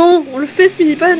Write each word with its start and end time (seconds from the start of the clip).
On 0.00 0.38
le 0.38 0.46
fait 0.46 0.68
ce 0.68 0.78
mini-pod 0.78 1.18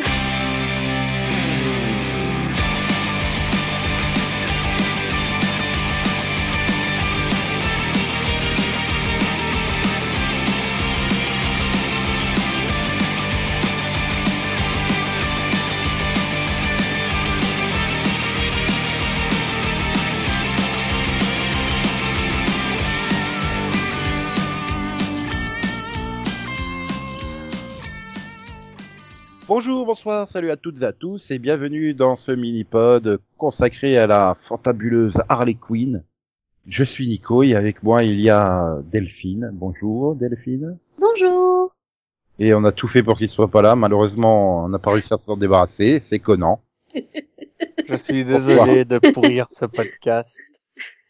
Bonjour, 29.61 29.87
bonsoir, 29.87 30.29
salut 30.31 30.53
à 30.53 30.57
toutes 30.57 30.81
et 30.83 30.85
à 30.85 30.93
tous 30.93 31.33
et 31.33 31.41
bienvenue 31.41 31.93
dans 31.93 32.15
ce 32.15 32.31
mini-pod 32.31 33.19
consacré 33.39 33.99
à 33.99 34.07
la 34.07 34.37
fantabuleuse 34.43 35.21
Harley 35.29 35.55
Quinn. 35.55 36.05
Je 36.69 36.85
suis 36.85 37.09
Nico 37.09 37.43
et 37.43 37.57
avec 37.57 37.83
moi 37.83 38.05
il 38.05 38.21
y 38.21 38.31
a 38.31 38.79
Delphine. 38.93 39.51
Bonjour 39.53 40.15
Delphine. 40.15 40.79
Bonjour 41.01 41.73
Et 42.39 42.55
on 42.55 42.63
a 42.63 42.71
tout 42.71 42.87
fait 42.87 43.03
pour 43.03 43.19
qu'il 43.19 43.29
soit 43.29 43.51
pas 43.51 43.61
là. 43.61 43.75
Malheureusement, 43.75 44.63
on 44.67 44.69
n'a 44.69 44.79
pas 44.79 44.93
réussi 44.93 45.13
à 45.13 45.19
s'en 45.19 45.37
débarrasser. 45.37 46.03
C'est 46.05 46.21
Conan. 46.21 46.61
Je 46.95 47.97
suis 47.97 48.25
désolé 48.25 48.85
de 48.85 49.01
pourrir 49.13 49.49
ce 49.51 49.65
podcast. 49.65 50.39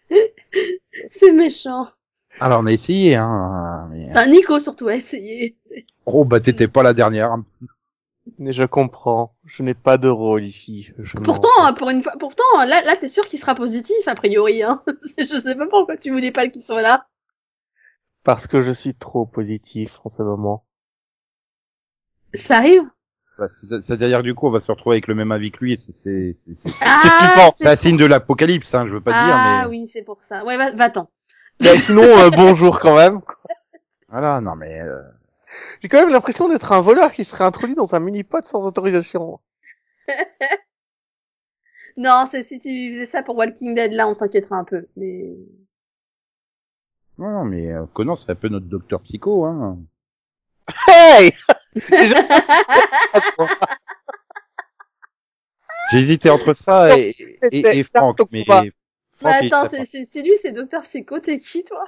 C'est 1.10 1.32
méchant. 1.32 1.86
Alors 2.40 2.60
on 2.62 2.66
a 2.66 2.72
essayé, 2.72 3.14
hein. 3.14 3.88
mais- 3.92 4.08
Enfin, 4.08 4.26
Nico 4.26 4.58
surtout 4.58 4.88
a 4.88 4.94
essayé. 4.94 5.54
Oh 6.06 6.24
bah 6.24 6.40
t'étais 6.40 6.66
pas 6.68 6.82
la 6.82 6.94
dernière. 6.94 7.36
Mais 8.38 8.52
je 8.52 8.64
comprends. 8.64 9.34
Je 9.44 9.62
n'ai 9.62 9.74
pas 9.74 9.96
de 9.98 10.08
rôle 10.08 10.44
ici. 10.44 10.90
Je 10.98 11.16
Pourtant, 11.18 11.48
hein, 11.60 11.72
pour 11.72 11.90
une 11.90 12.02
fois, 12.02 12.12
pourtant, 12.18 12.44
là, 12.66 12.82
là, 12.82 12.96
t'es 12.96 13.08
sûr 13.08 13.26
qu'il 13.26 13.38
sera 13.38 13.54
positif, 13.54 13.96
a 14.06 14.14
priori, 14.14 14.62
hein. 14.62 14.82
Je 15.18 15.36
sais 15.40 15.56
pas 15.56 15.66
pourquoi 15.66 15.96
tu 15.96 16.10
voulais 16.10 16.32
pas 16.32 16.48
qu'il 16.48 16.62
soit 16.62 16.82
là. 16.82 17.06
Parce 18.24 18.46
que 18.46 18.60
je 18.62 18.70
suis 18.72 18.94
trop 18.94 19.24
positif 19.26 19.98
en 20.04 20.08
ce 20.10 20.22
moment. 20.22 20.64
Ça 22.34 22.56
arrive 22.58 22.82
Bah, 23.38 23.46
c'est- 23.48 23.82
C'est-à-dire 23.82 24.22
du 24.22 24.34
coup 24.34 24.48
on 24.48 24.50
va 24.50 24.60
se 24.60 24.70
retrouver 24.70 24.96
avec 24.96 25.06
le 25.06 25.14
même 25.14 25.32
avis 25.32 25.50
que 25.50 25.64
lui. 25.64 25.78
c'est- 25.78 25.92
C'est 25.92 26.34
c'est- 26.34 26.56
c'est- 26.60 26.74
Ah, 26.82 27.00
c'est 27.56 27.64
C'est 27.64 27.70
un 27.70 27.76
signe 27.76 27.96
de 27.96 28.04
l'apocalypse, 28.04 28.74
hein, 28.74 28.86
je 28.86 28.92
veux 28.92 29.00
pas 29.00 29.12
Ah 29.14 29.24
dire, 29.24 29.36
mais 29.70 29.70
oui, 29.70 29.86
c'est 29.86 30.02
pour 30.02 30.22
ça. 30.22 30.44
Ouais, 30.44 30.56
va- 30.56 30.72
va-t'en. 30.72 31.08
Mais 31.60 31.68
sinon, 31.72 32.02
euh, 32.02 32.30
bonjour 32.30 32.80
quand 32.80 32.96
même. 32.96 33.20
voilà, 34.08 34.40
non 34.40 34.54
mais 34.56 34.80
euh, 34.80 35.00
J'ai 35.82 35.88
quand 35.88 36.00
même 36.00 36.10
l'impression 36.10 36.48
d'être 36.48 36.72
un 36.72 36.80
voleur 36.80 37.12
qui 37.12 37.24
serait 37.24 37.44
introduit 37.44 37.74
dans 37.74 37.94
un 37.94 38.00
mini-pod 38.00 38.46
sans 38.46 38.66
autorisation. 38.66 39.40
Non, 41.98 42.24
c'est 42.30 42.42
si 42.44 42.60
tu 42.60 42.92
faisais 42.92 43.04
ça 43.06 43.22
pour 43.22 43.36
Walking 43.36 43.74
Dead, 43.74 43.92
là, 43.92 44.08
on 44.08 44.14
s'inquiéterait 44.14 44.54
un 44.56 44.64
peu. 44.64 44.86
Mais 44.96 45.36
non, 47.18 47.30
non, 47.32 47.44
mais 47.44 47.70
euh, 47.70 47.84
Conan 47.92 48.16
c'est 48.16 48.30
un 48.30 48.34
peu 48.34 48.48
notre 48.48 48.64
docteur 48.66 49.02
psycho, 49.02 49.44
hein. 49.44 49.78
Hey 50.86 51.32
J'ai 55.86 55.98
hésité 55.98 56.30
entre 56.30 56.54
ça 56.54 56.94
et, 56.94 57.14
et, 57.50 57.78
et 57.78 57.82
Franck, 57.82 58.20
mais 58.30 58.44
Pas. 58.44 58.68
Mais 59.22 59.30
Franck, 59.30 59.36
il 59.42 59.52
attends, 59.52 59.66
c'est 59.66 59.84
c'est- 59.84 60.04
c'est 60.06 60.22
lui, 60.22 60.32
c'est 60.40 60.52
Docteur 60.52 60.82
Psycho, 60.82 61.18
t'es 61.20 61.38
qui, 61.38 61.64
toi? 61.64 61.84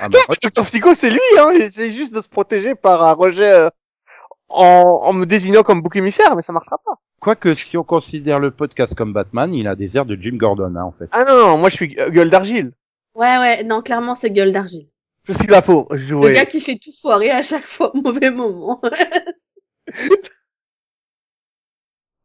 Ah, 0.00 0.08
bah, 0.08 0.18
Docteur 0.42 0.64
Psycho, 0.64 0.94
c'est 0.94 1.10
lui, 1.10 1.20
hein. 1.38 1.50
C'est 1.70 1.92
juste 1.92 2.14
de 2.14 2.20
se 2.20 2.28
protéger 2.28 2.74
par 2.74 3.02
un 3.02 3.12
rejet 3.12 3.50
euh, 3.52 3.68
en, 4.48 5.00
en 5.02 5.12
me 5.12 5.26
désignant 5.26 5.62
comme 5.62 5.82
bouc 5.82 5.96
émissaire, 5.96 6.34
mais 6.36 6.42
ça 6.42 6.52
marchera 6.52 6.78
pas. 6.84 6.94
Quoique, 7.20 7.54
si 7.54 7.76
on 7.76 7.84
considère 7.84 8.38
le 8.40 8.50
podcast 8.50 8.94
comme 8.94 9.12
Batman, 9.12 9.52
il 9.54 9.68
a 9.68 9.76
des 9.76 9.96
airs 9.96 10.06
de 10.06 10.16
Jim 10.16 10.36
Gordon, 10.36 10.74
hein, 10.76 10.82
en 10.84 10.92
fait. 10.92 11.08
Ah 11.12 11.24
non, 11.24 11.36
non, 11.36 11.58
moi 11.58 11.68
je 11.68 11.74
suis 11.76 11.98
euh, 12.00 12.10
gueule 12.10 12.30
d'argile. 12.30 12.72
Ouais, 13.14 13.38
ouais, 13.38 13.62
non, 13.64 13.82
clairement, 13.82 14.14
c'est 14.14 14.30
Gueule 14.30 14.52
d'Argile. 14.52 14.88
Je 15.24 15.34
suis 15.34 15.46
là 15.46 15.60
pour 15.60 15.86
Le 15.90 15.98
jouer. 15.98 16.32
gars 16.32 16.46
qui 16.46 16.60
fait 16.62 16.78
tout 16.82 16.90
foirer 17.00 17.30
à 17.30 17.42
chaque 17.42 17.64
fois 17.66 17.94
au 17.94 18.00
mauvais 18.00 18.30
moment. 18.30 18.80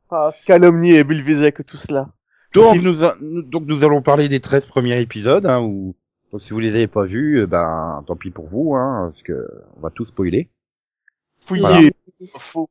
Ah, 0.09 0.31
calomnie 0.45 0.91
et 0.94 1.03
Bulvisec, 1.03 1.66
tout 1.66 1.77
cela. 1.77 2.07
Donc, 2.53 2.75
si 2.75 2.79
nous, 2.81 3.03
a- 3.03 3.17
nous- 3.19 3.41
donc, 3.41 3.63
nous 3.66 3.83
allons 3.83 4.01
parler 4.01 4.29
des 4.29 4.39
13 4.39 4.66
premiers 4.66 5.01
épisodes, 5.01 5.45
hein, 5.45 5.59
où, 5.61 5.95
donc, 6.31 6.41
si 6.41 6.51
vous 6.51 6.59
les 6.59 6.69
avez 6.69 6.88
pas 6.88 7.05
vus, 7.05 7.41
euh, 7.41 7.47
ben, 7.47 8.03
tant 8.05 8.15
pis 8.15 8.31
pour 8.31 8.47
vous, 8.47 8.75
hein, 8.75 9.09
parce 9.11 9.23
que 9.23 9.47
on 9.77 9.81
va 9.81 9.89
tout 9.89 10.05
spoiler. 10.05 10.49
Voilà. 11.47 11.89
Faux. 12.51 12.69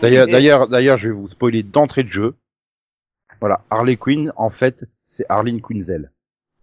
D'ailleurs, 0.00 0.26
d'ailleurs, 0.26 0.68
d'ailleurs, 0.68 0.98
je 0.98 1.08
vais 1.08 1.14
vous 1.14 1.28
spoiler 1.28 1.62
d'entrée 1.62 2.04
de 2.04 2.08
jeu. 2.08 2.34
Voilà, 3.40 3.62
Harley 3.70 3.96
Quinn, 3.96 4.32
en 4.36 4.50
fait, 4.50 4.84
c'est 5.06 5.26
Arlene 5.28 5.60
Quinzel. 5.60 6.10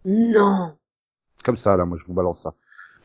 non. 0.06 0.74
Comme 1.44 1.58
ça, 1.58 1.76
là, 1.76 1.86
moi, 1.86 1.98
je 2.00 2.06
vous 2.06 2.14
balance 2.14 2.42
ça. 2.42 2.54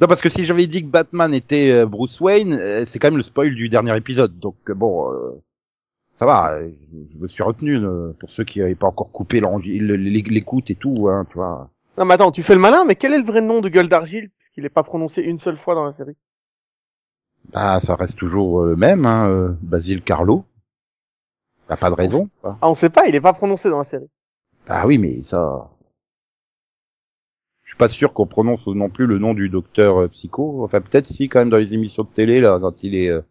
Non, 0.00 0.06
parce 0.08 0.20
que 0.20 0.28
si 0.28 0.44
j'avais 0.44 0.66
dit 0.66 0.82
que 0.82 0.88
Batman 0.88 1.32
était 1.32 1.70
euh, 1.70 1.86
Bruce 1.86 2.20
Wayne, 2.20 2.52
euh, 2.52 2.84
c'est 2.86 2.98
quand 2.98 3.08
même 3.08 3.16
le 3.16 3.22
spoil 3.22 3.54
du 3.54 3.70
dernier 3.70 3.96
épisode. 3.96 4.38
Donc, 4.38 4.56
euh, 4.68 4.74
bon, 4.74 5.10
euh, 5.10 5.42
ça 6.18 6.26
va, 6.26 6.58
je 6.60 7.18
me 7.18 7.28
suis 7.28 7.42
retenu, 7.42 7.76
euh, 7.76 8.12
pour 8.20 8.30
ceux 8.30 8.44
qui 8.44 8.60
n'avaient 8.60 8.74
pas 8.74 8.88
encore 8.88 9.10
coupé 9.10 9.40
l'écoute 9.40 10.70
et 10.70 10.74
tout, 10.74 11.08
hein, 11.08 11.26
tu 11.30 11.36
vois. 11.36 11.70
Non, 11.98 12.04
mais 12.04 12.14
attends, 12.14 12.30
tu 12.32 12.42
fais 12.42 12.54
le 12.54 12.60
malin, 12.60 12.84
mais 12.84 12.96
quel 12.96 13.12
est 13.14 13.18
le 13.18 13.24
vrai 13.24 13.40
nom 13.40 13.60
de 13.60 13.68
gueule 13.68 13.88
d'argile, 13.88 14.30
puisqu'il 14.38 14.62
n'est 14.62 14.68
pas 14.68 14.82
prononcé 14.82 15.22
une 15.22 15.38
seule 15.38 15.56
fois 15.58 15.74
dans 15.74 15.84
la 15.84 15.92
série? 15.92 16.16
Bah, 17.52 17.80
ça 17.80 17.94
reste 17.94 18.16
toujours 18.16 18.62
euh, 18.62 18.70
le 18.70 18.76
même, 18.76 19.06
hein, 19.06 19.28
euh, 19.28 19.52
Basile 19.62 20.02
Carlo. 20.02 20.44
Bah, 21.68 21.76
pas 21.76 21.90
de 21.90 21.94
raison. 21.94 22.28
Ah, 22.44 22.56
on 22.62 22.74
sait 22.74 22.90
pas, 22.90 23.06
il 23.06 23.14
est 23.14 23.20
pas 23.20 23.32
prononcé 23.32 23.70
dans 23.70 23.78
la 23.78 23.84
série. 23.84 24.08
Ah 24.68 24.86
oui, 24.86 24.98
mais 24.98 25.22
ça... 25.22 25.70
Je 27.64 27.70
suis 27.70 27.78
pas 27.78 27.88
sûr 27.88 28.12
qu'on 28.12 28.26
prononce 28.26 28.66
non 28.66 28.90
plus 28.90 29.06
le 29.06 29.18
nom 29.18 29.34
du 29.34 29.48
docteur 29.48 30.02
euh, 30.02 30.08
psycho. 30.08 30.64
Enfin, 30.64 30.80
peut-être 30.80 31.06
si, 31.06 31.28
quand 31.28 31.40
même, 31.40 31.50
dans 31.50 31.56
les 31.56 31.72
émissions 31.74 32.04
de 32.04 32.08
télé, 32.08 32.40
là, 32.40 32.58
quand 32.60 32.82
il 32.82 32.94
est... 32.94 33.08
euh, 33.08 33.22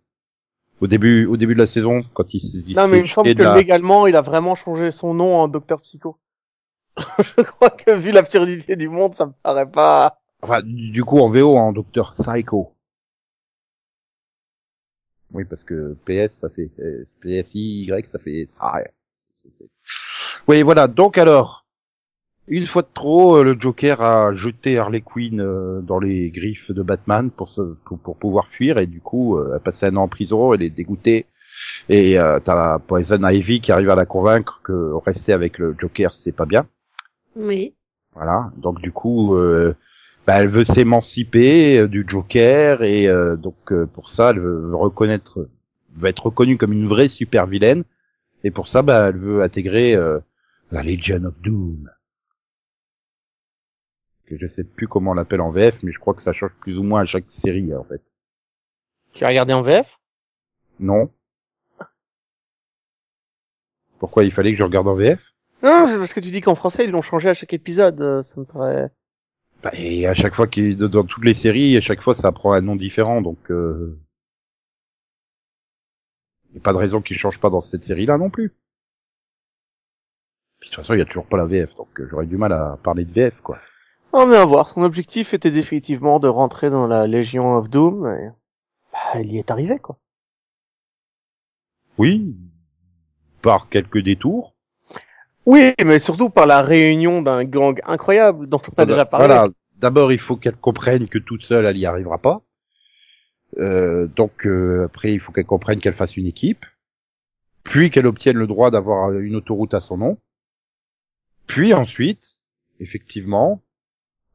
au 0.81 0.87
début, 0.87 1.25
au 1.25 1.37
début 1.37 1.53
de 1.53 1.59
la 1.59 1.67
saison, 1.67 2.03
quand 2.13 2.33
il, 2.33 2.41
se- 2.41 2.57
il 2.57 2.75
non, 2.75 2.87
mais 2.87 2.97
il 2.99 3.03
me 3.03 3.07
semble 3.07 3.33
que 3.33 3.43
la- 3.43 3.55
légalement, 3.55 4.07
il 4.07 4.15
a 4.15 4.21
vraiment 4.21 4.55
changé 4.55 4.91
son 4.91 5.13
nom 5.13 5.35
en 5.37 5.47
Docteur 5.47 5.81
Psycho. 5.81 6.17
Je 7.37 7.41
crois 7.41 7.69
que 7.69 7.91
vu 7.91 8.11
l'absurdité 8.11 8.75
du 8.75 8.89
monde, 8.89 9.13
ça 9.15 9.25
me 9.27 9.33
paraît 9.43 9.69
pas... 9.69 10.19
Enfin, 10.41 10.61
du 10.63 11.03
coup, 11.03 11.19
en 11.19 11.29
VO, 11.29 11.57
en 11.57 11.71
Docteur 11.71 12.13
Psycho. 12.13 12.73
Oui, 15.31 15.43
parce 15.45 15.63
que 15.63 15.97
PS, 16.05 16.37
ça 16.39 16.49
fait 16.49 16.71
euh, 16.79 17.05
PSI, 17.21 17.85
Y, 17.85 18.07
ça 18.07 18.19
fait 18.19 18.47
Oui, 20.47 20.61
voilà. 20.61 20.87
Donc 20.87 21.17
alors, 21.17 21.65
une 22.47 22.67
fois 22.67 22.83
de 22.83 22.87
trop, 22.93 23.37
euh, 23.37 23.43
le 23.43 23.59
Joker 23.59 24.01
a 24.01 24.33
jeté 24.33 24.77
Harley 24.77 25.01
Quinn 25.01 25.41
euh, 25.41 25.81
dans 25.81 25.99
les 25.99 26.29
griffes 26.29 26.71
de 26.71 26.83
Batman 26.83 27.31
pour, 27.31 27.49
se, 27.49 27.75
pour, 27.85 28.15
pouvoir 28.17 28.47
fuir 28.49 28.77
et 28.77 28.85
du 28.85 29.01
coup, 29.01 29.41
elle 29.43 29.55
a 29.55 29.59
passé 29.59 29.87
un 29.87 29.95
an 29.95 30.03
en 30.03 30.07
prison. 30.07 30.53
Elle 30.53 30.61
est 30.61 30.69
dégoûtée. 30.69 31.25
Et 31.89 32.19
euh, 32.19 32.39
t'as 32.43 32.79
Poison 32.79 33.27
Ivy 33.27 33.61
qui 33.61 33.71
arrive 33.71 33.89
à 33.89 33.95
la 33.95 34.05
convaincre 34.05 34.61
que 34.63 34.93
rester 35.05 35.33
avec 35.33 35.57
le 35.57 35.75
Joker, 35.79 36.13
c'est 36.13 36.31
pas 36.31 36.45
bien. 36.45 36.67
Oui. 37.35 37.75
Voilà. 38.13 38.51
Donc 38.57 38.81
du 38.81 38.91
coup, 38.91 39.35
euh, 39.35 39.75
bah, 40.25 40.41
elle 40.41 40.47
veut 40.47 40.65
s'émanciper 40.65 41.79
euh, 41.79 41.87
du 41.87 42.05
Joker 42.07 42.83
et 42.83 43.07
euh, 43.07 43.35
donc 43.35 43.71
euh, 43.71 43.85
pour 43.85 44.09
ça, 44.09 44.31
elle 44.31 44.39
veut 44.39 44.75
reconnaître, 44.75 45.47
veut 45.95 46.09
être 46.09 46.25
reconnue 46.25 46.57
comme 46.57 46.73
une 46.73 46.87
vraie 46.87 47.09
super 47.09 47.45
vilaine. 47.45 47.83
Et 48.43 48.51
pour 48.51 48.67
ça, 48.67 48.81
bah, 48.81 49.07
elle 49.09 49.17
veut 49.17 49.43
intégrer 49.43 49.95
euh, 49.95 50.19
la 50.71 50.81
Legion 50.83 51.23
of 51.25 51.39
Doom. 51.41 51.89
Que 54.25 54.37
je 54.37 54.47
sais 54.47 54.63
plus 54.63 54.87
comment 54.87 55.11
on 55.11 55.15
l'appelle 55.15 55.41
en 55.41 55.51
VF, 55.51 55.83
mais 55.83 55.91
je 55.91 55.99
crois 55.99 56.15
que 56.15 56.23
ça 56.23 56.33
change 56.33 56.53
plus 56.59 56.77
ou 56.77 56.83
moins 56.83 57.01
à 57.01 57.05
chaque 57.05 57.31
série 57.43 57.75
en 57.75 57.83
fait. 57.83 58.01
Tu 59.13 59.23
as 59.23 59.27
regardé 59.27 59.53
en 59.53 59.61
VF 59.61 59.87
Non. 60.79 61.11
Pourquoi 63.99 64.23
il 64.23 64.31
fallait 64.31 64.51
que 64.51 64.57
je 64.57 64.63
regarde 64.63 64.87
en 64.87 64.95
VF 64.95 65.19
Non, 65.63 65.87
c'est 65.87 65.97
parce 65.97 66.13
que 66.13 66.19
tu 66.19 66.31
dis 66.31 66.41
qu'en 66.41 66.55
français, 66.55 66.85
ils 66.85 66.91
l'ont 66.91 67.01
changé 67.01 67.29
à 67.29 67.33
chaque 67.33 67.53
épisode, 67.53 67.99
euh, 68.01 68.21
ça 68.21 68.39
me 68.39 68.45
paraît... 68.45 68.91
bah, 69.63 69.71
Et 69.73 70.05
à 70.05 70.13
chaque 70.13 70.35
fois 70.35 70.47
qu'il 70.47 70.77
dans 70.77 71.03
toutes 71.05 71.25
les 71.25 71.33
séries, 71.33 71.75
à 71.77 71.81
chaque 71.81 72.01
fois 72.01 72.15
ça 72.15 72.31
prend 72.31 72.53
un 72.53 72.61
nom 72.61 72.75
différent, 72.75 73.21
donc 73.21 73.49
euh... 73.51 73.97
y 76.53 76.57
a 76.57 76.61
pas 76.61 76.73
de 76.73 76.77
raison 76.77 77.01
qu'il 77.01 77.17
change 77.17 77.39
pas 77.39 77.49
dans 77.49 77.61
cette 77.61 77.83
série-là 77.83 78.17
non 78.17 78.29
plus. 78.29 78.53
Puis 80.59 80.69
de 80.69 80.75
toute 80.75 80.83
façon, 80.83 80.93
il 80.93 80.99
y 80.99 81.01
a 81.01 81.05
toujours 81.05 81.27
pas 81.27 81.37
la 81.37 81.45
VF, 81.45 81.75
donc 81.75 81.99
euh, 81.99 82.07
j'aurais 82.09 82.27
du 82.27 82.37
mal 82.37 82.53
à 82.53 82.77
parler 82.83 83.05
de 83.05 83.11
VF 83.11 83.39
quoi. 83.41 83.59
On 84.17 84.27
va 84.27 84.45
voir. 84.45 84.69
Son 84.69 84.81
objectif 84.83 85.33
était 85.33 85.51
définitivement 85.51 86.19
de 86.21 86.29
rentrer 86.29 86.69
dans 86.69 86.87
la 86.87 87.05
Légion 87.05 87.57
of 87.57 87.69
Doom. 87.69 88.07
Et... 88.07 88.29
Bah, 88.93 89.19
il 89.21 89.33
y 89.33 89.37
est 89.37 89.51
arrivé, 89.51 89.77
quoi. 89.77 89.97
Oui, 91.97 92.33
par 93.41 93.67
quelques 93.67 93.99
détours. 94.01 94.54
Oui, 95.45 95.73
mais 95.83 95.99
surtout 95.99 96.29
par 96.29 96.47
la 96.47 96.61
réunion 96.61 97.21
d'un 97.21 97.43
gang 97.43 97.79
incroyable 97.85 98.47
dont 98.47 98.61
on 98.75 98.81
a 98.81 98.85
déjà 98.85 99.05
parlé. 99.05 99.27
Voilà. 99.27 99.47
D'abord, 99.77 100.11
il 100.11 100.19
faut 100.19 100.37
qu'elle 100.37 100.55
comprenne 100.55 101.07
que 101.07 101.19
toute 101.19 101.43
seule, 101.43 101.65
elle 101.65 101.77
y 101.77 101.85
arrivera 101.85 102.17
pas. 102.17 102.41
Euh, 103.57 104.07
donc 104.07 104.45
euh, 104.45 104.85
après, 104.85 105.13
il 105.13 105.19
faut 105.19 105.31
qu'elle 105.31 105.45
comprenne 105.45 105.79
qu'elle 105.79 105.93
fasse 105.93 106.17
une 106.17 106.25
équipe, 106.25 106.65
puis 107.63 107.91
qu'elle 107.91 108.07
obtienne 108.07 108.37
le 108.37 108.47
droit 108.47 108.71
d'avoir 108.71 109.11
une 109.11 109.35
autoroute 109.35 109.73
à 109.73 109.79
son 109.79 109.97
nom, 109.97 110.17
puis 111.47 111.73
ensuite, 111.73 112.39
effectivement, 112.79 113.61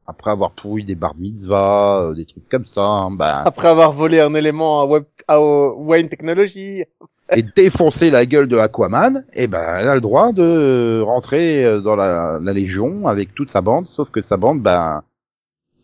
après 0.06 0.30
avoir 0.30 0.52
pourri 0.52 0.84
des 0.84 0.94
bar 0.94 1.14
mitzvahs, 1.16 2.02
euh, 2.02 2.14
des 2.14 2.26
trucs 2.26 2.48
comme 2.48 2.66
ça, 2.66 2.82
hein, 2.82 3.10
bah, 3.10 3.42
Après 3.44 3.68
avoir 3.68 3.92
volé 3.92 4.20
un 4.20 4.34
élément 4.34 4.80
à, 4.80 4.86
Web, 4.86 5.04
à 5.28 5.40
Wayne 5.40 6.08
Technology. 6.08 6.84
Et 7.30 7.42
défoncer 7.42 8.10
la 8.10 8.26
gueule 8.26 8.48
de 8.48 8.56
Aquaman, 8.56 9.24
et 9.34 9.46
ben 9.46 9.76
elle 9.78 9.88
a 9.88 9.94
le 9.94 10.00
droit 10.00 10.32
de 10.32 11.00
rentrer 11.04 11.64
euh, 11.64 11.80
dans 11.80 11.96
la, 11.96 12.38
la 12.42 12.52
Légion 12.52 13.06
avec 13.06 13.34
toute 13.34 13.50
sa 13.50 13.60
bande, 13.60 13.86
sauf 13.86 14.10
que 14.10 14.20
sa 14.20 14.36
bande, 14.36 14.62
ben 14.62 15.02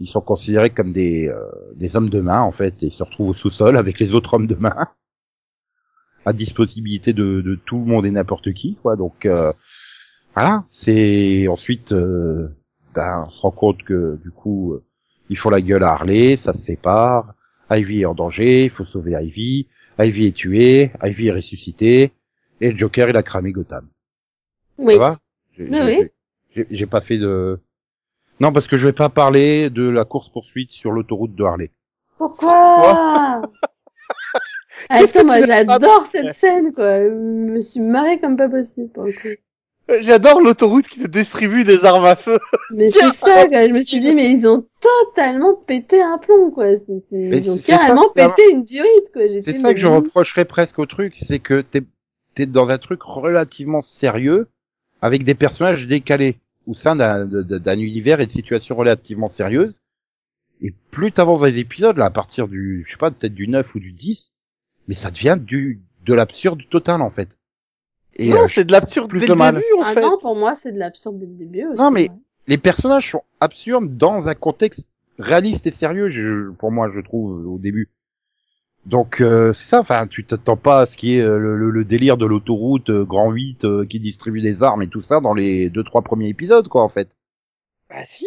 ils 0.00 0.08
sont 0.08 0.20
considérés 0.20 0.70
comme 0.70 0.92
des, 0.92 1.28
euh, 1.28 1.40
des 1.76 1.96
hommes 1.96 2.10
de 2.10 2.20
main 2.20 2.40
en 2.40 2.52
fait, 2.52 2.74
et 2.82 2.90
se 2.90 3.02
retrouvent 3.02 3.30
au 3.30 3.34
sous-sol 3.34 3.78
avec 3.78 3.98
les 4.00 4.14
autres 4.14 4.34
hommes 4.34 4.46
de 4.46 4.56
main, 4.56 4.88
à 6.24 6.32
disposibilité 6.32 7.12
de, 7.12 7.40
de 7.40 7.54
tout 7.54 7.78
le 7.78 7.84
monde 7.84 8.04
et 8.04 8.10
n'importe 8.10 8.52
qui, 8.52 8.76
quoi. 8.82 8.96
Donc 8.96 9.24
euh, 9.24 9.52
voilà, 10.34 10.64
c'est 10.68 11.46
ensuite, 11.48 11.92
euh, 11.92 12.48
ben, 12.94 13.24
on 13.26 13.30
se 13.30 13.40
rend 13.40 13.52
compte 13.52 13.82
que 13.84 14.18
du 14.22 14.30
coup, 14.32 14.74
euh, 14.74 14.84
ils 15.30 15.38
font 15.38 15.50
la 15.50 15.60
gueule 15.60 15.84
à 15.84 15.92
Harley, 15.92 16.36
ça 16.36 16.52
se 16.52 16.60
sépare, 16.60 17.34
Ivy 17.70 18.02
est 18.02 18.06
en 18.06 18.14
danger, 18.14 18.64
il 18.64 18.70
faut 18.70 18.84
sauver 18.84 19.12
Ivy. 19.12 19.68
Ivy 19.98 20.26
est 20.26 20.32
tué, 20.36 20.90
Ivy 21.02 21.28
est 21.28 21.32
ressuscité, 21.32 22.12
et 22.60 22.70
le 22.72 22.78
Joker 22.78 23.08
il 23.08 23.16
a 23.16 23.22
cramé 23.22 23.52
Gotham. 23.52 23.88
Oui. 24.78 24.94
Ça 24.94 24.98
va 25.00 25.18
J'ai- 25.56 25.64
Oui, 25.64 25.70
j'ai- 25.72 25.82
oui. 26.02 26.08
j'ai- 26.54 26.66
J'ai 26.70 26.86
pas 26.86 27.00
fait 27.00 27.18
de... 27.18 27.58
Non, 28.40 28.52
parce 28.52 28.68
que 28.68 28.76
je 28.76 28.86
vais 28.86 28.92
pas 28.92 29.08
parler 29.08 29.70
de 29.70 29.88
la 29.88 30.04
course-poursuite 30.04 30.70
sur 30.70 30.90
l'autoroute 30.92 31.34
de 31.34 31.44
Harley. 31.44 31.70
Pourquoi 32.18 33.42
Ah, 34.90 34.98
Qu'est-ce 34.98 35.14
que 35.14 35.18
Attends, 35.18 35.26
moi 35.26 35.44
j'adore 35.46 36.06
cette 36.06 36.34
scène, 36.36 36.72
quoi. 36.74 37.02
Je 37.02 37.08
me 37.14 37.60
suis 37.60 37.80
marrée 37.80 38.20
comme 38.20 38.36
pas 38.36 38.48
possible, 38.48 38.90
pour 38.92 39.04
le 39.04 39.12
coup. 39.12 39.40
J'adore 40.00 40.40
l'autoroute 40.40 40.88
qui 40.88 41.00
te 41.00 41.06
distribue 41.06 41.62
des 41.64 41.84
armes 41.84 42.04
à 42.04 42.16
feu. 42.16 42.38
Mais 42.72 42.90
c'est 42.90 43.12
ça, 43.12 43.46
quoi. 43.46 43.66
Je 43.68 43.72
me 43.72 43.82
suis 43.82 44.00
dit, 44.00 44.12
mais 44.14 44.30
ils 44.30 44.46
ont 44.48 44.66
totalement 44.80 45.54
pété 45.54 46.02
un 46.02 46.18
plomb, 46.18 46.50
quoi. 46.50 46.66
C'est- 46.78 46.84
c'est- 47.08 47.16
Mais 47.16 47.38
Ils 47.38 47.50
ont 47.50 47.56
ça, 47.56 47.78
carrément 47.78 48.08
pété 48.08 48.42
une 48.50 48.64
durite, 48.64 49.12
quoi. 49.12 49.28
J'ai 49.28 49.42
C'est 49.42 49.52
ça 49.54 49.72
que 49.74 49.80
je 49.80 49.86
reprocherais 49.86 50.44
presque 50.44 50.78
au 50.80 50.86
truc, 50.86 51.14
c'est 51.14 51.38
que 51.38 51.60
t'es 51.60 51.82
es 52.38 52.46
dans 52.46 52.68
un 52.68 52.78
truc 52.78 53.00
relativement 53.02 53.80
sérieux, 53.82 54.48
avec 55.00 55.24
des 55.24 55.34
personnages 55.34 55.86
décalés, 55.86 56.36
au 56.66 56.74
sein 56.74 56.96
d'un 56.96 57.78
univers 57.78 58.20
et 58.20 58.26
de 58.26 58.30
situations 58.32 58.74
relativement 58.74 59.30
sérieuses. 59.30 59.80
Et 60.62 60.74
plus 60.90 61.12
t'avances 61.12 61.40
dans 61.40 61.46
les 61.46 61.58
épisodes, 61.58 61.96
là, 61.96 62.06
à 62.06 62.10
partir 62.10 62.48
du, 62.48 62.84
je 62.86 62.92
sais 62.92 62.98
pas, 62.98 63.10
peut-être 63.10 63.34
du 63.34 63.46
9 63.46 63.74
ou 63.74 63.78
du 63.78 63.92
10, 63.92 64.32
mais 64.88 64.94
ça 64.94 65.10
devient 65.10 65.38
du 65.40 65.80
de 66.04 66.12
l'absurde 66.14 66.60
total, 66.70 67.02
en 67.02 67.10
fait. 67.10 67.28
Et 68.18 68.30
non, 68.30 68.42
euh, 68.42 68.46
c'est 68.46 68.64
de 68.64 68.72
l'absurde 68.72 69.08
plus 69.10 69.20
dès 69.20 69.26
de 69.26 69.32
le 69.32 69.38
mal. 69.38 69.54
début, 69.56 69.66
en 69.78 69.82
Ah 69.82 69.94
fait. 69.94 70.00
non, 70.00 70.18
pour 70.18 70.36
moi, 70.36 70.54
c'est 70.54 70.72
de 70.72 70.78
l'absurde 70.78 71.18
dès 71.18 71.26
le 71.26 71.32
début 71.34 71.66
aussi. 71.66 71.80
Non, 71.82 71.90
mais- 71.90 72.08
ouais. 72.08 72.14
les 72.46 72.58
personnages 72.58 73.10
sont 73.10 73.22
absurdes 73.40 73.96
dans 73.96 74.28
un 74.28 74.34
contexte 74.34 74.88
réaliste 75.18 75.66
et 75.66 75.70
sérieux, 75.70 76.08
je, 76.10 76.50
pour 76.50 76.70
moi, 76.72 76.90
je 76.94 77.00
trouve, 77.00 77.46
au 77.46 77.58
début. 77.58 77.88
Donc, 78.86 79.20
euh, 79.20 79.52
c'est 79.52 79.64
ça, 79.66 79.80
enfin, 79.80 80.06
tu 80.06 80.24
t'attends 80.24 80.56
pas 80.56 80.82
à 80.82 80.86
ce 80.86 80.96
qui 80.96 81.16
est 81.16 81.20
euh, 81.20 81.38
le, 81.38 81.56
le- 81.56 81.70
le 81.70 81.84
délire 81.84 82.16
de 82.16 82.24
l'autoroute 82.24 82.88
euh, 82.90 83.04
Grand 83.04 83.32
8 83.32 83.64
euh, 83.64 83.84
qui 83.84 83.98
distribue 83.98 84.40
des 84.40 84.62
armes 84.62 84.82
et 84.82 84.86
tout 84.88 85.02
ça 85.02 85.18
dans 85.20 85.34
les 85.34 85.70
deux, 85.70 85.82
trois 85.82 86.02
premiers 86.02 86.28
épisodes, 86.28 86.68
quoi, 86.68 86.82
en 86.84 86.88
fait. 86.88 87.08
Bah 87.90 88.04
si. 88.04 88.26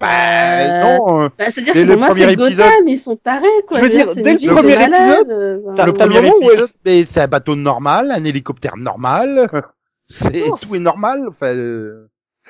Bah, 0.00 0.08
Euh, 0.08 0.82
non, 0.98 1.24
euh, 1.24 1.28
Bah, 1.38 1.44
c'est-à-dire 1.50 1.74
dès 1.74 1.82
que 1.82 1.86
le 1.86 1.92
pour 1.92 1.98
moi, 1.98 2.08
premier 2.08 2.24
c'est 2.24 2.32
épisode- 2.32 2.56
Gotham, 2.56 2.88
ils 2.88 2.98
sont 2.98 3.16
tarés, 3.16 3.46
quoi. 3.68 3.78
Je 3.78 3.82
veux 3.84 3.90
dire, 3.90 4.14
dès 4.14 4.32
le 4.32 4.50
premier 4.52 4.76
malades, 4.76 5.30
euh, 5.30 5.60
enfin, 5.72 5.86
le 5.86 5.92
premier 5.92 6.20
moment 6.22 6.34
où 6.40 6.42
elle- 6.44 6.50
épisode, 6.60 6.70
mais 6.86 7.04
c'est 7.04 7.20
un 7.20 7.26
bateau 7.28 7.54
normal, 7.54 8.10
un 8.10 8.24
hélicoptère 8.24 8.76
normal, 8.78 9.50
c'est, 10.08 10.48
Non. 10.48 10.56
tout 10.56 10.74
est 10.74 10.78
normal, 10.78 11.26
enfin, 11.28 11.54
euh, 11.54 12.08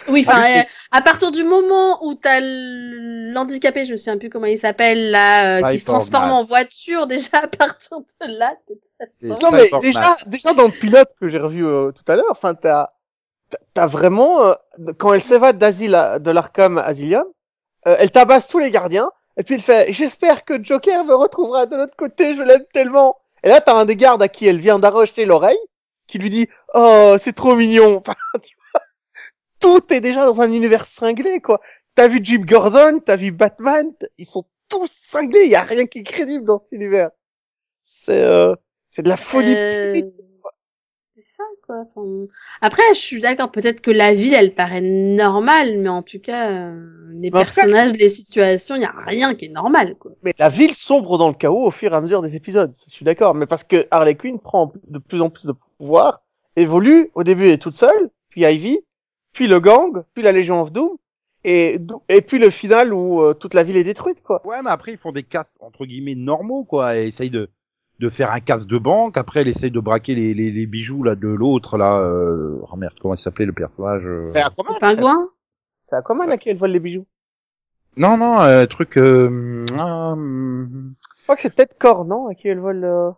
Oui, 0.09 0.25
enfin, 0.27 0.39
Ah, 0.41 0.61
euh, 0.61 0.63
à 0.93 1.03
partir 1.03 1.31
du 1.33 1.43
moment 1.45 2.03
où 2.07 2.15
t'as 2.15 2.41
l'handicapé, 2.41 3.85
je 3.85 3.93
me 3.93 3.97
souviens 3.99 4.17
plus 4.17 4.31
comment 4.31 4.47
il 4.47 4.57
s'appelle, 4.59 5.11
là, 5.11 5.59
euh, 5.59 5.63
qui 5.73 5.79
se 5.79 5.85
transforme 5.85 6.31
en 6.31 6.45
voiture, 6.45 7.07
déjà 7.09 7.39
à 7.43 7.49
partir 7.49 7.99
de 7.99 8.39
là, 8.39 8.55
de 8.69 8.75
toute 8.75 9.29
façon. 9.29 9.39
Non 9.43 9.51
mais 9.57 9.69
déjà, 9.83 10.15
déjà 10.27 10.55
dans 10.55 10.67
le 10.67 10.73
pilote 10.73 11.11
que 11.21 11.29
j'ai 11.29 11.39
revu 11.39 11.67
euh, 11.67 11.91
tout 11.93 12.11
à 12.11 12.17
l'heure, 12.17 12.25
enfin 12.31 12.55
t'as 12.55 12.91
t'as- 13.75 13.87
vraiment 13.89 14.43
euh, 14.43 14.53
quand 14.99 15.13
elle 15.13 15.21
s'évade 15.21 15.59
d'asile 15.59 15.99
de 16.21 16.31
l'Arkham 16.31 16.79
Asylum, 16.79 17.25
euh, 17.87 17.97
elle 17.99 18.11
tabasse 18.11 18.47
tous 18.47 18.59
les 18.59 18.71
gardiens 18.71 19.11
et 19.37 19.43
puis 19.43 19.55
elle 19.55 19.63
fait 19.63 19.93
j'espère 19.93 20.45
que 20.45 20.63
Joker 20.63 21.05
me 21.05 21.15
retrouvera 21.15 21.67
de 21.67 21.77
l'autre 21.77 21.97
côté, 21.97 22.35
je 22.35 22.43
l'aime 22.43 22.65
tellement. 22.73 23.17
Et 23.43 23.49
là 23.49 23.61
t'as 23.61 23.75
un 23.75 23.85
des 23.85 23.97
gardes 23.97 24.23
à 24.23 24.29
qui 24.29 24.47
elle 24.47 24.59
vient 24.59 24.79
d'arracher 24.79 25.25
l'oreille 25.25 25.59
qui 26.07 26.19
lui 26.19 26.31
dit 26.31 26.49
oh 26.75 27.17
c'est 27.19 27.35
trop 27.35 27.55
mignon. 27.55 28.03
Enfin, 28.07 28.15
tu 28.43 28.57
vois, 28.73 28.83
tout 29.61 29.93
est 29.93 30.01
déjà 30.01 30.27
dans 30.27 30.41
un 30.41 30.53
univers 30.53 30.85
cinglé 30.85 31.41
quoi. 31.41 31.61
T'as 31.95 32.09
vu 32.09 32.21
Jim 32.23 32.43
Gordon, 32.47 33.01
t'as 33.05 33.17
vu 33.17 33.33
Batman, 33.33 33.93
ils 34.19 34.27
sont 34.27 34.45
tous 34.69 34.91
cinglés, 34.91 35.45
il 35.45 35.51
y 35.51 35.57
a 35.57 35.63
rien 35.63 35.87
qui 35.87 36.01
est 36.01 36.05
crédible 36.05 36.45
dans 36.45 36.61
cet 36.61 36.73
univers. 36.73 37.11
C'est 37.83 38.23
euh, 38.23 38.55
c'est 38.91 39.03
de 39.03 39.09
la 39.09 39.17
folie. 39.17 39.55
Euh. 39.57 40.03
C'est 41.21 41.37
ça, 41.37 41.45
quoi. 41.67 41.85
Enfin, 41.95 42.27
après, 42.61 42.83
je 42.95 42.99
suis 42.99 43.21
d'accord, 43.21 43.51
peut-être 43.51 43.81
que 43.81 43.91
la 43.91 44.15
vie, 44.15 44.33
elle 44.33 44.55
paraît 44.55 44.81
normale, 44.81 45.79
mais 45.79 45.89
en 45.89 46.03
tout 46.03 46.19
cas, 46.19 46.51
euh, 46.51 47.11
les 47.11 47.31
Mais 47.31 47.31
cas, 47.31 47.45
personnages, 47.45 47.93
les 47.93 48.09
situations, 48.09 48.77
il 48.77 48.83
y 48.83 48.85
a 48.85 48.95
rien 49.07 49.35
qui 49.35 49.47
est 49.47 49.51
normal, 49.51 49.97
quoi. 49.99 50.13
Mais 50.23 50.35
la 50.39 50.49
ville 50.49 50.75
sombre 50.75 51.19
dans 51.19 51.29
le 51.29 51.35
chaos 51.35 51.67
au 51.67 51.71
fur 51.71 51.93
et 51.93 51.97
à 51.97 52.01
mesure 52.01 52.23
des 52.23 52.37
épisodes. 52.37 52.73
Je 52.89 52.93
suis 52.93 53.05
d'accord. 53.05 53.35
Mais 53.35 53.47
parce 53.47 53.65
que 53.65 53.87
Harley 53.91 54.15
Quinn 54.15 54.39
prend 54.39 54.73
de 54.89 54.99
plus 54.99 55.21
en 55.21 55.31
plus 55.31 55.47
de 55.47 55.55
pouvoir, 55.79 56.23
évolue, 56.57 57.11
au 57.15 57.23
début 57.23 57.47
elle 57.47 57.53
est 57.53 57.59
toute 57.59 57.75
seule, 57.75 58.11
puis 58.29 58.43
Ivy, 58.43 58.81
puis 59.33 59.47
le 59.47 59.61
gang, 59.61 60.03
puis 60.15 60.23
la 60.23 60.33
Légion 60.33 60.63
of 60.63 60.73
Doom, 60.73 60.97
et, 61.45 61.79
et 62.09 62.21
puis 62.21 62.39
le 62.39 62.51
final 62.51 62.93
où 62.93 63.23
euh, 63.23 63.35
toute 63.35 63.55
la 63.55 63.63
ville 63.63 63.77
est 63.77 63.85
détruite, 63.85 64.23
quoi. 64.23 64.47
Ouais, 64.47 64.61
mais 64.63 64.71
après, 64.71 64.93
ils 64.93 64.99
font 64.99 65.13
des 65.13 65.23
casses, 65.23 65.57
entre 65.61 65.87
guillemets, 65.87 66.15
normaux, 66.15 66.65
quoi, 66.65 66.97
et 66.97 67.07
essayent 67.07 67.31
de, 67.31 67.49
de 68.01 68.09
faire 68.09 68.33
un 68.33 68.41
casse 68.41 68.67
de 68.67 68.79
banque. 68.79 69.17
Après, 69.17 69.43
elle 69.43 69.49
essaye 69.49 69.71
de 69.71 69.79
braquer 69.79 70.15
les, 70.15 70.33
les, 70.35 70.51
les 70.51 70.67
bijoux, 70.67 71.03
là, 71.03 71.15
de 71.15 71.29
l'autre, 71.29 71.77
là, 71.77 71.99
euh... 71.99 72.59
oh 72.73 72.77
merde, 72.77 72.95
comment 73.01 73.15
il 73.15 73.21
s'appelait, 73.21 73.45
le 73.45 73.53
personnage, 73.53 74.03
euh... 74.05 74.31
C'est 74.35 74.41
Aquaman. 74.41 74.75
Le 74.75 74.81
pingouin? 74.81 75.29
C'est 75.83 75.97
Aquaman 75.97 76.31
à 76.31 76.39
qui 76.39 76.49
elle 76.49 76.57
vole 76.57 76.71
les 76.71 76.81
bijoux. 76.81 77.07
Non, 77.97 78.17
non, 78.17 78.41
euh, 78.41 78.65
truc, 78.67 78.97
euh... 78.97 79.65
ah, 79.79 80.13
hum, 80.13 80.95
Je 81.19 81.23
crois 81.25 81.37
que 81.37 81.43
c'est 81.43 81.55
peut-être 81.55 81.79
Cor, 81.79 82.05
non, 82.07 82.29
à 82.29 82.35
qui 82.35 82.49
elle 82.49 82.61
vole, 82.61 82.85
euh... 82.85 83.11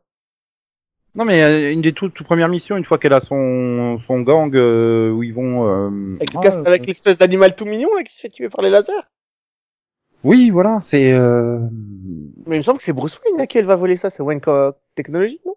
Non, 1.15 1.25
mais 1.27 1.43
euh, 1.43 1.73
une 1.73 1.83
des 1.83 1.93
toutes, 1.93 2.15
toutes 2.15 2.27
premières 2.27 2.49
missions, 2.49 2.77
une 2.77 2.85
fois 2.85 2.99
qu'elle 2.99 3.13
a 3.13 3.21
son, 3.21 4.01
son 4.07 4.21
gang, 4.23 4.53
euh, 4.57 5.11
où 5.11 5.23
ils 5.23 5.35
vont, 5.35 5.69
euh... 5.69 6.17
avec, 6.17 6.33
le 6.33 6.39
ah, 6.39 6.43
casse- 6.43 6.67
avec 6.67 6.87
l'espèce 6.87 7.19
d'animal 7.19 7.55
tout 7.55 7.67
mignon, 7.67 7.95
là, 7.95 8.03
qui 8.03 8.13
se 8.15 8.21
fait 8.21 8.31
tuer 8.31 8.49
par 8.49 8.63
les 8.65 8.71
lasers. 8.71 8.93
Oui, 10.25 10.51
voilà, 10.51 10.81
c'est, 10.85 11.13
euh... 11.13 11.59
Mais 12.47 12.57
il 12.57 12.59
me 12.59 12.63
semble 12.63 12.79
que 12.79 12.85
c'est 12.85 12.93
Bruce 12.93 13.19
Wayne 13.25 13.41
à 13.41 13.47
qui 13.47 13.59
elle 13.59 13.67
va 13.67 13.77
voler 13.77 13.97
ça, 13.97 14.11
c'est 14.11 14.23
Wayne 14.23 14.41
Technology, 14.95 15.41
non? 15.45 15.55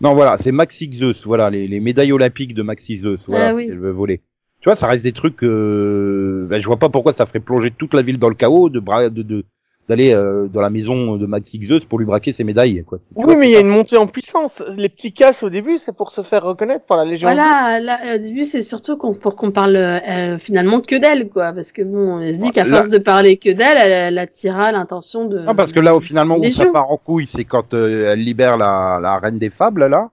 Non, 0.00 0.14
voilà, 0.14 0.36
c'est 0.38 0.50
Maxi 0.50 0.92
Zeus, 0.92 1.24
voilà, 1.24 1.48
les, 1.50 1.68
les 1.68 1.78
médailles 1.78 2.12
olympiques 2.12 2.54
de 2.54 2.62
Maxi 2.62 2.98
Zeus, 2.98 3.20
voilà, 3.28 3.48
Ah 3.48 3.54
oui. 3.54 3.66
qu'elle 3.66 3.78
veut 3.78 3.92
voler. 3.92 4.18
Tu 4.60 4.68
vois, 4.68 4.76
ça 4.76 4.88
reste 4.88 5.04
des 5.04 5.12
trucs, 5.12 5.42
euh, 5.44 6.46
ben, 6.48 6.60
je 6.60 6.66
vois 6.66 6.78
pas 6.78 6.88
pourquoi 6.88 7.12
ça 7.12 7.26
ferait 7.26 7.40
plonger 7.40 7.70
toute 7.70 7.94
la 7.94 8.02
ville 8.02 8.18
dans 8.18 8.28
le 8.28 8.34
chaos 8.34 8.68
de 8.68 8.80
bra 8.80 9.10
de, 9.10 9.22
de 9.22 9.44
d'aller 9.88 10.14
euh, 10.14 10.46
dans 10.46 10.60
la 10.60 10.70
maison 10.70 11.16
de 11.16 11.26
Maxi 11.26 11.60
Zeus 11.66 11.84
pour 11.84 11.98
lui 11.98 12.06
braquer 12.06 12.32
ses 12.32 12.44
médailles, 12.44 12.84
quoi. 12.86 12.98
Oui, 13.16 13.34
mais 13.36 13.48
il 13.48 13.52
y 13.52 13.56
a 13.56 13.60
une 13.60 13.68
montée 13.68 13.96
en 13.96 14.06
puissance. 14.06 14.62
Les 14.76 14.88
petits 14.88 15.12
casses 15.12 15.42
au 15.42 15.50
début, 15.50 15.78
c'est 15.78 15.94
pour 15.94 16.12
se 16.12 16.22
faire 16.22 16.44
reconnaître 16.44 16.86
par 16.86 16.96
la 16.96 17.04
Légion. 17.04 17.26
Voilà, 17.28 17.80
là, 17.80 17.98
au 18.14 18.18
début, 18.18 18.44
c'est 18.44 18.62
surtout 18.62 18.96
qu'on, 18.96 19.12
pour 19.14 19.34
qu'on 19.34 19.50
parle 19.50 19.76
euh, 19.76 20.38
finalement 20.38 20.80
que 20.80 20.94
d'elle, 21.00 21.28
quoi. 21.28 21.52
Parce 21.52 21.72
que 21.72 21.82
bon, 21.82 22.20
elle 22.20 22.34
se 22.34 22.38
dit 22.40 22.52
qu'à 22.52 22.64
Là- 22.64 22.76
force 22.76 22.88
de 22.90 22.98
parler 22.98 23.36
que 23.38 23.50
d'elle, 23.50 23.76
elle, 23.76 23.92
elle 23.92 24.18
attirera 24.18 24.70
l'intention 24.70 25.26
de. 25.26 25.40
Non, 25.40 25.54
parce 25.54 25.72
que 25.72 25.80
là, 25.80 25.96
au 25.96 26.00
finalement, 26.00 26.38
où 26.38 26.50
ça 26.50 26.66
part 26.66 26.90
en 26.90 26.96
couille, 26.96 27.26
c'est 27.26 27.44
quand 27.44 27.74
euh, 27.74 28.12
elle 28.12 28.20
libère 28.20 28.56
la, 28.56 28.98
la 29.02 29.18
reine 29.18 29.38
des 29.38 29.50
fables, 29.50 29.86
là, 29.86 30.10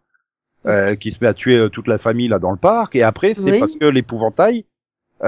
euh, 0.65 0.95
qui 0.95 1.11
se 1.11 1.17
met 1.21 1.27
à 1.27 1.33
tuer 1.33 1.67
toute 1.71 1.87
la 1.87 1.99
famille, 1.99 2.27
là, 2.27 2.39
dans 2.39 2.51
le 2.51 2.57
parc, 2.57 2.95
et 2.95 3.03
après, 3.03 3.33
c'est 3.35 3.51
Oui. 3.51 3.59
parce 3.59 3.75
que 3.75 3.85
l'épouvantail, 3.85 4.65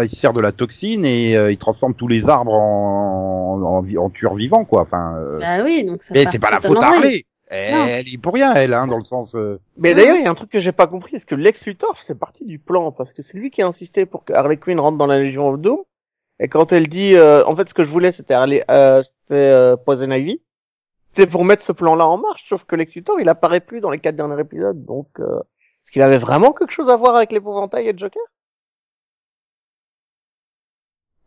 il 0.03 0.09
sert 0.09 0.33
de 0.33 0.39
la 0.41 0.51
toxine 0.51 1.05
et 1.05 1.35
euh, 1.35 1.51
il 1.51 1.57
transforme 1.57 1.93
tous 1.93 2.07
les 2.07 2.29
arbres 2.29 2.53
en, 2.53 3.61
en, 3.61 3.81
vi- 3.81 3.97
en 3.97 4.09
tueurs 4.09 4.35
vivants, 4.35 4.65
quoi. 4.65 4.81
Enfin, 4.83 5.15
euh, 5.17 5.39
Bah 5.39 5.63
oui, 5.63 5.83
donc 5.83 6.03
ça 6.03 6.13
mais 6.13 6.23
part 6.23 6.31
c'est 6.31 6.39
pas 6.39 6.49
la 6.51 6.61
faute 6.61 6.81
à. 6.81 6.87
Harley. 6.87 7.25
Elle, 7.53 7.73
elle 7.89 8.07
est 8.13 8.17
pour 8.17 8.33
rien, 8.33 8.53
elle, 8.53 8.73
hein, 8.73 8.87
dans 8.87 8.97
le 8.97 9.03
sens. 9.03 9.35
euh, 9.35 9.59
Mais 9.77 9.93
d'ailleurs, 9.93 10.15
il 10.15 10.23
y 10.23 10.25
a 10.25 10.31
un 10.31 10.35
truc 10.35 10.49
que 10.49 10.61
j'ai 10.61 10.71
pas 10.71 10.87
compris, 10.87 11.19
c'est 11.19 11.25
que 11.25 11.35
Lex 11.35 11.65
Luthor, 11.65 11.97
c'est 12.01 12.17
partie 12.17 12.45
du 12.45 12.59
plan, 12.59 12.93
parce 12.93 13.11
que 13.11 13.21
c'est 13.21 13.37
lui 13.37 13.51
qui 13.51 13.61
a 13.61 13.67
insisté 13.67 14.05
pour 14.05 14.23
que 14.23 14.31
Harley 14.31 14.55
Quinn 14.55 14.79
rentre 14.79 14.97
dans 14.97 15.05
la 15.07 15.19
Légion 15.19 15.49
of 15.49 15.59
Doom. 15.59 15.79
Et 16.39 16.47
quand 16.47 16.71
elle 16.71 16.87
dit, 16.87 17.13
euh, 17.15 17.43
en 17.45 17.53
fait, 17.57 17.67
ce 17.67 17.73
que 17.73 17.83
je 17.83 17.89
voulais, 17.91 18.13
c'était 18.13 18.33
Harley, 18.35 18.63
euh, 18.71 19.03
c'était 19.03 19.35
euh, 19.51 19.75
Poison 19.75 20.09
Ivy. 20.09 20.41
C'était 21.13 21.29
pour 21.29 21.43
mettre 21.43 21.61
ce 21.63 21.73
plan-là 21.73 22.07
en 22.07 22.17
marche, 22.17 22.45
sauf 22.47 22.63
que 22.63 22.77
Lex 22.77 22.95
Luthor, 22.95 23.19
il 23.19 23.27
apparaît 23.27 23.59
plus 23.59 23.81
dans 23.81 23.91
les 23.91 23.99
quatre 23.99 24.15
derniers 24.15 24.39
épisodes, 24.39 24.85
donc 24.85 25.07
euh, 25.19 25.39
est-ce 25.41 25.91
qu'il 25.91 26.01
avait 26.03 26.17
vraiment 26.19 26.53
quelque 26.53 26.71
chose 26.71 26.89
à 26.89 26.95
voir 26.95 27.17
avec 27.17 27.33
l'épouvantail 27.33 27.85
et 27.85 27.91
le 27.91 27.97
Joker? 27.97 28.23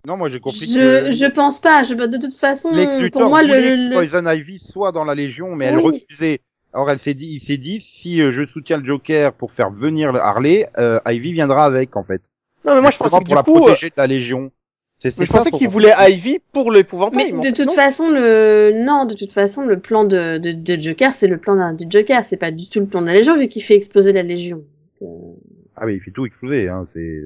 Non, 0.07 0.17
moi 0.17 0.29
j'ai 0.29 0.41
compris 0.41 0.67
Je, 0.67 1.07
que 1.07 1.13
je 1.13 1.27
pense 1.27 1.61
pas. 1.61 1.83
Je, 1.83 1.95
de 1.95 2.17
toute 2.19 2.35
façon, 2.35 2.71
pour 3.13 3.29
moi, 3.29 3.43
le, 3.43 3.89
le- 3.89 3.95
Poison 3.95 4.27
Ivy 4.27 4.59
soit 4.59 4.93
dans 4.93 5.05
la 5.05 5.15
Légion, 5.15 5.55
mais 5.55 5.67
elle 5.67 5.79
refusait. 5.79 6.41
Alors 6.73 6.91
elle 6.91 6.99
s'est 6.99 7.15
dit, 7.15 7.27
il 7.27 7.41
s'est 7.41 7.57
dit, 7.57 7.81
si 7.81 8.21
euh, 8.21 8.33
je 8.33 8.45
soutiens 8.47 8.79
le 8.79 8.85
Joker 8.85 9.33
pour 9.33 9.53
faire 9.53 9.71
venir 9.71 10.13
le 10.13 10.19
Harley, 10.21 10.69
euh, 10.77 10.99
Ivy 11.07 11.33
viendra 11.33 11.65
avec 11.65 11.97
en 11.97 12.03
fait. 12.03 12.21
Non, 12.65 12.75
mais 12.75 12.81
moi 12.81 12.91
je 12.91 12.99
pensais 12.99 13.17
que 13.21 13.25
pour 13.25 13.35
la 13.37 13.43
du 13.43 13.51
coup, 13.51 13.59
euh, 13.59 13.61
protéger 13.67 13.91
de 13.91 13.95
la 13.97 14.07
Légion. 14.09 14.51
C'est 14.99 15.11
c'est 15.11 15.21
mais 15.21 15.27
je 15.27 15.33
ça 15.33 15.39
pensais 15.39 15.53
qu'il 15.53 15.69
voulait 15.69 15.93
Ivy 16.11 16.41
pour 16.53 16.73
l'épouvantail. 16.73 17.33
Mais 17.33 17.39
de 17.39 17.43
fait, 17.45 17.53
toute 17.53 17.67
non 17.67 17.73
façon, 17.75 18.09
le 18.11 18.73
non, 18.85 19.05
de 19.05 19.15
toute 19.15 19.33
façon, 19.33 19.63
le 19.63 19.79
plan 19.79 20.05
de, 20.05 20.39
de, 20.39 20.53
de 20.53 20.81
Joker, 20.81 21.13
c'est 21.13 21.29
le 21.29 21.39
plan 21.39 21.73
du 21.75 21.87
Joker. 21.89 22.25
C'est 22.25 22.37
pas 22.37 22.51
du 22.51 22.69
tout 22.69 22.81
le 22.81 22.87
plan 22.87 23.03
de 23.03 23.07
la 23.07 23.15
Légion 23.15 23.37
vu 23.39 23.47
qu'il 23.49 23.63
fait 23.63 23.77
exploser 23.77 24.13
la 24.13 24.23
Légion. 24.23 24.65
Donc, 25.01 25.11
euh, 25.11 25.41
Ah 25.77 25.87
oui, 25.87 25.95
il 25.95 26.01
fait 26.01 26.11
tout 26.11 26.27
exploser, 26.27 26.69
hein. 26.69 26.89
C'est. 26.93 27.21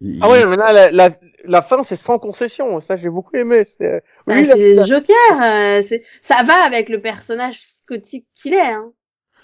Il- 0.00 0.18
Ah 0.22 0.30
ouais, 0.30 0.44
mais 0.46 0.56
là, 0.56 0.72
la, 0.72 0.90
la, 0.90 1.10
la 1.44 1.62
fin, 1.62 1.82
c'est 1.82 1.96
sans 1.96 2.18
concession. 2.18 2.80
Ça, 2.80 2.96
j'ai 2.96 3.08
beaucoup 3.10 3.36
aimé. 3.36 3.64
C'est, 3.64 4.02
bah, 4.26 4.34
oui, 4.36 4.46
la- 4.46 4.54
c'est 4.56 4.86
Joker. 4.86 5.42
euh, 5.42 5.82
c'est 5.86 6.02
ça 6.22 6.42
va 6.42 6.64
avec 6.64 6.88
le 6.88 7.00
personnage 7.00 7.58
psychotique 7.58 8.26
qu'il 8.34 8.54
est. 8.54 8.60
Hein. 8.60 8.92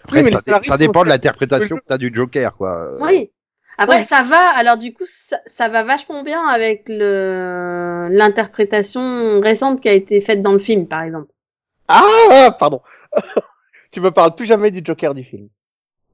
Après, 0.04 0.22
Oui, 0.22 0.30
mais 0.32 0.40
ça, 0.40 0.60
ça 0.62 0.76
dépend 0.78 1.02
de 1.04 1.08
l'interprétation 1.08 1.76
que 1.76 1.82
t'as 1.86 1.98
du 1.98 2.10
Joker, 2.14 2.56
quoi. 2.56 2.70
Euh, 2.76 2.98
Oui. 3.00 3.32
Après, 3.78 3.98
Ouais. 3.98 4.04
ça 4.04 4.22
va. 4.22 4.50
Alors 4.56 4.78
du 4.78 4.94
coup, 4.94 5.04
ça, 5.06 5.38
ça 5.46 5.68
va 5.68 5.82
vachement 5.84 6.22
bien 6.22 6.46
avec 6.48 6.84
le 6.88 8.08
l'interprétation 8.10 9.40
récente 9.40 9.80
qui 9.82 9.88
a 9.88 9.92
été 9.92 10.20
faite 10.22 10.40
dans 10.40 10.52
le 10.52 10.58
film, 10.58 10.86
par 10.86 11.02
exemple. 11.02 11.30
Ah, 11.88 12.56
pardon. 12.58 12.80
tu 13.90 14.00
me 14.00 14.10
parles 14.10 14.34
plus 14.34 14.46
jamais 14.46 14.70
du 14.70 14.80
Joker 14.82 15.12
du 15.12 15.24
film. 15.24 15.48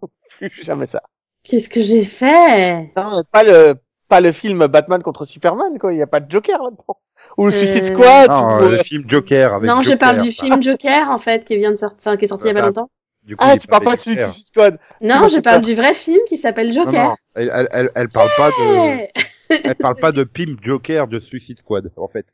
plus 0.38 0.50
jamais 0.64 0.86
ça. 0.86 1.02
Qu'est-ce 1.44 1.68
que 1.68 1.82
j'ai 1.82 2.04
fait? 2.04 2.90
Non, 2.96 3.22
pas 3.30 3.44
le, 3.44 3.74
pas 4.12 4.20
le 4.20 4.32
film 4.32 4.66
Batman 4.66 5.02
contre 5.02 5.24
Superman, 5.24 5.78
quoi. 5.78 5.92
Il 5.92 5.98
y 5.98 6.02
a 6.02 6.06
pas 6.06 6.20
de 6.20 6.30
Joker 6.30 6.62
là-dedans. 6.62 6.98
Ou 7.38 7.46
le 7.46 7.52
Euh, 7.52 7.56
Suicide 7.56 7.84
Squad. 7.86 8.28
Non, 8.30 8.66
ou- 8.66 8.68
le 8.70 8.78
film 8.82 9.04
Joker 9.08 9.54
avec 9.54 9.68
Non, 9.70 9.80
je 9.82 9.94
parle 9.94 10.20
du 10.22 10.30
film 10.32 10.62
Joker 10.62 11.08
en 11.10 11.18
fait 11.18 11.44
qui 11.44 11.56
vient 11.56 11.70
de 11.70 11.76
sortir, 11.76 11.96
enfin, 11.98 12.16
qui 12.16 12.26
est 12.26 12.28
sorti 12.28 12.44
il 12.46 12.48
y 12.48 12.50
a 12.50 12.54
pas 12.54 12.60
Ah, 12.60 12.66
longtemps. 12.66 12.90
Du 13.22 13.36
coup, 13.36 13.44
Ah, 13.48 13.56
tu 13.56 13.66
parles 13.68 13.84
pas 13.84 13.94
de. 13.94 14.00
Suicide 14.00 14.32
Squad. 14.34 14.78
Non, 15.00 15.28
je 15.28 15.38
parle 15.40 15.62
du 15.62 15.74
vrai 15.74 15.94
film 15.94 16.18
qui 16.28 16.36
s'appelle 16.36 16.72
Joker. 16.72 16.92
non, 17.10 17.16
elle, 17.36 17.50
elle, 17.54 17.68
elle, 17.72 17.90
elle 17.94 18.08
parle 18.08 18.28
pas 18.36 18.48
de, 18.48 19.64
elle 19.64 19.74
parle 19.76 19.96
pas 19.96 20.12
de 20.12 20.24
Pimp 20.34 20.58
Joker 20.62 21.06
de 21.08 21.20
Suicide 21.20 21.58
Squad, 21.60 21.90
en 21.96 22.08
fait. 22.08 22.26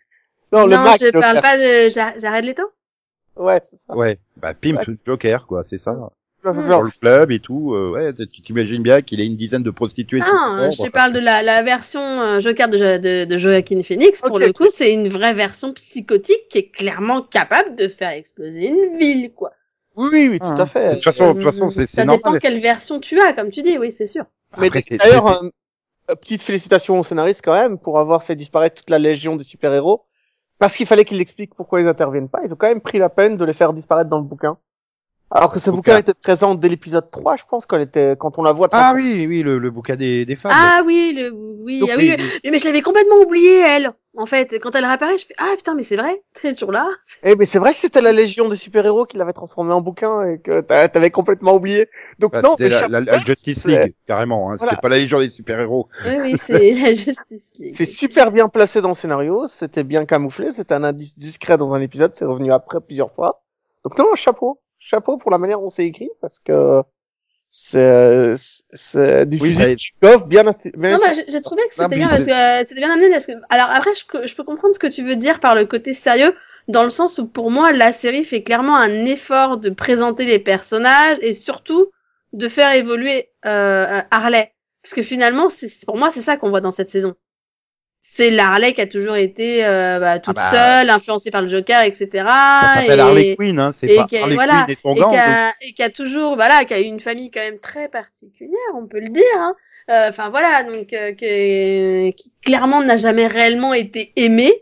Non, 0.53 0.67
le 0.67 0.75
non, 0.77 0.83
Mac 0.83 0.99
je 0.99 1.07
Joker. 1.07 1.21
parle 1.21 1.41
pas 1.41 1.57
de 1.59 1.91
Jar- 1.91 2.19
Jared 2.19 2.45
Leto. 2.45 2.63
Ouais, 3.37 3.61
c'est 3.71 3.77
ça. 3.77 3.95
Ouais, 3.95 4.19
bah 4.37 4.55
Pimp 4.55 4.81
Joker, 5.07 5.47
quoi, 5.47 5.63
c'est 5.63 5.79
ça. 5.79 5.97
Fait 6.43 6.51
Hmm. 6.53 6.69
Dans 6.69 6.83
le 6.83 6.91
club 6.91 7.33
et 7.33 7.41
tout, 7.41 7.75
euh, 7.75 7.91
ouais, 7.91 8.27
tu 8.33 8.43
t'imagines 8.43 8.83
bien 8.83 9.03
qu'il 9.03 9.21
ait 9.21 9.27
une 9.27 9.37
dizaine 9.37 9.65
de 9.65 9.71
prostituées. 9.71 10.21
Non, 10.21 10.71
son 10.71 10.83
je 10.85 10.87
te 10.89 10.93
parle 10.93 11.13
de 11.13 11.19
la, 11.19 11.43
la 11.43 11.63
version 11.65 12.01
euh, 12.01 12.39
Joker 12.41 12.69
de, 12.69 12.79
Jo- 12.79 12.99
de, 12.99 13.25
de 13.25 13.37
Joaquin 13.37 13.83
Phoenix. 13.83 14.21
Pour 14.23 14.39
le 14.39 14.53
coup, 14.53 14.67
c'est 14.71 14.95
une 14.95 15.09
vraie 15.09 15.35
version 15.35 15.73
psychotique 15.73 16.49
qui 16.49 16.59
est 16.59 16.71
clairement 16.71 17.23
capable 17.23 17.75
de 17.75 17.89
faire 17.89 18.11
exploser 18.11 18.69
une 18.69 18.97
ville, 18.97 19.33
quoi. 19.35 19.51
Oui, 19.97 20.09
oui, 20.13 20.29
oui, 20.31 20.39
tout 20.39 20.47
Ah. 20.47 20.63
à 20.63 20.67
fait. 20.67 20.89
De 20.91 20.95
toute 20.95 21.05
façon, 21.05 21.35
de 21.35 21.43
toute 21.43 21.51
façon, 21.53 21.71
c'est 21.71 21.91
Ça 21.91 22.05
dépend 22.07 22.39
quelle 22.39 22.61
version 22.61 23.01
tu 23.01 23.21
as, 23.21 23.33
comme 23.33 23.51
tu 23.51 23.63
dis, 23.63 23.77
oui, 23.77 23.91
c'est 23.91 24.07
sûr. 24.07 24.25
Mais 24.59 24.71
d'ailleurs, 24.71 25.27
euh, 25.43 25.49
euh, 26.11 26.15
petite 26.15 26.43
félicitation 26.45 27.01
aux 27.01 27.05
scénaristes 27.05 27.43
quand 27.45 27.53
même 27.53 27.79
pour 27.79 27.99
avoir 27.99 28.23
fait 28.23 28.37
disparaître 28.37 28.77
toute 28.77 28.91
la 28.91 29.01
légion 29.01 29.35
des 29.35 29.45
super-héros. 29.45 30.05
Parce 30.61 30.75
qu'il 30.77 30.87
fallait 30.87 31.05
qu'ils 31.05 31.21
expliquent 31.21 31.55
pourquoi 31.57 31.81
ils 31.81 31.89
interviennent 31.89 32.29
pas. 32.29 32.41
Ils 32.45 32.53
ont 32.53 32.57
quand 32.57 32.69
même 32.69 32.81
pris 32.81 32.99
la 32.99 33.09
peine 33.09 33.37
de 33.37 33.45
les 33.45 33.55
faire 33.55 33.73
disparaître 33.73 34.09
dans 34.11 34.19
le 34.19 34.25
bouquin. 34.25 34.57
Alors 35.31 35.53
que 35.53 35.59
ce 35.59 35.69
Bouquin. 35.71 35.93
bouquin 35.93 35.99
était 35.99 36.15
présent 36.15 36.55
dès 36.55 36.69
l'épisode 36.71 37.11
3, 37.11 37.37
je 37.37 37.43
pense, 37.51 37.67
quand, 37.67 37.77
elle 37.77 37.83
était, 37.83 38.17
quand 38.19 38.39
on 38.39 38.43
la 38.43 38.53
voit. 38.53 38.69
Ah 38.73 38.93
oui, 38.95 39.27
oui, 39.29 39.43
le, 39.43 39.59
le 39.59 39.71
bouquin 39.71 39.95
des, 39.95 40.25
des 40.25 40.37
femmes. 40.37 40.53
Ah 40.55 40.81
oui, 40.87 41.13
le, 41.15 41.31
oui, 41.31 41.81
Donc, 41.81 41.91
ah 41.93 41.97
oui, 41.99 42.07
les- 42.09 42.17
le- 42.17 42.25
mais, 42.45 42.51
mais 42.53 42.59
je 42.59 42.65
l'avais 42.65 42.81
complètement 42.81 43.17
oublié, 43.17 43.59
elle. 43.61 43.93
En 44.17 44.25
fait, 44.25 44.59
quand 44.59 44.75
elle 44.75 44.87
réapparaît, 44.87 45.19
je 45.19 45.27
fais, 45.27 45.35
ah 45.39 45.53
putain, 45.55 45.75
mais 45.75 45.83
c'est 45.83 45.97
vrai, 45.97 46.23
t'es 46.41 46.55
toujours 46.55 46.73
là. 46.73 46.89
Eh, 47.23 47.37
mais 47.37 47.45
c'est 47.45 47.59
vrai 47.59 47.75
que 47.75 47.79
c'était 47.79 48.01
la 48.01 48.13
légion 48.13 48.49
des 48.49 48.57
super-héros 48.57 49.05
qui 49.05 49.19
l'avait 49.19 49.35
transformé 49.35 49.73
en 49.75 49.83
bouquin 49.83 50.25
et 50.25 50.39
que 50.41 50.63
t'a- 50.63 50.89
t'avais 50.89 51.11
complètement 51.11 51.55
oublié. 51.55 51.89
Donc 52.19 52.33
Bah, 52.33 52.41
non, 52.41 52.57
c'était 52.57 52.71
la, 52.89 53.01
la- 53.01 53.19
Justice 53.19 53.67
League, 53.67 53.95
carrément. 54.07 54.51
Hein. 54.51 54.57
Voilà. 54.57 54.73
C'était 54.73 54.81
pas 54.83 54.89
la 54.89 54.97
Légion 54.99 55.21
des 55.21 55.29
super-héros. 55.29 55.89
Oui, 56.07 56.17
oui, 56.23 56.35
c'est 56.43 56.73
la 56.83 56.95
Justice 56.95 57.51
League. 57.59 57.75
C'est 57.77 57.85
super 57.85 58.33
bien 58.33 58.49
placé 58.49 58.81
dans 58.81 58.89
le 58.89 58.95
scénario, 58.95 59.47
c'était 59.47 59.85
bien 59.85 60.07
camouflé, 60.07 60.53
c'était 60.53 60.75
un 60.75 60.85
indice 60.85 61.17
discret 61.19 61.59
dans 61.59 61.75
un 61.75 61.81
épisode, 61.83 62.13
c'est 62.15 62.25
revenu 62.25 62.51
après 62.51 62.81
plusieurs 62.81 63.13
fois. 63.13 63.43
Donc 63.85 63.97
non, 63.99 64.07
chapeau, 64.17 64.59
chapeau 64.79 65.17
pour 65.19 65.31
la 65.31 65.39
manière 65.39 65.61
dont 65.61 65.71
c'est 65.71 65.85
écrit 65.85 66.11
parce 66.21 66.39
que 66.41 66.83
c'est 67.51 68.35
c'est 68.37 69.27
du 69.27 69.39
Oui, 69.41 69.57
bien, 70.27 70.45
bien 70.75 70.91
Non, 70.91 70.99
bah, 70.99 71.13
j'ai 71.13 71.43
trouvé 71.43 71.63
que 71.69 71.75
c'était 71.75 71.97
bien 71.97 72.09
parce 72.09 72.25
que 72.25 72.31
euh, 72.31 72.65
c'était 72.67 72.81
bien 72.81 72.91
amené. 72.91 73.11
Parce 73.11 73.27
que... 73.27 73.33
Alors 73.49 73.69
après, 73.71 73.91
je, 73.95 74.27
je 74.27 74.35
peux 74.35 74.45
comprendre 74.45 74.75
ce 74.75 74.79
que 74.79 74.87
tu 74.87 75.03
veux 75.03 75.17
dire 75.17 75.41
par 75.41 75.55
le 75.55 75.65
côté 75.65 75.95
sérieux, 75.95 76.35
dans 76.69 76.85
le 76.85 76.91
sens 76.91 77.19
où 77.19 77.27
pour 77.27 77.51
moi, 77.51 77.73
la 77.73 77.93
série 77.93 78.25
fait 78.25 78.43
clairement 78.43 78.77
un 78.77 79.07
effort 79.07 79.57
de 79.57 79.71
présenter 79.71 80.27
les 80.27 80.39
personnages 80.39 81.17
et 81.23 81.33
surtout 81.33 81.91
de 82.35 82.49
faire 82.49 82.73
évoluer 82.73 83.31
euh, 83.47 84.03
Harley. 84.11 84.53
Parce 84.83 84.95
que 84.95 85.03
finalement, 85.03 85.49
c'est 85.49 85.69
pour 85.87 85.97
moi, 85.97 86.11
c'est 86.11 86.21
ça 86.21 86.37
qu'on 86.37 86.51
voit 86.51 86.61
dans 86.61 86.71
cette 86.71 86.91
saison. 86.91 87.15
C'est 88.11 88.31
la 88.31 88.49
Harley 88.49 88.73
qui 88.75 88.81
a 88.81 88.87
toujours 88.87 89.15
été 89.15 89.65
euh, 89.65 90.01
bah, 90.01 90.19
toute 90.19 90.35
bah, 90.35 90.51
seule, 90.51 90.91
influencée 90.91 91.31
par 91.31 91.43
le 91.43 91.47
Joker, 91.49 91.83
etc. 91.83 92.09
Ça 92.15 92.75
s'appelle 92.75 92.99
et- 92.99 93.03
Harley 93.03 93.37
Quinn, 93.37 93.59
hein. 93.61 93.73
C'est 93.73 93.95
pas 93.95 94.07
qui 94.07 94.17
a- 94.17 94.23
Harley 94.23 94.35
voilà, 94.35 94.65
Quinn 94.65 94.71
et 94.71 94.77
son 94.77 94.95
et 95.61 95.73
qui 95.75 95.83
a, 95.83 95.91
toujours 95.91 96.35
voilà 96.35 96.65
qui 96.65 96.75
a 96.75 96.81
eu 96.81 96.85
une 96.85 96.99
famille 96.99 97.31
quand 97.31 97.41
même 97.41 97.61
très 97.61 97.89
particulière 97.89 98.59
on 98.75 98.87
peut 98.87 98.99
le 98.99 99.11
dire 99.11 99.23
hein. 99.37 99.55
Euh, 99.91 100.09
enfin 100.11 100.31
voilà 100.31 100.65
donc 100.65 100.93
euh, 100.93 101.13
qui, 101.13 102.15
qui 102.15 102.33
clairement 102.43 102.83
n'a 102.83 102.97
jamais 102.97 103.27
réellement 103.27 103.73
été 103.73 104.13
aimé 104.17 104.53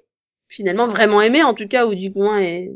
finalement 0.48 0.86
vraiment 0.86 1.22
aimé 1.22 1.42
en 1.42 1.54
tout 1.54 1.66
cas 1.66 1.86
ou 1.86 1.94
du 1.94 2.10
moins 2.10 2.40
est 2.40 2.70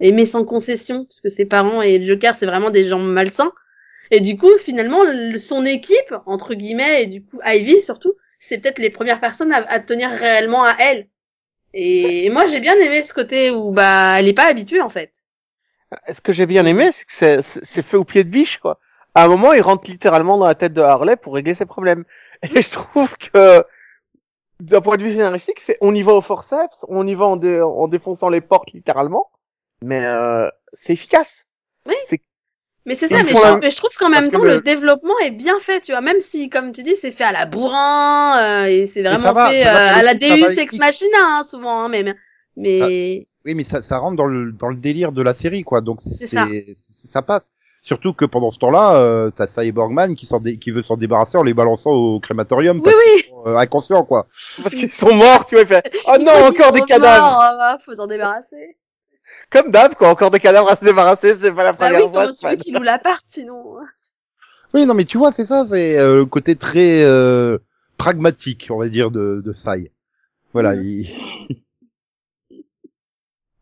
aimé 0.00 0.26
sans 0.26 0.44
concession 0.44 1.04
parce 1.04 1.20
que 1.20 1.28
ses 1.28 1.46
parents 1.46 1.82
et 1.82 1.98
le 1.98 2.06
Joker 2.06 2.34
c'est 2.34 2.46
vraiment 2.46 2.70
des 2.70 2.88
gens 2.88 2.98
malsains 2.98 3.52
et 4.10 4.20
du 4.20 4.36
coup 4.36 4.50
finalement 4.58 5.04
le- 5.04 5.38
son 5.38 5.64
équipe 5.64 6.14
entre 6.26 6.54
guillemets 6.54 7.04
et 7.04 7.06
du 7.06 7.22
coup 7.22 7.38
Ivy 7.46 7.80
surtout 7.80 8.12
c'est 8.48 8.58
peut-être 8.60 8.78
les 8.78 8.90
premières 8.90 9.20
personnes 9.20 9.52
à, 9.52 9.58
à 9.68 9.80
tenir 9.80 10.10
réellement 10.10 10.64
à 10.64 10.74
elle 10.78 11.08
et 11.74 12.30
moi 12.30 12.46
j'ai 12.46 12.60
bien 12.60 12.76
aimé 12.76 13.02
ce 13.02 13.14
côté 13.14 13.50
où 13.50 13.70
bah 13.72 14.16
elle 14.18 14.28
est 14.28 14.34
pas 14.34 14.46
habituée 14.46 14.80
en 14.82 14.90
fait 14.90 15.12
Ce 16.08 16.20
que 16.20 16.32
j'ai 16.32 16.46
bien 16.46 16.64
aimé, 16.66 16.90
c'est 16.92 17.04
que 17.04 17.42
c'est- 17.42 17.82
fait 17.82 17.96
au 17.98 18.04
pied 18.04 18.24
de 18.24 18.30
biche, 18.30 18.58
quoi. 18.58 18.78
À 19.14 19.24
un 19.24 19.28
moment, 19.28 19.52
il 19.52 19.60
rentre 19.60 19.90
littéralement 19.90 20.38
dans 20.38 20.46
la 20.46 20.54
tête 20.54 20.72
de 20.72 20.80
Harley 20.80 21.16
pour 21.16 21.34
régler 21.34 21.54
ses 21.54 21.66
problèmes. 21.66 22.04
Et 22.42 22.62
je 22.62 22.70
trouve 22.70 23.14
que, 23.18 23.62
d'un 24.60 24.80
point 24.80 24.96
de 24.96 25.02
vue 25.02 25.10
scénaristique, 25.12 25.60
c'est 25.60 25.76
on 25.82 25.94
y 25.94 26.02
va 26.02 26.12
au 26.14 26.22
forceps, 26.22 26.84
on 26.88 27.06
y 27.06 27.14
va 27.14 27.26
en, 27.26 27.36
dé- 27.36 27.60
en 27.60 27.88
défonçant 27.88 28.30
les 28.30 28.40
portes 28.40 28.72
littéralement, 28.72 29.30
mais 29.82 30.02
euh, 30.04 30.48
c'est 30.72 30.94
efficace. 30.94 31.46
Mais 32.84 32.94
c'est 32.96 33.06
ça, 33.06 33.22
mais 33.22 33.30
je, 33.30 33.34
la- 33.34 33.40
trouve- 33.40 33.58
mais 33.62 33.70
je 33.70 33.76
trouve 33.76 33.94
qu'en 33.96 34.08
même 34.08 34.30
temps, 34.30 34.42
le- 34.42 34.56
le... 34.56 34.60
développement 34.60 35.14
est 35.24 35.30
bien 35.30 35.58
fait, 35.60 35.80
tu 35.80 35.92
vois. 35.92 36.00
Même 36.00 36.18
si, 36.20 36.50
comme 36.50 36.72
tu 36.72 36.82
dis, 36.82 36.96
c'est 36.96 37.12
fait 37.12 37.24
à 37.24 37.30
la 37.32 37.46
bourrin, 37.46 38.38
euh, 38.40 38.66
et 38.66 38.86
c'est 38.86 39.02
vraiment 39.02 39.32
va, 39.32 39.50
fait 39.50 39.64
euh, 39.66 39.70
à 39.70 40.02
la 40.02 40.14
Deus 40.14 40.58
Ex. 40.58 40.76
Machina, 40.78 41.16
hein, 41.20 41.42
souvent, 41.44 41.84
hein, 41.84 41.88
même. 41.88 42.14
Mais, 42.56 43.24
Oui, 43.44 43.54
mais 43.54 43.64
ça, 43.64 43.82
ça 43.82 43.98
rentre 43.98 44.16
dans 44.16 44.26
le, 44.26 44.52
dans 44.52 44.68
le 44.68 44.76
délire 44.76 45.12
de 45.12 45.22
la 45.22 45.32
série, 45.34 45.62
quoi. 45.62 45.80
Donc 45.80 46.00
c'est, 46.02 46.26
ça. 46.26 46.46
ça 46.76 47.22
passe. 47.22 47.52
Surtout 47.84 48.12
que 48.12 48.24
pendant 48.24 48.52
ce 48.52 48.58
temps-là, 48.60 48.94
euh, 48.96 49.30
t'as 49.34 49.48
Cyborgman 49.48 50.14
qui, 50.14 50.26
s'en 50.26 50.38
dé- 50.38 50.56
qui 50.58 50.70
veut 50.70 50.82
s'en 50.84 50.96
débarrasser 50.96 51.36
en 51.36 51.42
les 51.42 51.52
balançant 51.54 51.90
au 51.90 52.20
crématorium. 52.20 52.76
oui, 52.78 52.82
parce 52.84 52.96
oui. 52.96 53.22
sont, 53.28 53.46
euh, 53.48 53.56
inconscients, 53.56 54.04
quoi. 54.04 54.28
Parce 54.62 54.74
qu'ils 54.74 54.92
sont 54.92 55.12
morts, 55.14 55.46
tu 55.46 55.56
vois, 55.56 55.66
fait, 55.66 55.92
oh 56.06 56.16
non, 56.20 56.30
encore 56.46 56.70
des 56.72 56.82
cadavres! 56.82 57.22
morts, 57.24 57.40
ah, 57.40 57.78
faut 57.84 57.94
s'en 57.94 58.06
débarrasser. 58.06 58.76
Comme 59.52 59.70
d'hab, 59.70 59.94
quoi, 59.94 60.08
encore 60.08 60.30
des 60.30 60.40
cadavres 60.40 60.70
à 60.70 60.76
se 60.76 60.84
débarrasser, 60.84 61.34
c'est 61.34 61.52
pas 61.52 61.64
la 61.64 61.72
Bah 61.72 61.88
première 61.90 62.06
oui, 62.06 62.12
fois. 62.12 62.22
comment 62.22 62.34
tu 62.34 62.46
veux 62.48 62.56
qu'il 62.56 62.74
loue 62.74 62.82
l'appart, 62.82 63.22
sinon. 63.28 63.78
hein. 63.78 63.86
Oui, 64.74 64.86
non, 64.86 64.94
mais 64.94 65.04
tu 65.04 65.18
vois, 65.18 65.30
c'est 65.32 65.44
ça, 65.44 65.66
c'est 65.68 65.98
euh, 65.98 66.16
le 66.16 66.26
côté 66.26 66.56
très 66.56 67.02
euh, 67.02 67.58
pragmatique, 67.98 68.68
on 68.70 68.78
va 68.78 68.88
dire, 68.88 69.10
de, 69.10 69.42
de 69.44 69.52
Sai. 69.52 69.92
Voilà, 70.54 70.74
Mhm. 70.74 70.82
il... 70.82 71.62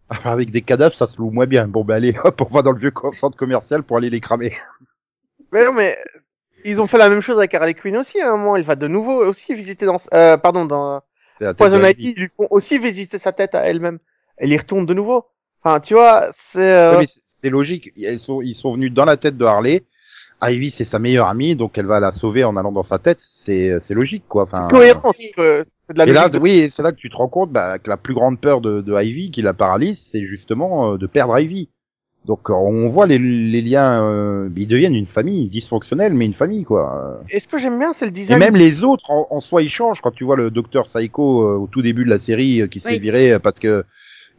Alors, 0.08 0.26
avec 0.28 0.50
des 0.50 0.62
cadavres, 0.62 0.96
ça 0.96 1.06
se 1.06 1.18
loue 1.18 1.30
moins 1.30 1.46
bien. 1.46 1.68
Bon, 1.68 1.84
ben 1.84 1.94
allez, 1.94 2.16
hop, 2.24 2.40
on 2.40 2.44
va 2.52 2.62
dans 2.62 2.72
le 2.72 2.78
vieux 2.80 2.92
centre 3.12 3.36
commercial 3.36 3.82
pour 3.84 3.96
aller 3.96 4.10
les 4.10 4.20
cramer. 4.20 4.56
Mais 5.52 5.64
non, 5.64 5.72
mais 5.72 5.96
ils 6.64 6.80
ont 6.80 6.86
fait 6.88 6.98
la 6.98 7.08
même 7.08 7.20
chose 7.20 7.38
avec 7.38 7.54
Harley 7.54 7.74
Quinn 7.74 7.96
aussi, 7.96 8.20
à 8.20 8.32
un 8.32 8.36
moment, 8.36 8.56
elle 8.56 8.64
va 8.64 8.74
de 8.76 8.88
nouveau 8.88 9.24
aussi 9.24 9.54
visiter 9.54 9.86
dans, 9.86 9.96
euh, 10.12 10.36
pardon, 10.36 10.64
dans 10.64 11.00
Poison 11.56 11.82
Ivy, 11.82 12.10
ils 12.10 12.14
lui 12.20 12.28
font 12.28 12.46
aussi 12.50 12.78
visiter 12.78 13.18
sa 13.18 13.32
tête 13.32 13.54
à 13.54 13.60
elle-même. 13.68 13.98
Elle 14.36 14.52
y 14.52 14.58
retourne 14.58 14.84
de 14.86 14.94
nouveau. 14.94 15.26
Enfin, 15.62 15.80
tu 15.80 15.94
vois, 15.94 16.28
c'est, 16.34 16.60
euh, 16.74 17.02
c'est- 17.06 17.50
logique. 17.50 17.90
Ils 17.96 18.18
sont, 18.18 18.40
ils 18.42 18.54
sont 18.54 18.74
venus 18.74 18.92
dans 18.92 19.04
la 19.04 19.16
tête 19.16 19.36
de 19.36 19.44
Harley. 19.44 19.82
Ivy, 20.42 20.70
c'est 20.70 20.84
sa 20.84 20.98
meilleure 20.98 21.26
amie, 21.28 21.54
donc 21.54 21.76
elle 21.76 21.84
va 21.86 22.00
la 22.00 22.12
sauver 22.12 22.44
en 22.44 22.56
allant 22.56 22.72
dans 22.72 22.82
sa 22.82 22.98
tête. 22.98 23.18
C'est, 23.20 23.78
c'est 23.82 23.92
logique, 23.92 24.24
quoi. 24.26 24.44
Enfin, 24.44 24.66
c'est 24.70 24.74
cohérent, 24.74 25.12
c'est 25.12 25.30
que 25.32 25.64
c'est 25.86 25.92
de 25.92 25.98
la 25.98 26.06
Et 26.06 26.12
là, 26.14 26.28
de- 26.30 26.38
oui, 26.38 26.70
c'est 26.72 26.82
là 26.82 26.92
que 26.92 26.96
tu 26.96 27.10
te 27.10 27.16
rends 27.16 27.28
compte 27.28 27.50
bah, 27.50 27.78
que 27.78 27.90
la 27.90 27.98
plus 27.98 28.14
grande 28.14 28.40
peur 28.40 28.62
de, 28.62 28.80
de 28.80 29.02
Ivy, 29.02 29.30
qui 29.30 29.42
la 29.42 29.52
paralyse, 29.52 29.98
c'est 30.10 30.24
justement 30.24 30.92
euh, 30.94 30.96
de 30.96 31.06
perdre 31.06 31.38
Ivy. 31.38 31.68
Donc 32.26 32.50
on 32.50 32.88
voit 32.88 33.06
les, 33.06 33.18
les 33.18 33.62
liens, 33.62 34.02
euh, 34.04 34.48
ils 34.54 34.66
deviennent 34.66 34.94
une 34.94 35.06
famille 35.06 35.48
dysfonctionnelle, 35.48 36.12
mais 36.12 36.26
une 36.26 36.34
famille 36.34 36.64
quoi. 36.64 37.20
Et 37.30 37.40
ce 37.40 37.48
que 37.48 37.56
j'aime 37.58 37.78
bien, 37.78 37.94
c'est 37.94 38.04
le 38.04 38.10
Et 38.10 38.14
design. 38.14 38.38
même 38.38 38.56
les 38.56 38.84
autres, 38.84 39.10
en, 39.10 39.26
en 39.30 39.40
soi, 39.40 39.62
ils 39.62 39.70
changent. 39.70 40.02
Quand 40.02 40.10
tu 40.10 40.24
vois 40.24 40.36
le 40.36 40.50
docteur 40.50 40.84
Psycho 40.84 41.42
euh, 41.42 41.56
au 41.56 41.66
tout 41.66 41.80
début 41.80 42.04
de 42.04 42.10
la 42.10 42.18
série 42.18 42.60
euh, 42.60 42.66
qui 42.66 42.80
se 42.80 42.88
Oui. 42.88 43.00
euh, 43.10 43.38
parce 43.38 43.58
que 43.58 43.84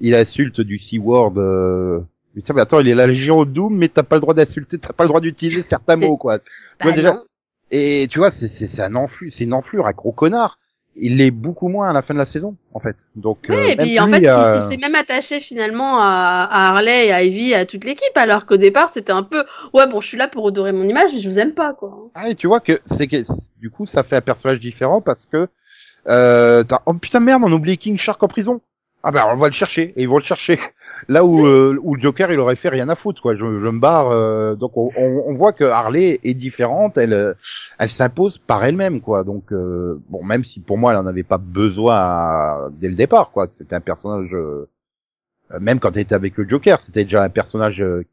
il 0.01 0.15
insulte 0.15 0.59
du 0.61 0.77
C-word. 0.77 1.33
Euh... 1.37 2.01
Mais 2.35 2.41
mais 2.53 2.61
attends, 2.61 2.79
il 2.79 2.87
est 2.89 2.95
la 2.95 3.07
Légion 3.07 3.45
Doom, 3.45 3.75
mais 3.77 3.87
t'as 3.89 4.03
pas 4.03 4.15
le 4.15 4.21
droit 4.21 4.33
d'insulter, 4.33 4.77
t'as 4.77 4.93
pas 4.93 5.03
le 5.03 5.09
droit 5.09 5.19
d'utiliser 5.21 5.63
certains 5.63 5.95
mots, 5.95 6.17
quoi. 6.17 6.39
Tu 6.39 6.45
vois, 6.81 6.91
Bah 6.91 6.95
déjà-. 6.95 7.23
Et 7.71 8.07
tu 8.09 8.19
vois, 8.19 8.31
c'est 8.31 8.47
c'est 8.49 8.67
c'est 8.67 8.81
un 8.81 8.95
enflure, 8.95 9.31
c'est 9.33 9.45
une 9.45 9.53
enflure, 9.53 9.87
un 9.87 9.91
gros 9.91 10.11
connard. 10.11 10.57
Il 10.97 11.17
l'est 11.17 11.31
beaucoup 11.31 11.69
moins 11.69 11.89
à 11.89 11.93
la 11.93 12.01
fin 12.01 12.13
de 12.13 12.19
la 12.19 12.25
saison, 12.25 12.57
en 12.73 12.81
fait. 12.81 12.97
Donc, 13.15 13.45
Oui, 13.47 13.55
euh, 13.55 13.67
et 13.69 13.75
puis 13.77 13.97
en 13.97 14.07
fait, 14.07 14.19
il- 14.19 14.27
euh, 14.27 14.55
il, 14.55 14.61
s'est 14.61 14.77
même 14.77 14.95
attaché 14.95 15.39
finalement 15.39 15.97
à, 15.99 16.47
à 16.51 16.67
Harley 16.73 17.11
à 17.13 17.23
Ivy, 17.23 17.53
à 17.53 17.65
toute 17.65 17.85
l'équipe, 17.85 18.15
alors 18.15 18.45
qu'au 18.45 18.57
départ, 18.57 18.89
c'était 18.89 19.13
un 19.13 19.23
peu, 19.23 19.45
ouais, 19.73 19.87
bon, 19.87 20.01
je 20.01 20.07
suis 20.09 20.17
là 20.17 20.27
pour 20.27 20.43
redorer 20.43 20.73
mon 20.73 20.83
image, 20.83 21.11
mais 21.13 21.21
je 21.21 21.29
vous 21.29 21.39
aime 21.39 21.53
pas, 21.53 21.73
quoi. 21.73 22.09
Ah, 22.13 22.29
et 22.29 22.35
tu 22.35 22.47
vois 22.47 22.59
que 22.59 22.77
c'est 22.87 23.07
que 23.07 23.23
du 23.59 23.69
coup 23.69 23.85
ça 23.85 24.03
fait 24.03 24.17
un 24.17 24.21
personnage 24.21 24.59
différent 24.59 24.99
parce 24.99 25.25
que 25.25 25.47
euh, 26.07 26.63
t'as 26.63 26.79
oh 26.85 26.93
putain 26.95 27.19
merde 27.21 27.43
on 27.45 27.51
a 27.51 27.55
oublié 27.55 27.77
King 27.77 27.97
Shark 27.97 28.21
en 28.21 28.27
prison. 28.27 28.59
Ah 29.03 29.11
ben 29.11 29.23
on 29.31 29.35
va 29.35 29.47
le 29.47 29.53
chercher 29.53 29.93
et 29.95 30.03
ils 30.03 30.07
vont 30.09 30.17
le 30.17 30.23
chercher. 30.23 30.59
Là 31.07 31.25
où 31.25 31.45
euh, 31.47 31.75
où 31.81 31.95
le 31.95 32.01
Joker 32.01 32.31
il 32.31 32.39
aurait 32.39 32.55
fait 32.55 32.69
rien 32.69 32.87
à 32.89 32.95
foutre 32.95 33.21
quoi. 33.21 33.33
Je, 33.33 33.39
je 33.39 33.43
me 33.69 33.79
barre 33.79 34.11
euh, 34.11 34.55
donc 34.55 34.77
on, 34.77 34.91
on, 34.95 35.23
on 35.27 35.33
voit 35.33 35.53
que 35.53 35.63
Harley 35.63 36.19
est 36.23 36.33
différente. 36.35 36.97
Elle 36.97 37.13
euh, 37.13 37.33
elle 37.79 37.89
s'impose 37.89 38.37
par 38.37 38.63
elle-même 38.63 39.01
quoi. 39.01 39.23
Donc 39.23 39.51
euh, 39.51 39.99
bon 40.09 40.23
même 40.23 40.43
si 40.43 40.59
pour 40.59 40.77
moi 40.77 40.91
elle 40.91 40.97
en 40.97 41.07
avait 41.07 41.23
pas 41.23 41.39
besoin 41.39 41.95
à- 41.95 42.69
dès 42.73 42.89
le 42.89 42.95
départ 42.95 43.31
quoi. 43.31 43.47
C'était 43.51 43.75
un 43.75 43.81
personnage 43.81 44.29
euh, 44.33 44.69
même 45.59 45.79
quand 45.79 45.91
elle 45.95 46.03
était 46.03 46.15
avec 46.15 46.37
le 46.37 46.47
Joker 46.47 46.79
c'était 46.79 47.03
déjà 47.03 47.23
un 47.23 47.29
personnage 47.29 47.81
euh, 47.81 48.05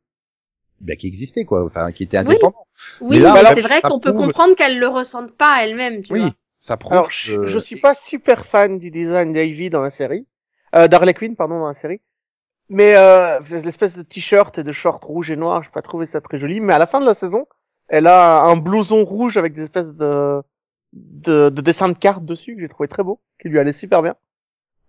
ben, 0.80 0.97
qui 0.97 1.07
existait 1.07 1.45
quoi. 1.45 1.64
Enfin 1.66 1.92
qui 1.92 2.04
était 2.04 2.16
Oui. 2.18 2.25
indépendant. 2.25 2.66
Oui, 3.00 3.16
Mais 3.16 3.23
là, 3.25 3.33
mais 3.35 3.40
alors, 3.40 3.52
c'est 3.54 3.62
vrai 3.62 3.80
qu'on 3.83 3.99
peut 4.00 4.12
comprendre 4.12 4.54
qu'elle 4.54 4.78
le 4.78 4.87
ressente 4.88 5.37
pas 5.37 5.62
elle-même, 5.64 6.02
tu 6.02 6.12
Oui. 6.12 6.21
vois. 6.21 6.30
Ça 6.61 6.76
prend. 6.76 6.92
Alors, 6.92 7.11
je, 7.11 7.45
je 7.47 7.59
suis 7.59 7.80
pas 7.80 7.95
super 7.95 8.47
fan 8.47 8.78
du 8.78 8.90
design 8.90 9.33
d'Ivy 9.33 9.68
dans 9.68 9.83
la 9.83 9.90
série, 9.90 10.26
euh, 10.75 10.89
d'Harley 10.89 11.15
Quinn, 11.15 11.37
pardon, 11.37 11.61
dans 11.61 11.69
la 11.69 11.75
série. 11.75 12.01
Mais 12.69 12.95
euh, 12.97 13.41
l'espèce 13.65 13.97
de 13.97 14.03
t-shirt 14.03 14.59
et 14.59 14.63
de 14.63 14.73
short 14.73 15.03
rouge 15.03 15.31
et 15.31 15.37
noir, 15.37 15.63
j'ai 15.63 15.71
pas 15.71 15.83
trouvé 15.83 16.07
ça 16.07 16.21
très 16.21 16.39
joli. 16.39 16.61
Mais 16.61 16.75
à 16.75 16.79
la 16.79 16.87
fin 16.87 17.01
de 17.01 17.07
la 17.07 17.15
saison, 17.15 17.47
elle 17.89 18.07
a 18.07 18.43
un 18.43 18.57
blouson 18.57 19.05
rouge 19.05 19.37
avec 19.37 19.55
des 19.55 19.63
espèces 19.65 19.95
de 19.95 20.43
de, 20.93 21.51
de 21.51 21.61
dessins 21.61 21.89
de 21.89 21.97
cartes 21.97 22.25
dessus 22.25 22.55
que 22.55 22.63
j'ai 22.63 22.69
trouvé 22.69 22.89
très 22.89 23.03
beau, 23.03 23.21
qui 23.41 23.49
lui 23.49 23.59
allait 23.59 23.73
super 23.73 24.03
bien. 24.03 24.15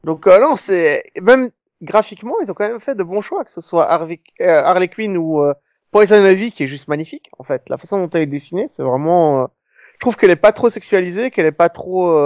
Donc 0.04 0.28
euh, 0.28 0.40
non, 0.40 0.56
c'est 0.56 1.04
même 1.22 1.52
graphiquement, 1.82 2.36
ils 2.42 2.50
ont 2.52 2.54
quand 2.54 2.68
même 2.68 2.80
fait 2.80 2.96
de 2.96 3.04
bons 3.04 3.22
choix, 3.22 3.44
que 3.44 3.52
ce 3.52 3.62
soit 3.62 3.90
Harvey, 3.90 4.22
euh, 4.42 4.62
Harley 4.64 4.88
Quinn 4.88 5.18
ou 5.18 5.42
euh, 5.42 5.54
Poison 5.92 6.26
Ivy, 6.26 6.52
qui 6.52 6.64
est 6.64 6.68
juste 6.68 6.88
magnifique. 6.88 7.30
En 7.38 7.44
fait, 7.44 7.64
la 7.68 7.78
façon 7.78 7.98
dont 7.98 8.10
elle 8.12 8.24
est 8.24 8.28
dessinée, 8.28 8.68
c'est 8.68 8.84
vraiment. 8.84 9.44
euh, 9.44 9.48
je 9.96 10.00
trouve 10.00 10.16
qu'elle 10.16 10.32
est 10.32 10.38
pas 10.38 10.54
trop 10.54 10.70
sexualisée, 10.70 11.32
qu'elle 11.32 11.46
est 11.46 11.52
pas 11.52 11.68
trop, 11.68 12.18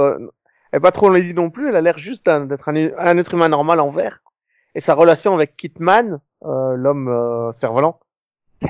euh, 0.73 0.77
elle 0.77 0.77
est 0.77 0.81
pas 0.81 0.91
trop 0.91 1.09
lady 1.09 1.33
non 1.33 1.49
plus. 1.49 1.69
Elle 1.69 1.75
a 1.75 1.81
l'air 1.81 1.97
juste 1.97 2.25
d'être 2.25 2.69
un, 2.69 3.17
être 3.17 3.33
humain 3.33 3.49
normal 3.49 3.79
en 3.79 3.91
vert. 3.91 4.19
Et 4.75 4.79
sa 4.79 4.95
relation 4.95 5.33
avec 5.33 5.55
Kitman, 5.55 6.19
euh, 6.45 6.75
l'homme 6.75 7.07
euh, 7.07 7.53
cerf-volant, 7.53 7.99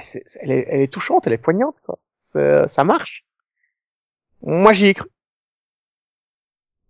c'est- 0.02 0.24
elle, 0.42 0.52
est, 0.52 0.92
touchante, 0.92 1.28
elle 1.28 1.34
est 1.34 1.38
poignante, 1.38 1.76
quoi. 1.86 2.00
C'est- 2.16 2.68
Ça 2.68 2.84
marche. 2.84 3.26
Moi, 4.42 4.74
j'y 4.74 4.88
ai 4.88 4.94
cru. 4.94 5.10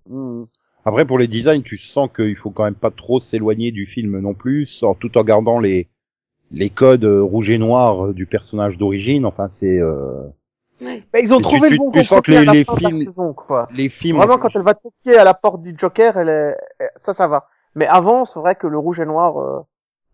Hmm. 0.10 0.46
Après, 0.86 1.06
pour 1.06 1.18
les 1.18 1.28
designs, 1.28 1.62
tu 1.62 1.78
sens 1.78 2.10
qu'il 2.14 2.36
faut 2.36 2.50
quand 2.50 2.64
même 2.66 2.76
pas 2.76 2.92
trop 2.92 3.22
s'éloigner 3.22 3.72
du 3.72 3.86
film 3.86 4.20
non 4.20 4.34
plus, 4.34 4.84
tout 5.00 5.18
en 5.18 5.24
gardant 5.24 5.60
les 5.60 5.90
les 6.52 6.70
codes 6.70 7.06
euh, 7.06 7.22
rouge 7.24 7.50
et 7.50 7.58
noir 7.58 8.08
euh, 8.08 8.14
du 8.14 8.26
personnage 8.26 8.78
d'origine. 8.78 9.26
Enfin, 9.26 9.48
c'est 9.50 9.80
euh, 9.80 10.28
Ouais. 10.84 11.04
Ben, 11.14 11.20
ils 11.24 11.34
ont 11.34 11.40
trouvé 11.40 11.68
tu- 11.70 11.74
le 11.74 11.78
bon 11.78 11.92
tu 11.92 12.00
sens 12.04 12.10
que 12.22 12.32
contre-pied 12.32 12.38
à 12.38 12.40
les- 12.42 12.46
la 12.48 12.54
les 12.54 12.64
fin 12.64 12.76
de 12.76 12.84
la 12.84 12.90
films- 12.90 13.06
saison, 13.06 13.34
quoi. 13.34 13.68
les 13.74 13.90
films. 13.90 14.18
Vraiment, 14.18 14.38
quand 14.38 14.50
elle 14.56 14.62
va 14.64 14.74
toquer 14.74 15.18
à 15.18 15.24
la 15.24 15.34
porte 15.34 15.62
du 15.62 15.74
Joker, 15.78 16.18
elle 16.18 16.30
est, 16.30 16.58
ça, 16.98 17.14
ça 17.14 17.28
va. 17.28 17.48
Mais 17.76 17.88
avant, 17.88 18.26
c'est 18.26 18.40
vrai 18.40 18.56
que 18.56 18.68
le 18.68 18.78
rouge 18.78 19.00
et 19.00 19.06
noir, 19.06 19.40
euh, 19.40 19.62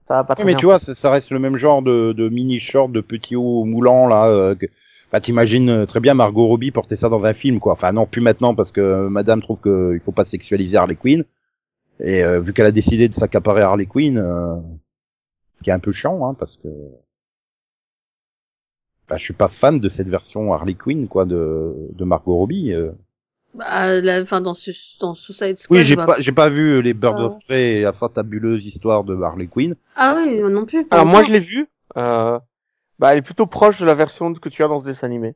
ça 0.06 0.16
va 0.16 0.24
pas 0.24 0.36
très 0.36 0.44
Ouais, 0.44 0.48
mais 0.48 0.54
bien. 0.54 0.60
tu 0.60 0.66
vois, 0.66 0.80
ça, 0.80 0.94
ça 0.96 1.10
reste 1.12 1.32
le 1.32 1.40
même 1.40 1.58
genre 1.58 1.82
de, 1.82 2.14
de 2.14 2.30
mini 2.30 2.60
short, 2.60 2.92
de 2.92 3.02
petits 3.02 3.36
hauts 3.36 3.66
moulants 3.66 4.08
là. 4.08 4.28
Euh, 4.28 4.56
que... 4.56 4.66
Bah, 5.12 5.20
t'imagines 5.20 5.70
euh, 5.72 5.86
très 5.88 6.00
bien 6.00 6.14
Margot 6.14 6.46
Robbie 6.46 6.70
porter 6.70 6.96
ça 6.96 7.10
dans 7.10 7.26
un 7.26 7.34
film, 7.34 7.60
quoi. 7.60 7.74
Enfin, 7.74 7.92
non, 7.92 8.06
plus 8.06 8.22
maintenant 8.22 8.54
parce 8.54 8.72
que 8.72 9.08
Madame 9.08 9.42
trouve 9.42 9.58
qu'il 9.62 10.00
faut 10.06 10.12
pas 10.12 10.24
sexualiser 10.26 10.78
Harley 10.78 10.96
Quinn. 10.96 11.24
Et 12.00 12.24
euh, 12.24 12.40
vu 12.40 12.54
qu'elle 12.54 12.68
a 12.68 12.72
décidé 12.72 13.10
de 13.10 13.16
s'accaparer 13.16 13.62
Harley 13.62 13.88
Quinn, 13.88 14.18
euh, 14.20 14.56
ce 15.56 15.64
qui 15.64 15.70
est 15.72 15.74
un 15.74 15.80
peu 15.80 15.92
chiant, 15.92 16.26
hein, 16.30 16.36
parce 16.40 16.58
que 16.58 16.68
bah, 19.10 19.18
je 19.18 19.24
suis 19.24 19.34
pas 19.34 19.48
fan 19.48 19.80
de 19.80 19.90
cette 19.90 20.08
version 20.08 20.54
Harley 20.54 20.76
Quinn, 20.76 21.08
quoi, 21.08 21.26
de, 21.26 21.74
de 21.94 22.04
Margot 22.06 22.36
Robbie. 22.36 22.74
euh. 22.74 22.92
Bah, 23.56 24.00
la, 24.02 24.22
enfin, 24.22 24.42
dans, 24.42 24.54
Su- 24.54 24.98
dans 25.00 25.16
Suicide 25.16 25.58
Squad. 25.58 25.80
Oui, 25.80 25.84
je 25.84 25.90
j'ai 25.90 25.96
vois 25.96 26.06
pas, 26.06 26.22
j'ai 26.22 26.32
pas 26.32 26.50
vu 26.50 26.82
les 26.84 26.94
Birds 26.94 27.16
Ah. 27.18 27.24
of 27.26 27.34
Prey 27.48 27.78
et 27.78 27.82
la 27.82 27.94
fantabuleuse 27.94 28.66
histoire 28.68 29.04
de 29.04 29.20
Harley 29.22 29.48
Quinn. 29.48 29.76
Ah 29.96 30.16
oui, 30.18 30.38
non 30.40 30.66
plus. 30.66 30.86
Alors 30.92 31.06
moi, 31.08 31.24
je 31.24 31.32
l'ai 31.32 31.40
vu. 31.40 31.68
Euh, 31.98 32.38
bah, 33.00 33.14
elle 33.14 33.20
est 33.20 33.24
plutôt 33.24 33.48
proche 33.48 33.80
de 33.80 33.86
la 33.86 33.96
version 33.96 34.32
que 34.36 34.50
tu 34.50 34.64
as 34.64 34.68
dans 34.68 34.80
ce 34.80 34.86
dessin 34.86 35.08
animé. 35.08 35.36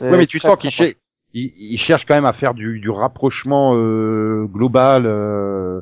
Oui, 0.00 0.08
mais 0.18 0.26
tu 0.26 0.38
sens 0.40 0.56
qu'il 0.56 0.70
proche. 0.72 0.94
il, 1.32 1.52
il 1.72 1.78
cherche 1.78 2.04
quand 2.04 2.14
même 2.16 2.24
à 2.26 2.32
faire 2.32 2.54
du, 2.54 2.80
du 2.80 2.90
rapprochement 2.90 3.74
euh, 3.76 4.46
global, 4.46 5.04
euh, 5.06 5.80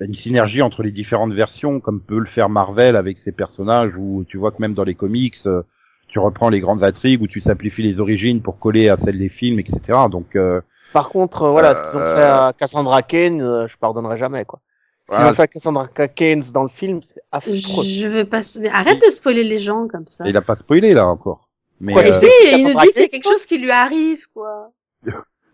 une 0.00 0.14
synergie 0.14 0.62
entre 0.62 0.82
les 0.82 0.90
différentes 0.92 1.32
versions, 1.32 1.80
comme 1.80 2.00
peut 2.00 2.18
le 2.18 2.26
faire 2.26 2.48
Marvel 2.48 2.96
avec 2.96 3.18
ses 3.18 3.32
personnages, 3.32 3.92
où 3.96 4.24
tu 4.28 4.38
vois 4.38 4.50
que 4.52 4.56
même 4.60 4.74
dans 4.74 4.84
les 4.84 4.94
comics, 4.94 5.36
euh, 5.46 5.62
tu 6.08 6.18
reprends 6.18 6.48
les 6.48 6.60
grandes 6.60 6.82
intrigues, 6.82 7.22
où 7.22 7.26
tu 7.26 7.40
simplifies 7.40 7.82
les 7.82 8.00
origines 8.00 8.40
pour 8.42 8.58
coller 8.58 8.88
à 8.88 8.96
celles 8.96 9.18
des 9.18 9.28
films, 9.28 9.58
etc. 9.60 9.80
Donc, 10.10 10.34
euh, 10.36 10.60
Par 10.92 11.08
contre, 11.08 11.42
euh, 11.42 11.50
voilà, 11.50 11.74
ce 11.74 11.80
qu'ils 11.90 11.98
ont 12.00 12.02
Euh, 12.02 12.16
fait 12.16 12.22
à 12.22 12.52
Cassandra 12.58 13.02
Cain, 13.02 13.38
euh, 13.40 13.68
je 13.68 13.76
pardonnerai 13.76 14.18
jamais, 14.18 14.44
quoi. 14.44 14.60
Ce 15.02 15.06
qu'ils 15.06 15.16
voilà, 15.16 15.30
ont 15.30 15.34
fait 15.34 15.42
à 15.42 15.46
Cassandra 15.46 15.88
Cain 15.88 16.40
dans 16.52 16.62
le 16.62 16.68
film, 16.68 17.00
c'est 17.02 17.20
affreux. 17.30 17.52
Je 17.52 18.06
veux 18.08 18.24
pas. 18.24 18.40
mais 18.60 18.68
Arrête 18.70 19.00
de 19.04 19.10
spoiler 19.10 19.44
les 19.44 19.58
gens 19.58 19.86
comme 19.88 20.06
ça. 20.06 20.24
il 20.26 20.36
a 20.36 20.40
pas 20.40 20.56
spoilé 20.56 20.94
là 20.94 21.06
encore. 21.06 21.48
Mais 21.80 21.92
Quoi, 21.92 22.02
Mais 22.02 22.12
euh, 22.12 22.18
si, 22.20 22.26
il 22.52 22.64
nous 22.64 22.80
dit 22.80 22.88
qu'il 22.92 23.02
y 23.02 23.04
a 23.04 23.08
quelque 23.08 23.28
chose 23.28 23.46
qui 23.46 23.58
lui 23.58 23.70
arrive, 23.70 24.26
quoi. 24.34 24.70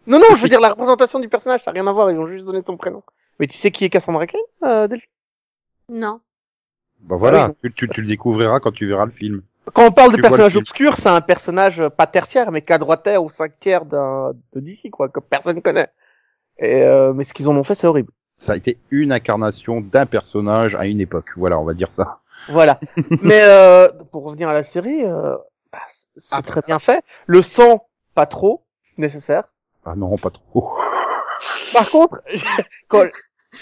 Non, 0.06 0.18
non, 0.20 0.36
je 0.36 0.42
veux 0.42 0.48
dire 0.48 0.60
la 0.60 0.70
représentation 0.70 1.18
du 1.20 1.28
personnage, 1.28 1.62
ça 1.64 1.70
n'a 1.72 1.80
rien 1.80 1.86
à 1.86 1.92
voir, 1.92 2.10
ils 2.10 2.18
ont 2.18 2.26
juste 2.28 2.44
donné 2.44 2.62
ton 2.62 2.76
prénom. 2.76 3.02
Mais 3.38 3.46
tu 3.46 3.58
sais 3.58 3.70
qui 3.70 3.84
est 3.84 3.90
Cassandra 3.90 4.26
Cain, 4.26 4.38
euh, 4.64 4.88
Delphine? 4.88 5.08
Non. 5.88 6.20
bah 7.00 7.16
voilà, 7.16 7.48
Ah 7.50 7.54
tu, 7.62 7.72
tu, 7.72 7.88
tu 7.88 8.02
le 8.02 8.08
découvriras 8.08 8.58
quand 8.60 8.72
tu 8.72 8.86
verras 8.86 9.04
le 9.06 9.12
film. 9.12 9.42
Quand 9.72 9.86
on 9.86 9.90
parle 9.90 10.12
de 10.12 10.16
Tu 10.16 10.22
personnage 10.22 10.56
obscur, 10.56 10.96
c'est 10.96 11.08
un 11.08 11.20
personnage 11.20 11.82
pas 11.96 12.06
tertiaire, 12.06 12.52
mais 12.52 12.62
quadrotaire 12.62 13.22
ou 13.22 13.30
cinq 13.30 13.58
tiers 13.58 13.84
d'un, 13.84 14.32
de 14.52 14.60
DC, 14.60 14.90
quoi, 14.90 15.08
que 15.08 15.20
personne 15.20 15.60
connaît. 15.60 15.88
Et, 16.58 16.82
euh, 16.82 17.12
mais 17.12 17.24
ce 17.24 17.34
qu'ils 17.34 17.48
en 17.48 17.56
ont 17.56 17.64
fait, 17.64 17.74
c'est 17.74 17.86
horrible. 17.86 18.12
Ça 18.38 18.52
a 18.52 18.56
été 18.56 18.78
une 18.90 19.12
incarnation 19.12 19.80
d'un 19.80 20.06
personnage 20.06 20.74
à 20.74 20.86
une 20.86 21.00
époque. 21.00 21.30
Voilà, 21.36 21.58
on 21.58 21.64
va 21.64 21.74
dire 21.74 21.90
ça. 21.92 22.20
Voilà. 22.48 22.78
mais 23.22 23.40
euh, 23.42 23.88
pour 24.12 24.24
revenir 24.24 24.48
à 24.48 24.54
la 24.54 24.62
série, 24.62 25.04
euh, 25.04 25.36
bah, 25.72 25.78
c'est 25.88 26.06
c'est 26.16 26.34
Ah, 26.36 26.42
très 26.42 26.62
bien 26.62 26.78
fait. 26.78 27.02
Le 27.26 27.42
sang, 27.42 27.88
pas 28.14 28.26
trop 28.26 28.64
nécessaire. 28.98 29.44
Ah 29.84 29.94
non, 29.96 30.16
pas 30.16 30.30
trop. 30.30 30.72
Par 31.76 31.90
contre, 31.90 32.20
quand, 32.88 33.04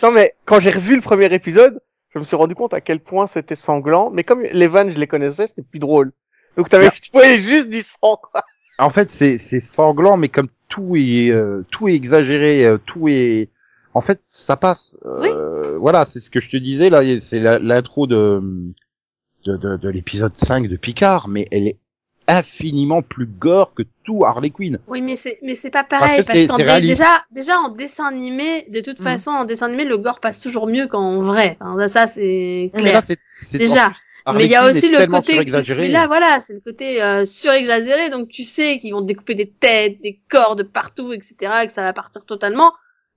non 0.03 0.11
mais 0.11 0.35
quand 0.45 0.61
j'ai 0.61 0.71
revu 0.71 0.97
le 0.97 1.03
premier 1.03 1.33
épisode, 1.33 1.81
je 2.15 2.19
me 2.19 2.25
suis 2.25 2.37
rendu 2.37 2.55
compte 2.55 2.73
à 2.75 2.81
quel 2.81 3.01
point 3.01 3.27
c'était 3.27 3.57
sanglant. 3.57 4.11
Mais 4.11 4.25
comme 4.25 4.43
les 4.43 4.69
vannes, 4.69 4.91
je 4.93 4.99
les 4.99 5.07
connaissais, 5.07 5.47
c'était 5.49 5.63
plus 5.63 5.81
drôle. 5.81 6.13
Donc 6.57 6.69
t'avais, 6.69 6.91
tu 7.03 7.11
voyais 7.13 7.39
juste 7.39 7.69
du 7.71 7.83
sang, 7.83 8.17
quoi. 8.17 8.45
En 8.79 8.91
fait, 8.91 9.11
c'est 9.11 9.39
c'est 9.39 9.61
sanglant, 9.61 10.17
mais 10.17 10.29
comme 10.29 10.49
tout 10.69 10.97
est 10.97 11.31
euh, 11.31 11.65
tout 11.71 11.89
est 11.89 11.95
exagéré, 11.95 12.65
euh, 12.65 12.79
tout 12.79 13.09
est 13.09 13.49
en 13.95 14.01
fait 14.01 14.21
ça 14.31 14.57
passe. 14.57 14.97
Euh, 15.05 15.79
Voilà, 15.79 16.07
c'est 16.07 16.21
ce 16.21 16.31
que 16.31 16.41
je 16.41 16.49
te 16.49 16.57
disais 16.57 16.91
là. 16.91 17.03
C'est 17.21 17.41
l'intro 17.41 18.07
de 18.07 18.41
de, 19.45 19.57
de, 19.57 19.77
de 19.77 19.89
l'épisode 19.89 20.33
5 20.37 20.69
de 20.69 20.77
Picard, 20.77 21.29
mais 21.29 21.47
elle 21.51 21.69
est 21.69 21.77
infiniment 22.27 23.03
plus 23.03 23.27
gore 23.27 23.73
que 23.75 23.83
tout 24.05 24.25
Harley 24.25 24.51
Quinn. 24.51 24.79
Oui, 24.87 25.03
mais 25.03 25.17
c'est 25.17 25.39
mais 25.43 25.55
c'est 25.55 25.71
pas 25.71 25.85
pareil 25.85 26.17
Parce 26.17 26.21
que 26.23 26.27
parce, 26.27 26.39
c'est- 26.39 26.47
qu'en 26.49 26.81
déjà 26.81 27.25
déjà 27.31 27.59
en 27.59 27.69
dessin 27.69 28.07
animé, 28.07 28.67
de 28.71 28.81
toute 28.81 28.99
Mhm. 29.01 29.05
façon 29.07 29.31
en 29.31 29.45
dessin 29.45 29.67
animé 29.67 29.85
le 29.85 29.99
gore 29.99 30.21
passe 30.21 30.41
toujours 30.41 30.67
mieux 30.67 30.87
qu'en 30.87 31.21
vrai. 31.21 31.57
Enfin, 31.61 31.89
ça 31.89 32.07
c'est 32.07 32.71
Mais 32.75 32.81
clair. 32.81 33.03
là, 33.09 33.15
Déjà. 33.53 33.93
Harley 34.27 34.39
Mais 34.39 34.45
il 34.47 34.51
y 34.53 34.55
a 34.57 34.67
aussi 34.67 34.89
le 34.91 35.07
côté. 35.07 35.39
Mais 35.45 35.89
là, 35.89 36.07
voilà, 36.07 36.41
c'est 36.41 36.55
le 36.55 36.61
côté 36.61 37.03
euh, 37.03 37.27
surexagéré. 37.27 38.09
Donc, 38.09 38.29
tu 38.31 38.43
sais 38.43 38.79
qu'ils 38.79 38.95
vont 38.95 39.03
découper 39.03 39.35
des 39.35 39.51
têtes, 39.51 40.01
des 40.01 40.19
corps 40.31 40.57
de 40.57 40.63
partout, 40.63 41.13
etc., 41.13 41.35
et 41.63 41.67
que 41.67 41.73
ça 41.75 41.83
va 41.83 41.93
partir 41.93 42.25
totalement. 42.25 42.73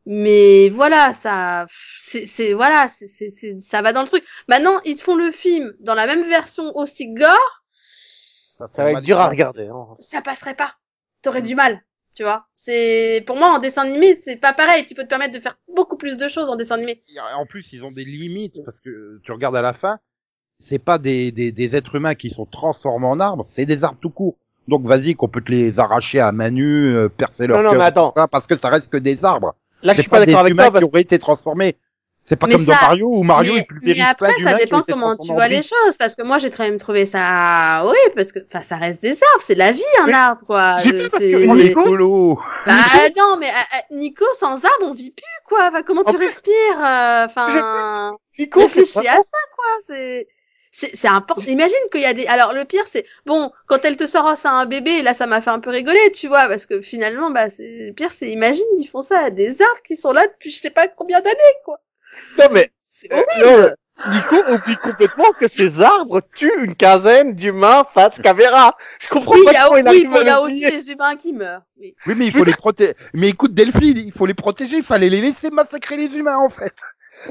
Mais 0.05 0.67
voilà, 0.69 1.13
ça, 1.13 1.65
c'est, 1.99 2.25
c'est 2.25 2.51
voilà, 2.53 2.87
c'est, 2.89 3.07
c'est, 3.07 3.29
c'est- 3.29 3.59
ça 3.61 3.81
va 3.81 3.93
dans 3.93 4.01
le 4.01 4.07
truc. 4.07 4.23
Maintenant, 4.49 4.79
ils 4.83 4.97
font 4.97 5.15
le 5.15 5.31
film 5.31 5.73
dans 5.79 5.93
la 5.95 6.07
même 6.07 6.23
version 6.23 6.75
aussi 6.77 7.07
gore, 7.13 7.63
Ça 8.57 8.67
Ça 8.67 8.83
va 8.83 8.83
mal 8.93 9.01
être 9.01 9.05
dur 9.05 9.19
à 9.19 9.29
regarder. 9.29 9.67
Hein. 9.67 9.95
ça 9.99 10.21
passerait 10.21 10.55
pas. 10.55 10.75
T'aurais 11.21 11.41
du 11.41 11.55
mal, 11.55 11.81
tu 12.15 12.23
vois. 12.23 12.45
C'est, 12.55 13.23
pour 13.27 13.37
moi, 13.37 13.55
en 13.55 13.59
dessin 13.59 13.83
animé, 13.83 14.15
c'est 14.15 14.37
pas 14.37 14.53
pareil. 14.53 14.85
Tu 14.85 14.95
peux 14.95 15.03
te 15.03 15.07
permettre 15.09 15.33
de 15.33 15.39
faire 15.39 15.57
beaucoup 15.73 15.97
plus 15.97 16.17
de 16.17 16.27
choses 16.27 16.49
en 16.49 16.55
dessin 16.55 16.75
animé. 16.75 16.99
En 17.35 17.45
plus, 17.45 17.71
ils 17.73 17.83
ont 17.85 17.91
des 17.91 18.03
limites 18.03 18.59
parce 18.65 18.79
que 18.79 19.19
tu 19.23 19.31
regardes 19.31 19.55
à 19.55 19.61
la 19.61 19.73
fin, 19.73 19.99
c'est 20.59 20.79
pas 20.79 20.97
des, 20.97 21.31
des, 21.31 21.51
des 21.51 21.75
êtres 21.75 21.95
humains 21.95 22.15
qui 22.15 22.29
sont 22.29 22.45
transformés 22.45 23.07
en 23.07 23.19
arbres, 23.19 23.45
c'est 23.45 23.65
des 23.65 23.83
arbres 23.83 23.99
tout 24.01 24.09
court. 24.09 24.37
Donc 24.67 24.85
vas-y 24.85 25.15
qu'on 25.15 25.29
peut 25.29 25.41
te 25.41 25.51
les 25.51 25.79
arracher 25.79 26.19
à 26.19 26.31
main 26.31 26.49
nue, 26.49 26.95
euh, 26.95 27.09
percer 27.09 27.47
leur 27.47 27.57
Non, 27.57 27.63
non, 27.63 27.69
cœur, 27.71 27.79
mais 27.79 27.85
attends. 27.85 28.13
parce 28.31 28.47
que 28.47 28.57
ça 28.57 28.69
reste 28.69 28.89
que 28.91 28.97
des 28.97 29.23
arbres. 29.23 29.55
Là, 29.83 29.93
je 29.93 30.01
suis 30.01 30.09
pas 30.09 30.25
d'accord 30.25 30.39
avec 30.41 30.55
toi 30.55 30.71
parce 30.71 30.83
qui 30.83 30.89
auraient 30.89 31.01
été 31.01 31.19
transformés. 31.19 31.77
C'est 32.29 32.35
pas 32.35 32.47
Mais 32.47 32.55
comme 32.55 32.65
dans 32.65 32.73
ça- 32.73 32.81
Mario 32.81 33.07
où 33.09 33.23
Mario 33.23 33.53
mais, 33.53 33.59
est 33.61 33.63
plus 33.63 33.79
mais 33.83 34.01
après, 34.01 34.33
ça 34.43 34.53
dépend 34.55 34.83
comment 34.85 35.15
tu 35.15 35.31
vois 35.31 35.47
les 35.47 35.63
choses. 35.63 35.95
parce 35.97 36.17
que 36.17 36.23
moi, 36.23 36.39
j'ai 36.39 36.49
quand 36.49 36.63
même 36.63 36.75
trouvé 36.77 37.05
ça, 37.05 37.85
oui, 37.85 37.95
parce 38.17 38.33
que, 38.33 38.39
enfin, 38.45 38.61
ça 38.61 38.75
reste 38.75 39.01
des 39.01 39.11
arbres, 39.11 39.43
c'est 39.45 39.55
la 39.55 39.71
vie, 39.71 39.81
un 40.01 40.07
Mais- 40.07 40.13
arbre, 40.13 40.41
quoi. 40.45 40.77
j'ai 40.79 40.89
Euh, 40.89 41.03
vu 41.03 41.09
parce 41.09 41.23
c'est- 41.23 41.31
que 41.31 41.47
Oh, 41.49 41.53
les 41.55 41.69
Nico- 41.69 42.39
Bah, 42.65 42.73
non, 43.17 43.37
mais, 43.39 43.47
euh, 43.47 43.51
euh, 43.93 43.95
Nico, 43.95 44.25
sans 44.37 44.55
arbre, 44.65 44.81
on 44.81 44.91
vit 44.91 45.11
plus, 45.11 45.23
quoi. 45.47 45.67
Enfin, 45.69 45.83
comment 45.83 46.01
En 46.01 46.11
tu 46.11 46.17
plus- 46.17 46.25
respires, 46.27 46.53
euh, 46.85 47.25
enfin, 47.27 48.17
Nico, 48.37 48.59
c'est 48.59 48.65
réfléchis 48.65 49.07
à 49.07 49.13
ça, 49.15 49.37
quoi, 49.55 49.65
c'est, 49.87 50.27
c'est 50.71 51.07
important. 51.07 51.49
Imagine 51.49 51.77
qu'il 51.93 52.01
y 52.01 52.05
a 52.05 52.13
des. 52.13 52.27
Alors 52.27 52.51
le 52.53 52.65
pire 52.65 52.83
c'est 52.87 53.05
bon 53.25 53.51
quand 53.67 53.83
elle 53.85 53.95
te 53.97 54.05
sort 54.05 54.35
ça 54.37 54.51
à 54.51 54.53
un 54.53 54.65
bébé 54.67 55.01
là 55.01 55.15
ça 55.15 55.25
m'a 55.25 55.41
fait 55.41 55.49
un 55.49 55.59
peu 55.59 55.71
rigoler 55.71 56.11
tu 56.13 56.27
vois 56.27 56.47
parce 56.47 56.67
que 56.67 56.81
finalement 56.81 57.31
bah 57.31 57.45
le 57.57 57.91
pire 57.93 58.11
c'est 58.11 58.29
imagine 58.29 58.63
ils 58.77 58.85
font 58.85 59.01
ça 59.01 59.17
à 59.17 59.29
des 59.31 59.59
arbres 59.61 59.81
qui 59.83 59.95
sont 59.95 60.11
là 60.11 60.21
depuis 60.27 60.51
je 60.51 60.59
sais 60.59 60.69
pas 60.69 60.87
combien 60.87 61.19
d'années 61.21 61.35
quoi. 61.65 61.79
Non, 62.37 62.45
mais 62.51 62.71
Euh, 63.11 63.23
non, 63.41 63.71
Nico 64.11 64.35
oublie 64.51 64.77
complètement 64.77 65.31
que 65.39 65.47
ces 65.47 65.81
arbres 65.81 66.21
tuent 66.35 66.63
une 66.63 66.75
quinzaine 66.75 67.33
d'humains 67.33 67.85
face 67.93 68.19
caméra. 68.19 68.75
Je 68.99 69.07
comprends 69.07 69.33
Oui, 69.33 69.41
il 69.41 69.45
pas 69.45 69.53
y 69.53 69.55
a, 69.55 69.63
comment 69.63 69.73
oui, 69.75 69.81
il 70.03 70.17
à 70.17 70.21
il 70.21 70.27
y 70.27 70.29
a 70.29 70.41
aussi 70.41 70.61
des 70.61 70.91
humains 70.91 71.15
qui 71.15 71.33
meurent. 71.33 71.63
Oui. 71.77 71.95
Oui, 72.05 72.13
mais 72.15 72.27
il 72.27 72.31
faut 72.31 72.43
les 72.43 72.53
protéger. 72.53 72.93
Mais 73.13 73.29
écoute, 73.29 73.53
Delphine, 73.53 73.97
il 73.97 74.11
faut 74.11 74.25
les 74.25 74.35
protéger. 74.35 74.77
Il 74.77 74.83
fallait 74.83 75.09
les 75.09 75.21
laisser 75.21 75.49
massacrer 75.49 75.97
les 75.97 76.15
humains, 76.15 76.37
en 76.37 76.49
fait. 76.49 76.73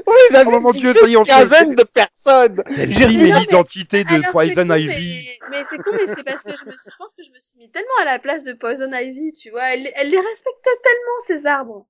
Oui, 0.05 0.15
ils 0.29 0.35
avaient 0.35 0.51
Oh, 0.53 0.73
une 0.73 1.23
quinzaine 1.23 1.73
de 1.73 1.83
personnes. 1.83 2.61
Mais- 2.75 2.85
l'identité 2.85 4.03
de 4.03 4.15
Alors, 4.15 4.31
Poison 4.31 4.69
Ivy. 4.75 4.89
Mais, 4.89 5.39
mais 5.49 5.63
c'est 5.69 5.77
con, 5.77 5.91
mais 5.93 6.07
c'est 6.13 6.23
parce 6.25 6.43
que 6.43 6.51
je 6.51 6.65
me 6.65 6.71
suis, 6.71 6.91
je 6.91 6.97
pense 6.97 7.13
que 7.13 7.23
je 7.23 7.31
me 7.31 7.39
suis 7.39 7.57
mis 7.57 7.71
tellement 7.71 7.87
à 8.01 8.05
la 8.05 8.19
place 8.19 8.43
de 8.43 8.51
Poison 8.53 8.91
Ivy, 8.91 9.31
tu 9.31 9.49
vois. 9.51 9.73
Elle, 9.73 9.89
elle 9.95 10.09
les 10.09 10.19
respecte 10.19 10.63
tellement, 10.83 11.19
ces 11.25 11.45
arbres. 11.47 11.87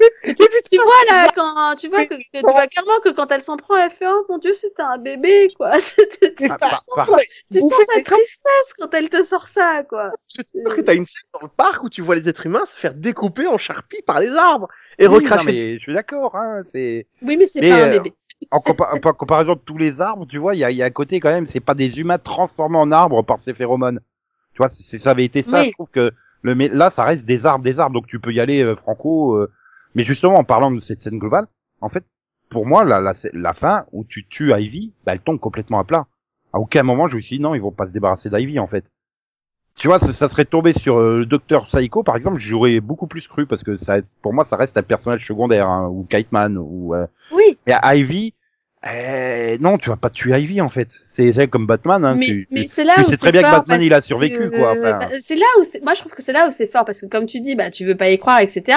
Mais 0.00 0.34
Tu, 0.34 0.44
tu 0.70 0.76
vois 0.76 1.04
là, 1.10 1.28
quand, 1.34 1.74
tu 1.76 1.88
vois 1.88 2.04
que, 2.04 2.14
que 2.14 2.22
tu 2.40 2.40
vois 2.42 2.66
clairement 2.66 2.98
que 3.04 3.10
quand 3.10 3.30
elle 3.30 3.42
s'en 3.42 3.56
prend, 3.56 3.76
elle 3.76 3.90
fait, 3.90 4.06
oh 4.08 4.24
mon 4.28 4.38
dieu, 4.38 4.52
c'était 4.52 4.82
un 4.82 4.98
bébé, 4.98 5.48
quoi. 5.56 5.78
C'était- 5.80 6.34
tu 6.34 6.44
Mais 6.44 6.50
Ah, 6.52 6.58
par- 6.58 6.82
par- 6.94 7.06
par- 7.06 7.18
tu 7.52 7.60
sens 7.60 7.72
sa 7.94 8.02
tristesse 8.02 8.72
quand 8.78 8.92
elle 8.94 9.08
te 9.08 9.22
sort 9.22 9.48
ça, 9.48 9.82
quoi. 9.88 10.10
Je 10.34 10.42
te 10.42 10.48
jure 10.58 10.76
que 10.76 10.80
t'as 10.80 10.94
une 10.94 11.06
scène 11.06 11.22
dans 11.34 11.40
le 11.42 11.48
parc 11.48 11.82
où 11.84 11.90
tu 11.90 12.02
vois 12.02 12.14
les 12.16 12.28
êtres 12.28 12.46
humains 12.46 12.64
se 12.66 12.76
faire 12.76 12.94
découper 12.94 13.46
en 13.46 13.58
charpie 13.58 14.02
par 14.02 14.20
les 14.20 14.34
arbres 14.34 14.68
et 14.98 15.06
Oui, 15.06 15.08
non, 15.14 15.14
recracher. 15.20 15.44
mais 15.46 15.74
je 15.74 15.82
suis 15.82 15.94
d'accord, 15.94 16.34
hein, 16.36 16.62
c'est, 16.74 17.06
Oui, 17.22 17.36
mais 17.36 17.46
c'est 17.46 17.60
pas 17.60 17.66
un 17.76 17.88
euh, 17.88 17.90
bébé. 17.90 18.12
en, 18.50 18.58
compa- 18.58 18.90
en 19.08 19.12
comparaison 19.12 19.54
de 19.54 19.60
tous 19.60 19.78
les 19.78 20.00
arbres, 20.00 20.26
tu 20.26 20.38
vois, 20.38 20.54
il 20.54 20.58
y 20.58 20.64
a, 20.64 20.70
il 20.70 20.76
y 20.76 20.82
a 20.82 20.86
un 20.86 20.90
côté 20.90 21.20
quand 21.20 21.30
même, 21.30 21.46
c'est 21.46 21.60
pas 21.60 21.74
des 21.74 21.98
humains 22.00 22.18
transformés 22.18 22.78
en 22.78 22.90
arbres 22.92 23.22
par 23.22 23.38
ces 23.40 23.54
phéromones. 23.54 24.00
Tu 24.54 24.58
vois, 24.58 24.68
si 24.68 24.98
ça 24.98 25.10
avait 25.12 25.24
été 25.24 25.42
ça, 25.42 25.60
Oui. 25.60 25.66
je 25.68 25.72
trouve 25.72 25.88
que 25.92 26.10
le, 26.42 26.54
mais 26.54 26.68
là, 26.68 26.90
ça 26.90 27.04
reste 27.04 27.24
des 27.24 27.46
arbres, 27.46 27.62
des 27.64 27.78
arbres, 27.78 27.94
donc 27.94 28.06
tu 28.06 28.18
peux 28.18 28.32
y 28.32 28.40
aller, 28.40 28.62
euh, 28.64 28.74
Franco. 28.76 29.34
euh. 29.36 29.50
Mais 29.94 30.04
justement, 30.04 30.36
en 30.36 30.44
parlant 30.44 30.70
de 30.70 30.80
cette 30.80 31.02
scène 31.02 31.18
globale, 31.18 31.46
en 31.80 31.88
fait, 31.88 32.04
pour 32.48 32.66
moi, 32.66 32.84
la, 32.84 33.00
la, 33.00 33.12
la 33.32 33.54
fin 33.54 33.86
où 33.92 34.04
tu 34.04 34.26
tues 34.26 34.52
Ivy, 34.52 34.92
bah, 35.04 35.12
elle 35.12 35.20
tombe 35.20 35.38
complètement 35.38 35.78
à 35.78 35.84
plat. 35.84 36.06
À 36.52 36.58
aucun 36.58 36.82
moment, 36.82 37.08
je 37.08 37.16
me 37.16 37.20
suis 37.20 37.36
dit 37.36 37.42
non, 37.42 37.54
ils 37.54 37.60
vont 37.60 37.70
pas 37.70 37.86
se 37.86 37.92
débarrasser 37.92 38.28
d'Ivy, 38.28 38.58
en 38.58 38.66
fait. 38.66 38.84
Tu 39.76 39.86
vois, 39.86 40.00
ça, 40.00 40.12
ça 40.12 40.28
serait 40.28 40.44
tombé 40.44 40.72
sur 40.72 40.98
euh, 40.98 41.18
le 41.20 41.26
Docteur 41.26 41.66
Psycho, 41.68 42.02
par 42.02 42.16
exemple, 42.16 42.38
j'aurais 42.40 42.80
beaucoup 42.80 43.06
plus 43.06 43.28
cru 43.28 43.46
parce 43.46 43.62
que 43.62 43.76
ça, 43.76 43.98
pour 44.20 44.34
moi, 44.34 44.44
ça 44.44 44.56
reste 44.56 44.76
un 44.76 44.82
personnage 44.82 45.24
secondaire, 45.26 45.68
hein, 45.68 45.88
ou 45.88 46.04
Kite 46.10 46.32
Man, 46.32 46.58
ou 46.58 46.94
euh, 46.94 47.06
Oui. 47.32 47.56
et 47.66 47.72
Ivy, 47.96 48.34
euh, 48.86 49.56
non, 49.60 49.78
tu 49.78 49.88
vas 49.90 49.96
pas 49.96 50.10
tuer 50.10 50.38
Ivy 50.40 50.60
en 50.60 50.70
fait. 50.70 50.88
C'est 51.06 51.32
c'est 51.32 51.48
comme 51.48 51.66
Batman. 51.66 52.04
Hein, 52.04 52.16
mais, 52.16 52.26
tu, 52.26 52.48
mais 52.50 52.66
c'est 52.66 52.84
là 52.84 52.94
tu 52.96 53.00
où 53.02 53.04
sais 53.04 53.10
c'est 53.12 53.16
très 53.18 53.32
bien 53.32 53.42
que 53.42 53.50
Batman 53.50 53.80
il 53.82 53.92
a 53.94 54.00
survécu 54.00 54.50
que- 54.50 54.56
quoi. 54.56 54.72
Enfin, 54.72 54.98
bah, 54.98 55.08
c'est 55.20 55.36
là 55.36 55.46
où 55.60 55.64
c'est, 55.64 55.82
moi 55.82 55.94
je 55.94 56.00
trouve 56.00 56.12
que 56.12 56.22
c'est 56.22 56.32
là 56.32 56.48
où 56.48 56.50
c'est 56.50 56.66
fort 56.66 56.84
parce 56.84 57.00
que 57.00 57.06
comme 57.06 57.26
tu 57.26 57.40
dis, 57.40 57.54
bah 57.56 57.70
tu 57.70 57.84
veux 57.86 57.96
pas 57.96 58.10
y 58.10 58.18
croire, 58.18 58.40
etc. 58.40 58.76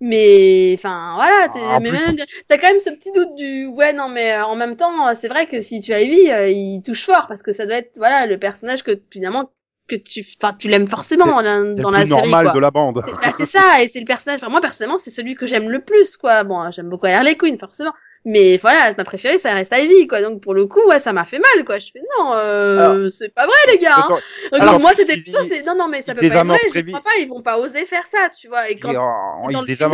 Mais 0.00 0.72
enfin 0.78 1.12
voilà, 1.14 1.78
même 1.78 2.16
t'as 2.48 2.56
quand 2.56 2.68
même 2.68 2.80
ce 2.80 2.88
petit 2.90 3.12
doute 3.12 3.34
du 3.36 3.66
ouais 3.66 3.92
non 3.92 4.08
mais 4.08 4.32
euh, 4.32 4.44
en 4.44 4.56
même 4.56 4.76
temps 4.76 5.14
c'est 5.14 5.28
vrai 5.28 5.46
que 5.46 5.60
si 5.60 5.80
tu 5.80 5.92
as 5.92 6.00
Ivy, 6.00 6.30
euh, 6.30 6.48
il 6.48 6.80
touche 6.82 7.04
fort 7.04 7.26
parce 7.28 7.42
que 7.42 7.52
ça 7.52 7.66
doit 7.66 7.76
être 7.76 7.98
voilà 7.98 8.26
le 8.26 8.38
personnage 8.38 8.82
que 8.82 8.98
finalement 9.10 9.50
que 9.90 9.96
tu 9.96 10.24
enfin 10.40 10.54
tu 10.58 10.68
l'aimes 10.68 10.86
forcément 10.86 11.26
dans 11.26 11.42
le 11.42 11.74
la 11.74 12.06
série 12.06 12.08
normal 12.08 12.44
quoi. 12.44 12.52
de 12.54 12.58
la 12.60 12.70
bande. 12.70 13.02
C'est 13.04 13.12
bah, 13.12 13.34
c'est 13.36 13.44
ça, 13.44 13.82
et 13.82 13.88
c'est 13.88 14.00
le 14.00 14.06
personnage, 14.06 14.40
enfin, 14.42 14.50
moi 14.50 14.60
personnellement, 14.60 14.98
c'est 14.98 15.10
celui 15.10 15.34
que 15.34 15.46
j'aime 15.46 15.68
le 15.68 15.82
plus, 15.82 16.16
quoi. 16.16 16.44
Bon, 16.44 16.70
j'aime 16.70 16.88
beaucoup 16.88 17.06
Harley 17.06 17.36
Quinn, 17.36 17.58
forcément. 17.58 17.92
Mais 18.26 18.58
voilà, 18.58 18.92
ma 18.98 19.04
préférée, 19.04 19.38
ça 19.38 19.54
reste 19.54 19.74
Ivy, 19.74 20.06
quoi. 20.06 20.20
Donc 20.20 20.42
pour 20.42 20.52
le 20.52 20.66
coup, 20.66 20.80
ouais, 20.86 20.98
ça 20.98 21.12
m'a 21.14 21.24
fait 21.24 21.38
mal, 21.38 21.64
quoi. 21.64 21.78
Je 21.78 21.90
fais 21.90 22.02
non, 22.18 22.34
euh, 22.34 23.08
c'est 23.08 23.32
pas 23.34 23.46
vrai, 23.46 23.54
les 23.72 23.78
gars. 23.78 23.96
Hein. 23.96 24.08
Donc 24.52 24.60
alors, 24.60 24.78
moi, 24.80 24.90
c'était 24.94 25.16
plutôt, 25.16 25.42
c'est 25.44 25.62
non, 25.64 25.74
non, 25.76 25.88
mais 25.88 26.02
ça 26.02 26.14
peut 26.14 26.20
pas 26.28 26.40
être 26.40 26.46
vrai. 26.46 26.58
très 26.68 26.84
crois 26.84 27.00
pas, 27.00 27.18
ils 27.18 27.28
vont 27.28 27.40
pas 27.42 27.58
oser 27.58 27.86
faire 27.86 28.06
ça, 28.06 28.28
tu 28.28 28.48
vois. 28.48 28.68
Et 28.68 28.76
quand 28.76 28.90
Et, 28.90 29.52
dans 29.52 29.62
le 29.62 29.66
final, 29.66 29.90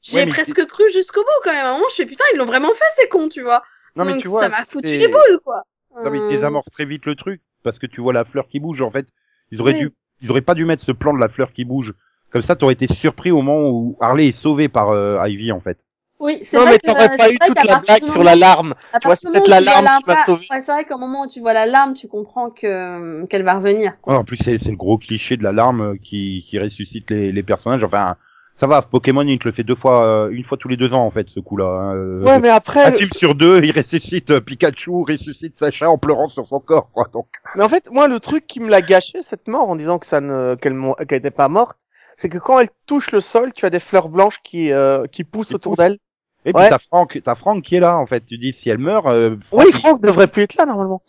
j'y 0.00 0.16
Ouais, 0.16 0.22
ai 0.22 0.26
mais 0.26 0.32
presque 0.32 0.64
cru 0.66 0.84
jusqu'au 0.90 1.20
bout, 1.20 1.40
quand 1.44 1.52
même. 1.52 1.66
À 1.66 1.70
un 1.70 1.74
moment, 1.74 1.88
je 1.90 1.96
fais 1.96 2.06
putain, 2.06 2.24
ils 2.32 2.38
l'ont 2.38 2.46
vraiment 2.46 2.72
fait, 2.72 2.84
c'est 2.96 3.08
con, 3.08 3.28
tu 3.28 3.42
vois. 3.42 3.62
Non 3.96 4.04
mais 4.04 4.12
Donc 4.12 4.22
tu 4.22 4.28
vois, 4.28 4.42
ça 4.42 4.48
m'a 4.48 4.64
foutu 4.64 4.96
les 4.96 5.08
boules, 5.08 5.40
quoi. 5.44 5.64
Non 6.02 6.10
mais 6.10 6.18
il 6.18 6.22
Euh, 6.24 6.28
désamorce 6.28 6.70
très 6.70 6.84
vite 6.86 7.04
le 7.04 7.16
truc 7.16 7.42
parce 7.64 7.78
que 7.78 7.86
tu 7.86 8.00
vois 8.00 8.12
la 8.14 8.24
fleur 8.24 8.46
qui 8.48 8.60
bouge. 8.60 8.80
En 8.80 8.90
fait, 8.90 9.06
ils 9.50 9.60
auraient 9.60 9.72
Oui. 9.74 9.80
dû, 9.80 9.90
ils 10.22 10.30
auraient 10.30 10.40
pas 10.40 10.54
dû 10.54 10.64
mettre 10.64 10.84
ce 10.84 10.92
plan 10.92 11.12
de 11.12 11.18
la 11.20 11.28
fleur 11.28 11.52
qui 11.52 11.64
bouge. 11.66 11.92
Comme 12.32 12.42
ça, 12.42 12.54
t'aurais 12.56 12.74
été 12.74 12.86
surpris 12.86 13.32
au 13.32 13.42
moment 13.42 13.68
où 13.68 13.98
Harley 14.00 14.28
est 14.28 14.32
sauvée 14.32 14.68
par 14.68 14.90
euh, 14.90 15.18
Ivy 15.28 15.50
en 15.52 15.60
fait. 15.60 15.76
Oui, 16.20 16.38
c'est 16.42 16.56
Non, 16.58 16.62
vrai 16.64 16.72
mais 16.72 16.78
que 16.78 16.86
t'aurais 16.86 17.08
c'est 17.08 17.16
pas 17.16 17.30
eu 17.30 17.38
toute 17.38 17.64
la 17.64 17.78
blague 17.78 18.04
sur 18.04 18.12
moment- 18.18 18.24
la 18.24 18.36
larme. 18.36 18.74
À 18.92 19.00
Tu 19.00 19.08
vois, 19.08 19.16
c'est 19.16 19.28
peut-être 19.30 19.48
moment 19.48 19.50
la 19.50 19.58
qui 19.58 19.64
va 19.64 19.82
l'arme- 20.14 20.24
sauver. 20.26 20.46
Ouais, 20.50 20.60
c'est 20.60 20.72
vrai 20.72 20.84
qu'au 20.84 20.98
moment 20.98 21.22
où 21.22 21.26
tu 21.26 21.40
vois 21.40 21.52
la 21.54 21.66
larme, 21.66 21.94
tu 21.94 22.08
comprends 22.08 22.50
que 22.50 23.24
qu'elle 23.26 23.42
va 23.42 23.54
revenir. 23.54 23.94
quoi. 24.02 24.12
Ouais, 24.12 24.18
en 24.18 24.24
plus, 24.24 24.36
c'est 24.36 24.58
c'est 24.58 24.70
le 24.70 24.76
gros 24.76 24.98
cliché 24.98 25.36
de 25.38 25.42
la 25.42 25.52
larme 25.52 25.80
euh, 25.80 25.96
qui, 26.02 26.44
qui 26.46 26.58
ressuscite 26.58 27.10
les, 27.10 27.32
les 27.32 27.42
personnages. 27.42 27.82
Enfin, 27.82 28.16
ça 28.56 28.66
va. 28.66 28.82
Pokémon, 28.82 29.22
il 29.22 29.38
te 29.38 29.48
le 29.48 29.52
fait 29.52 29.62
deux 29.62 29.74
fois, 29.74 30.04
euh, 30.04 30.28
une 30.30 30.44
fois 30.44 30.58
tous 30.58 30.68
les 30.68 30.76
deux 30.76 30.92
ans 30.92 31.06
en 31.06 31.10
fait, 31.10 31.26
ce 31.28 31.40
coup-là. 31.40 31.64
hein. 31.64 31.94
Euh, 31.96 32.22
Ouais, 32.22 32.38
mais 32.38 32.50
après, 32.50 32.84
Un 32.84 32.92
film 32.92 33.10
sur 33.14 33.34
deux, 33.34 33.64
il 33.64 33.72
ressuscite 33.72 34.30
euh, 34.30 34.40
Pikachu, 34.42 34.90
ressuscite 35.08 35.56
Sacha 35.56 35.88
en 35.88 35.96
pleurant 35.96 36.28
sur 36.28 36.46
son 36.46 36.60
corps, 36.60 36.90
quoi. 36.92 37.06
Donc, 37.14 37.28
Mais 37.56 37.64
en 37.64 37.68
fait, 37.70 37.88
moi, 37.90 38.08
le 38.08 38.20
truc 38.20 38.46
qui 38.46 38.60
me 38.60 38.68
l'a 38.68 38.82
gâché, 38.82 39.22
cette 39.22 39.48
mort, 39.48 39.70
en 39.70 39.74
disant 39.76 39.98
que 39.98 40.04
ça 40.06 40.20
ne, 40.20 40.54
qu'elle, 40.56 40.74
mo- 40.74 40.96
qu'elle 41.08 41.18
était 41.18 41.30
pas 41.30 41.48
morte, 41.48 41.78
c'est 42.18 42.28
que 42.28 42.36
quand 42.36 42.58
elle 42.58 42.68
touche 42.84 43.10
le 43.12 43.20
sol, 43.22 43.54
tu 43.54 43.64
as 43.64 43.70
des 43.70 43.80
fleurs 43.80 44.10
blanches 44.10 44.40
qui, 44.44 44.70
euh, 44.70 45.06
qui 45.10 45.24
poussent 45.24 45.54
autour 45.54 45.76
d'elle. 45.76 45.96
Et 46.44 46.52
puis 46.52 46.62
Ouais. 46.62 46.68
t'as 46.70 46.78
Franck, 46.78 47.20
t'as 47.22 47.34
Franck 47.34 47.62
qui 47.64 47.76
est 47.76 47.80
là, 47.80 47.96
en 47.98 48.06
fait. 48.06 48.24
Tu 48.26 48.38
dis 48.38 48.52
si 48.52 48.70
elle 48.70 48.78
meurt, 48.78 49.06
euh, 49.06 49.36
Franck, 49.42 49.60
Oui, 49.60 49.66
il- 49.72 49.78
Franck 49.78 50.00
devrait 50.02 50.26
plus 50.28 50.42
être 50.42 50.54
là, 50.56 50.66
normalement. 50.66 51.02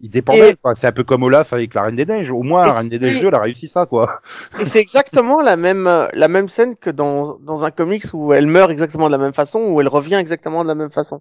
il, 0.00 0.10
dépendait. 0.10 0.50
Et- 0.52 0.56
quoi. 0.56 0.74
C'est 0.76 0.86
un 0.86 0.92
peu 0.92 1.04
comme 1.04 1.22
Olaf 1.22 1.52
avec 1.52 1.74
la 1.74 1.82
Reine 1.82 1.96
des 1.96 2.06
Neiges. 2.06 2.30
Au 2.30 2.42
moins, 2.42 2.64
Et 2.64 2.68
la 2.68 2.78
Reine 2.78 2.88
des 2.88 2.98
Neiges 2.98 3.14
c'est- 3.16 3.20
2, 3.20 3.28
elle 3.28 3.34
a 3.34 3.40
réussi 3.40 3.68
ça, 3.68 3.86
quoi. 3.86 4.20
Et 4.58 4.64
c'est 4.64 4.80
exactement 4.80 5.40
la 5.42 5.56
même, 5.56 5.86
euh, 5.86 6.08
la 6.14 6.28
même 6.28 6.48
scène 6.48 6.76
que 6.76 6.90
dans, 6.90 7.38
dans 7.38 7.64
un 7.64 7.70
comics 7.70 8.04
où 8.14 8.32
elle 8.32 8.46
meurt 8.46 8.70
exactement 8.70 9.06
de 9.06 9.12
la 9.12 9.18
même 9.18 9.34
façon, 9.34 9.60
où 9.60 9.80
elle 9.80 9.88
revient 9.88 10.14
exactement 10.16 10.62
de 10.62 10.68
la 10.68 10.74
même 10.74 10.90
façon. 10.90 11.20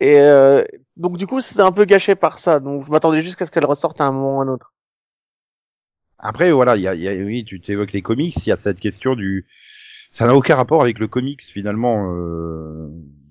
Et 0.00 0.18
euh, 0.18 0.64
donc 0.96 1.16
du 1.16 1.26
coup, 1.26 1.40
c'était 1.40 1.60
un 1.62 1.70
peu 1.72 1.84
gâché 1.84 2.14
par 2.16 2.38
ça. 2.40 2.58
Donc 2.60 2.84
je 2.84 2.90
m'attendais 2.90 3.22
juste 3.22 3.40
à 3.42 3.46
ce 3.46 3.50
qu'elle 3.50 3.64
ressorte 3.64 4.00
à 4.00 4.04
un 4.04 4.12
moment 4.12 4.38
ou 4.38 4.40
à 4.40 4.44
un 4.44 4.48
autre. 4.48 4.72
Après, 6.18 6.50
voilà, 6.52 6.76
il 6.76 6.82
y 6.82 6.88
a, 6.88 6.94
il 6.94 7.00
y 7.02 7.08
a- 7.08 7.12
oui, 7.12 7.44
tu 7.44 7.60
t'évoques 7.60 7.92
les 7.92 8.02
comics, 8.02 8.34
il 8.44 8.48
y 8.48 8.52
a 8.52 8.56
cette 8.56 8.80
question 8.80 9.14
du, 9.14 9.46
ça 10.14 10.26
n'a 10.26 10.34
aucun 10.34 10.54
rapport 10.56 10.80
avec 10.82 10.98
le 10.98 11.08
comics 11.08 11.42
finalement, 11.42 12.14
euh, 12.16 12.88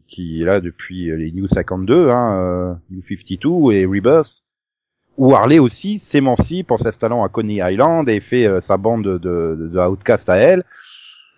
qui 0.08 0.41
est 0.41 0.46
là 0.46 0.60
depuis 0.62 1.06
les 1.15 1.32
New 1.32 1.48
52, 1.48 2.10
hein, 2.10 2.38
euh, 2.38 2.74
New 2.91 3.02
52 3.02 3.72
et 3.72 3.86
Rebirth, 3.86 4.43
où 5.17 5.34
Harley 5.34 5.60
aussi 5.60 6.00
s'émancipe 6.00 6.72
en 6.72 6.78
s'installant 6.78 7.24
à 7.24 7.30
Coney 7.30 7.60
Island 7.63 8.08
et 8.10 8.19
fait 8.19 8.46
euh, 8.46 8.62
sa 8.62 8.78
bande 8.78 9.04
de, 9.04 9.17
de, 9.17 9.69
de 9.72 9.80
outcasts 9.80 10.30
à 10.30 10.36
elle. 10.38 10.63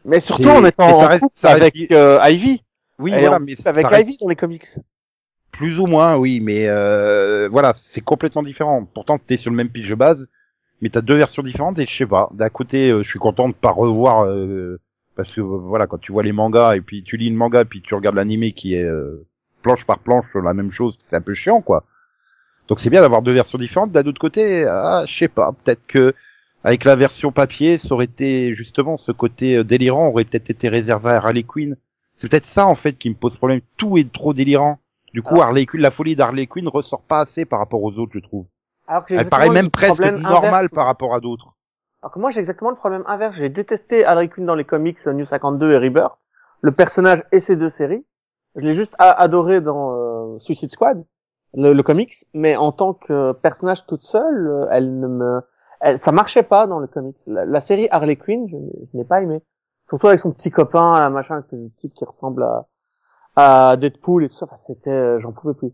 Mais 0.04 0.20
surtout 0.20 0.50
en 0.50 0.66
étant 0.66 0.88
en 0.88 1.08
reste- 1.08 1.22
couple 1.22 1.36
ça 1.38 1.50
reste- 1.54 1.62
avec 1.62 1.92
euh, 1.92 2.20
Ivy. 2.24 2.64
Oui, 3.00 3.12
Elle 3.14 3.22
voilà, 3.22 3.38
en 3.38 3.40
mais 3.40 3.56
avec 3.66 3.86
reste 3.88 4.08
Ivy 4.08 4.18
dans 4.22 4.30
les 4.30 4.36
comics. 4.36 4.66
plus 5.52 5.80
ou 5.80 5.86
moins, 5.86 6.16
oui, 6.18 6.40
mais 6.42 6.68
euh, 6.68 7.48
voilà, 7.52 7.74
c'est 7.76 8.02
complètement 8.02 8.44
différent. 8.44 8.86
Pourtant, 8.94 9.18
t'es 9.20 9.38
sur 9.38 9.52
le 9.52 9.58
même 9.58 9.70
pitch 9.70 9.88
de 9.90 9.96
base, 9.96 10.28
mais 10.82 10.90
t'as 10.90 11.02
deux 11.02 11.16
versions 11.18 11.44
différentes 11.44 11.78
et 11.80 11.86
je 11.86 11.96
sais 11.96 12.06
pas. 12.06 12.30
D'un 12.34 12.50
côté, 12.50 12.90
euh, 12.92 13.04
je 13.04 13.10
suis 13.10 13.20
content 13.20 13.50
de 13.50 13.54
pas 13.54 13.72
revoir 13.72 14.26
euh, 14.26 14.80
parce 15.16 15.34
que 15.34 15.42
euh, 15.42 15.44
voilà, 15.44 15.88
quand 15.88 15.98
tu 15.98 16.12
vois 16.12 16.24
les 16.24 16.32
mangas 16.32 16.76
et 16.76 16.82
puis 16.82 17.04
tu 17.04 17.18
lis 17.18 17.30
le 17.30 17.36
manga 17.36 17.64
puis 17.66 17.82
tu 17.82 17.96
regardes 17.96 18.16
l'animé 18.16 18.52
qui 18.52 18.76
est 18.76 18.84
euh, 18.84 19.26
planche 19.62 19.86
par 19.86 20.00
planche 20.00 20.26
sur 20.32 20.42
la 20.42 20.54
même 20.54 20.72
chose, 20.72 20.98
c'est 21.10 21.16
un 21.16 21.22
peu 21.22 21.34
chiant, 21.34 21.62
quoi. 21.62 21.84
Donc 22.68 22.80
c'est 22.80 22.90
bien 22.90 23.02
d'avoir 23.02 23.22
deux 23.22 23.34
versions 23.34 23.58
différentes. 23.58 23.92
D'un 23.92 24.04
autre 24.06 24.20
côté, 24.20 24.66
ah, 24.66 25.04
je 25.08 25.16
sais 25.16 25.28
pas, 25.28 25.52
peut-être 25.64 25.86
que 25.88 26.14
avec 26.64 26.84
la 26.84 26.96
version 26.96 27.32
papier, 27.32 27.78
ça 27.78 27.94
aurait 27.94 28.06
été 28.06 28.56
justement 28.56 28.98
ce 28.98 29.12
côté 29.12 29.58
euh, 29.58 29.64
délirant 29.64 30.08
aurait 30.08 30.24
peut-être 30.26 30.50
été 30.50 30.68
réservé 30.68 31.12
à 31.12 31.18
Harley 31.18 31.44
Quinn. 31.44 31.78
C'est 32.18 32.28
peut-être 32.30 32.46
ça 32.46 32.66
en 32.66 32.76
fait 32.76 32.94
qui 32.94 33.10
me 33.10 33.16
pose 33.16 33.36
problème. 33.36 33.62
Tout 33.78 33.98
est 33.98 34.12
trop 34.12 34.34
délirant. 34.34 34.80
Du 35.14 35.22
coup, 35.22 35.36
Ah. 35.42 35.46
Harley 35.46 35.66
Quinn, 35.66 35.82
la 35.82 35.92
folie 35.92 36.16
d'Harley 36.16 36.48
Quinn 36.48 36.68
ressort 36.68 37.02
pas 37.04 37.22
assez 37.22 37.46
par 37.46 37.60
rapport 37.60 37.84
aux 37.84 37.94
autres, 38.00 38.14
je 38.16 38.20
trouve. 38.20 38.48
Alors 38.88 39.06
que 39.06 39.14
Elle 39.14 39.30
paraît 39.30 39.50
même 39.50 39.70
presque 39.70 40.00
normale 40.00 40.54
inverse. 40.66 40.70
par 40.74 40.86
rapport 40.88 41.14
à 41.16 41.20
d'autres. 41.20 41.55
Alors 42.06 42.14
que 42.14 42.20
moi, 42.20 42.30
j'ai 42.30 42.40
exactement 42.40 42.70
le 42.70 42.76
problème 42.76 43.04
inverse. 43.08 43.34
J'ai 43.36 43.50
détesté 43.50 44.06
Harley 44.06 44.30
Quinn 44.30 44.46
dans 44.46 44.54
les 44.54 44.64
comics 44.64 45.00
euh, 45.08 45.14
New 45.14 45.26
52 45.26 45.72
et 45.72 45.78
Rebirth. 45.80 46.14
Le 46.62 46.72
personnage 46.72 47.24
et 47.32 47.40
ses 47.40 47.56
deux 47.56 47.70
séries. 47.70 48.06
Je 48.56 48.62
l'ai 48.62 48.76
juste 48.76 48.94
adoré 49.00 49.60
dans 49.60 49.96
euh, 49.96 50.38
Suicide 50.40 50.72
Squad. 50.72 51.04
le, 51.56 51.74
le 51.74 51.82
comics, 51.82 52.14
mais 52.36 52.56
en 52.58 52.72
tant 52.72 52.94
que 52.94 53.32
personnage 53.32 53.88
toute 53.88 54.04
seule, 54.04 54.48
euh, 54.48 54.68
elle 54.70 55.00
ne 55.00 55.08
me, 55.08 55.42
elle, 55.82 56.00
ça 56.00 56.12
marchait 56.12 56.44
pas 56.44 56.68
dans 56.68 56.78
le 56.78 56.86
comics. 56.86 57.18
La, 57.26 57.44
la 57.44 57.60
série 57.60 57.88
Harley 57.90 58.18
Quinn, 58.18 58.48
je, 58.50 58.56
n'ai- 58.56 58.88
je 58.94 58.98
n'ai 59.00 59.04
pas 59.04 59.24
aimé. 59.24 59.42
Surtout 59.90 60.06
avec 60.08 60.20
son 60.20 60.32
petit 60.32 60.52
copain, 60.52 60.92
la 61.00 61.10
machin, 61.10 61.44
le 61.52 61.70
type 61.78 61.96
qui 61.96 62.06
ressemble 62.06 62.44
à, 62.44 62.68
à 63.36 63.78
Deadpool 63.78 64.26
et 64.26 64.30
tout 64.30 64.38
ça. 64.38 64.46
Enfin, 64.46 64.58
c'était, 64.68 65.20
j'en 65.22 65.32
pouvais 65.32 65.56
plus. 65.56 65.72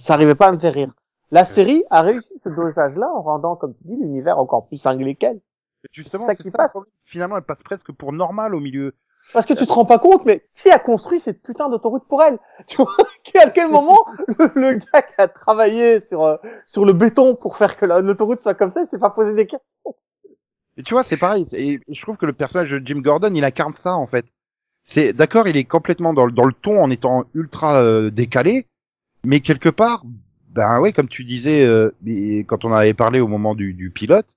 Ça 0.00 0.14
arrivait 0.14 0.34
pas 0.34 0.46
à 0.48 0.52
me 0.52 0.58
faire 0.58 0.72
rire. 0.72 0.92
La 1.30 1.44
série 1.44 1.84
a 1.90 2.00
réussi 2.00 2.38
ce 2.38 2.48
dosage-là 2.48 3.10
en 3.14 3.20
rendant, 3.22 3.54
comme 3.56 3.74
tu 3.74 3.84
dis, 3.84 3.96
l'univers 3.96 4.38
encore 4.38 4.66
plus 4.66 4.78
cinglé 4.78 5.14
qu'elle. 5.14 5.40
Justement, 5.92 6.26
ça 6.26 6.34
qui 6.34 6.50
passe. 6.50 6.72
Finalement, 7.04 7.36
elle 7.36 7.42
passe 7.42 7.62
presque 7.62 7.92
pour 7.92 8.12
normal 8.12 8.54
au 8.54 8.60
milieu. 8.60 8.94
Parce 9.32 9.46
que 9.46 9.54
tu 9.54 9.66
te 9.66 9.72
rends 9.72 9.86
pas 9.86 9.98
compte, 9.98 10.26
mais 10.26 10.44
qui 10.54 10.70
a 10.70 10.78
construit 10.78 11.18
cette 11.18 11.42
putain 11.42 11.70
d'autoroute 11.70 12.04
pour 12.08 12.22
elle? 12.22 12.38
Tu 12.66 12.76
vois 12.76 12.92
À 13.42 13.50
quel 13.50 13.68
moment 13.70 14.04
le, 14.38 14.50
le 14.54 14.74
gars 14.74 15.02
qui 15.02 15.14
a 15.18 15.28
travaillé 15.28 16.00
sur 16.00 16.22
euh, 16.24 16.36
sur 16.66 16.84
le 16.84 16.92
béton 16.92 17.34
pour 17.34 17.56
faire 17.56 17.76
que 17.76 17.86
la- 17.86 18.00
l'autoroute 18.00 18.42
soit 18.42 18.54
comme 18.54 18.70
ça, 18.70 18.82
il 18.82 18.88
s'est 18.88 18.98
pas 18.98 19.10
posé 19.10 19.32
des 19.34 19.46
questions 19.46 19.94
Et 20.76 20.82
tu 20.82 20.92
vois, 20.94 21.04
c'est 21.04 21.16
pareil. 21.16 21.46
Et 21.52 21.80
je 21.88 22.02
trouve 22.02 22.16
que 22.18 22.26
le 22.26 22.32
personnage 22.34 22.70
de 22.70 22.82
Jim 22.84 23.00
Gordon, 23.00 23.32
il 23.34 23.44
incarne 23.44 23.74
ça 23.74 23.94
en 23.94 24.06
fait. 24.06 24.26
C'est 24.84 25.14
d'accord, 25.14 25.48
il 25.48 25.56
est 25.56 25.64
complètement 25.64 26.12
dans, 26.12 26.26
le- 26.26 26.32
dans 26.32 26.44
le 26.44 26.52
ton 26.52 26.82
en 26.82 26.90
étant 26.90 27.24
ultra 27.34 27.80
euh, 27.82 28.10
décalé, 28.10 28.66
mais 29.24 29.40
quelque 29.40 29.70
part, 29.70 30.04
ben 30.50 30.80
ouais, 30.80 30.92
comme 30.92 31.08
tu 31.08 31.24
disais, 31.24 31.64
euh, 31.64 31.90
quand 32.46 32.64
on 32.66 32.72
avait 32.72 32.94
parlé 32.94 33.20
au 33.20 33.28
moment 33.28 33.54
du, 33.54 33.72
du 33.72 33.90
pilote, 33.90 34.36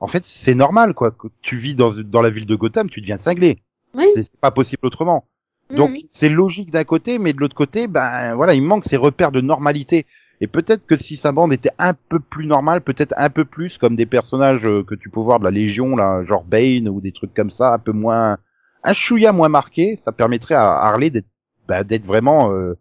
en 0.00 0.06
fait, 0.06 0.24
c'est 0.24 0.54
normal 0.54 0.94
quoi. 0.94 1.10
Que 1.10 1.28
tu 1.42 1.56
vis 1.56 1.74
dans 1.74 1.92
dans 1.92 2.22
la 2.22 2.30
ville 2.30 2.46
de 2.46 2.56
Gotham, 2.56 2.88
tu 2.88 3.00
deviens 3.00 3.18
cinglé. 3.18 3.58
Oui. 3.94 4.06
C'est 4.14 4.38
pas 4.40 4.50
possible 4.50 4.86
autrement. 4.86 5.24
Donc 5.70 5.90
oui. 5.90 6.06
c'est 6.08 6.28
logique 6.28 6.70
d'un 6.70 6.84
côté, 6.84 7.18
mais 7.18 7.32
de 7.32 7.40
l'autre 7.40 7.56
côté, 7.56 7.88
ben 7.88 8.34
voilà, 8.34 8.54
il 8.54 8.62
manque 8.62 8.86
ces 8.86 8.96
repères 8.96 9.32
de 9.32 9.40
normalité. 9.40 10.06
Et 10.40 10.46
peut-être 10.46 10.86
que 10.86 10.96
si 10.96 11.16
sa 11.16 11.32
bande 11.32 11.52
était 11.52 11.72
un 11.78 11.94
peu 11.94 12.20
plus 12.20 12.46
normale, 12.46 12.80
peut-être 12.80 13.12
un 13.16 13.28
peu 13.28 13.44
plus 13.44 13.76
comme 13.76 13.96
des 13.96 14.06
personnages 14.06 14.64
euh, 14.64 14.84
que 14.84 14.94
tu 14.94 15.10
peux 15.10 15.20
voir 15.20 15.40
de 15.40 15.44
la 15.44 15.50
Légion, 15.50 15.96
là, 15.96 16.24
genre 16.24 16.44
Bane 16.44 16.88
ou 16.88 17.00
des 17.00 17.12
trucs 17.12 17.34
comme 17.34 17.50
ça, 17.50 17.74
un 17.74 17.78
peu 17.78 17.92
moins, 17.92 18.38
un 18.84 18.92
chouïa 18.92 19.32
moins 19.32 19.48
marqué, 19.48 19.98
ça 20.04 20.12
permettrait 20.12 20.54
à 20.54 20.70
Harley 20.70 21.10
d'être, 21.10 21.26
bah, 21.66 21.82
d'être 21.82 22.04
vraiment 22.04 22.52
euh, 22.52 22.74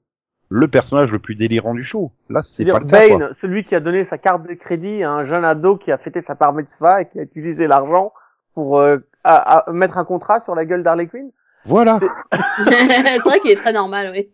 le 0.49 0.67
personnage 0.67 1.11
le 1.11 1.19
plus 1.19 1.35
délirant 1.35 1.73
du 1.73 1.83
show. 1.83 2.11
Là, 2.29 2.41
c'est 2.43 2.63
pas 2.65 2.79
le 2.79 2.85
cas. 2.85 3.07
quoi. 3.07 3.17
Bane, 3.17 3.33
celui 3.33 3.63
qui 3.63 3.75
a 3.75 3.79
donné 3.79 4.03
sa 4.03 4.17
carte 4.17 4.47
de 4.47 4.53
crédit 4.53 5.03
à 5.03 5.11
un 5.11 5.23
jeune 5.23 5.43
ado 5.43 5.75
qui 5.77 5.91
a 5.91 5.97
fêté 5.97 6.21
sa 6.21 6.35
bar 6.35 6.53
mitzvah 6.53 7.01
et 7.01 7.05
qui 7.09 7.19
a 7.19 7.23
utilisé 7.23 7.67
l'argent 7.67 8.13
pour 8.53 8.79
euh, 8.79 8.97
à- 9.23 9.59
à 9.69 9.71
mettre 9.73 9.97
un 9.97 10.05
contrat 10.05 10.39
sur 10.39 10.55
la 10.55 10.63
gueule 10.65 10.83
d'Harley 10.83 11.07
Quinn. 11.07 11.29
Voilà. 11.65 11.99
c'est 12.31 13.19
vrai 13.25 13.39
qu'il 13.41 13.51
est 13.51 13.55
très 13.57 13.73
normal, 13.73 14.11
oui. 14.13 14.29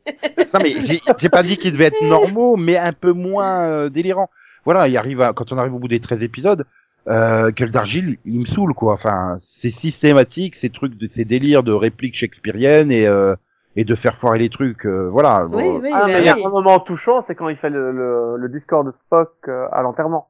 Non 0.53 0.59
mais 0.61 0.71
j'ai 1.17 1.29
pas 1.29 1.41
dit 1.41 1.57
qu'ils 1.57 1.71
devaient 1.71 1.85
être 1.85 2.03
normaux, 2.03 2.57
mais 2.57 2.77
un 2.77 2.93
peu 2.93 3.11
moins 3.11 3.63
euh, 3.67 3.89
délirants. 3.89 4.29
Voilà, 4.65 4.87
il 4.87 4.95
arrive 4.97 5.19
à, 5.21 5.33
quand 5.33 5.51
on 5.51 5.57
arrive 5.57 5.73
au 5.73 5.79
bout 5.79 5.87
des 5.87 5.99
13 5.99 6.21
épisodes, 6.21 6.65
euh, 7.09 7.49
Gueule 7.51 7.71
d'argile, 7.71 8.17
il 8.23 8.41
me 8.41 8.45
saoule 8.45 8.73
quoi. 8.75 8.93
Enfin, 8.93 9.35
c'est 9.39 9.71
systématique, 9.71 10.55
ces 10.55 10.69
trucs, 10.69 10.95
de, 10.95 11.07
ces 11.11 11.25
délires 11.25 11.63
de 11.63 11.71
répliques 11.73 12.15
shakespeariennes 12.15 12.91
et 12.91 13.07
euh, 13.07 13.35
et 13.75 13.83
de 13.85 13.95
faire 13.95 14.17
foirer 14.17 14.39
les 14.39 14.49
trucs. 14.49 14.85
euh, 14.85 15.09
voilà. 15.09 15.45
Oui, 15.45 15.63
Bon, 15.63 15.79
oui, 15.79 15.89
Ah, 15.93 16.03
mais 16.07 16.19
il 16.19 16.25
y 16.25 16.29
a 16.29 16.35
oui. 16.35 16.45
un 16.45 16.49
moment 16.49 16.79
touchant, 16.79 17.21
c'est 17.21 17.35
quand 17.35 17.49
il 17.49 17.57
fait 17.57 17.69
le, 17.69 17.91
le, 17.91 18.37
le 18.37 18.49
discours 18.49 18.83
de 18.83 18.91
Spock 18.91 19.33
euh, 19.47 19.67
à 19.71 19.81
l'enterrement. 19.81 20.29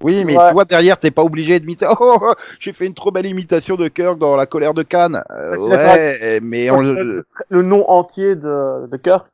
Oui, 0.00 0.24
mais 0.24 0.36
Ouais. 0.38 0.46
tu 0.48 0.52
vois 0.52 0.64
derrière, 0.64 0.98
t'es 1.00 1.10
pas 1.10 1.24
obligé 1.24 1.58
de 1.58 1.64
m'imiter. 1.66 1.86
Oh, 2.00 2.18
oh, 2.22 2.32
j'ai 2.60 2.72
fait 2.72 2.86
une 2.86 2.94
trop 2.94 3.10
belle 3.10 3.26
imitation 3.26 3.74
de 3.76 3.88
Kirk 3.88 4.16
dans 4.18 4.36
La 4.36 4.46
colère 4.46 4.72
de 4.72 4.82
Cannes. 4.84 5.22
Euh, 5.30 5.56
Ouais, 5.56 5.68
d'accord 5.70 5.92
ouais, 5.94 6.40
mais 6.40 6.70
on 6.70 6.80
le, 6.80 7.24
le, 7.48 7.62
nom 7.62 7.88
entier 7.90 8.36
de, 8.36 8.86
de 8.86 8.96
Kirk. 8.96 9.26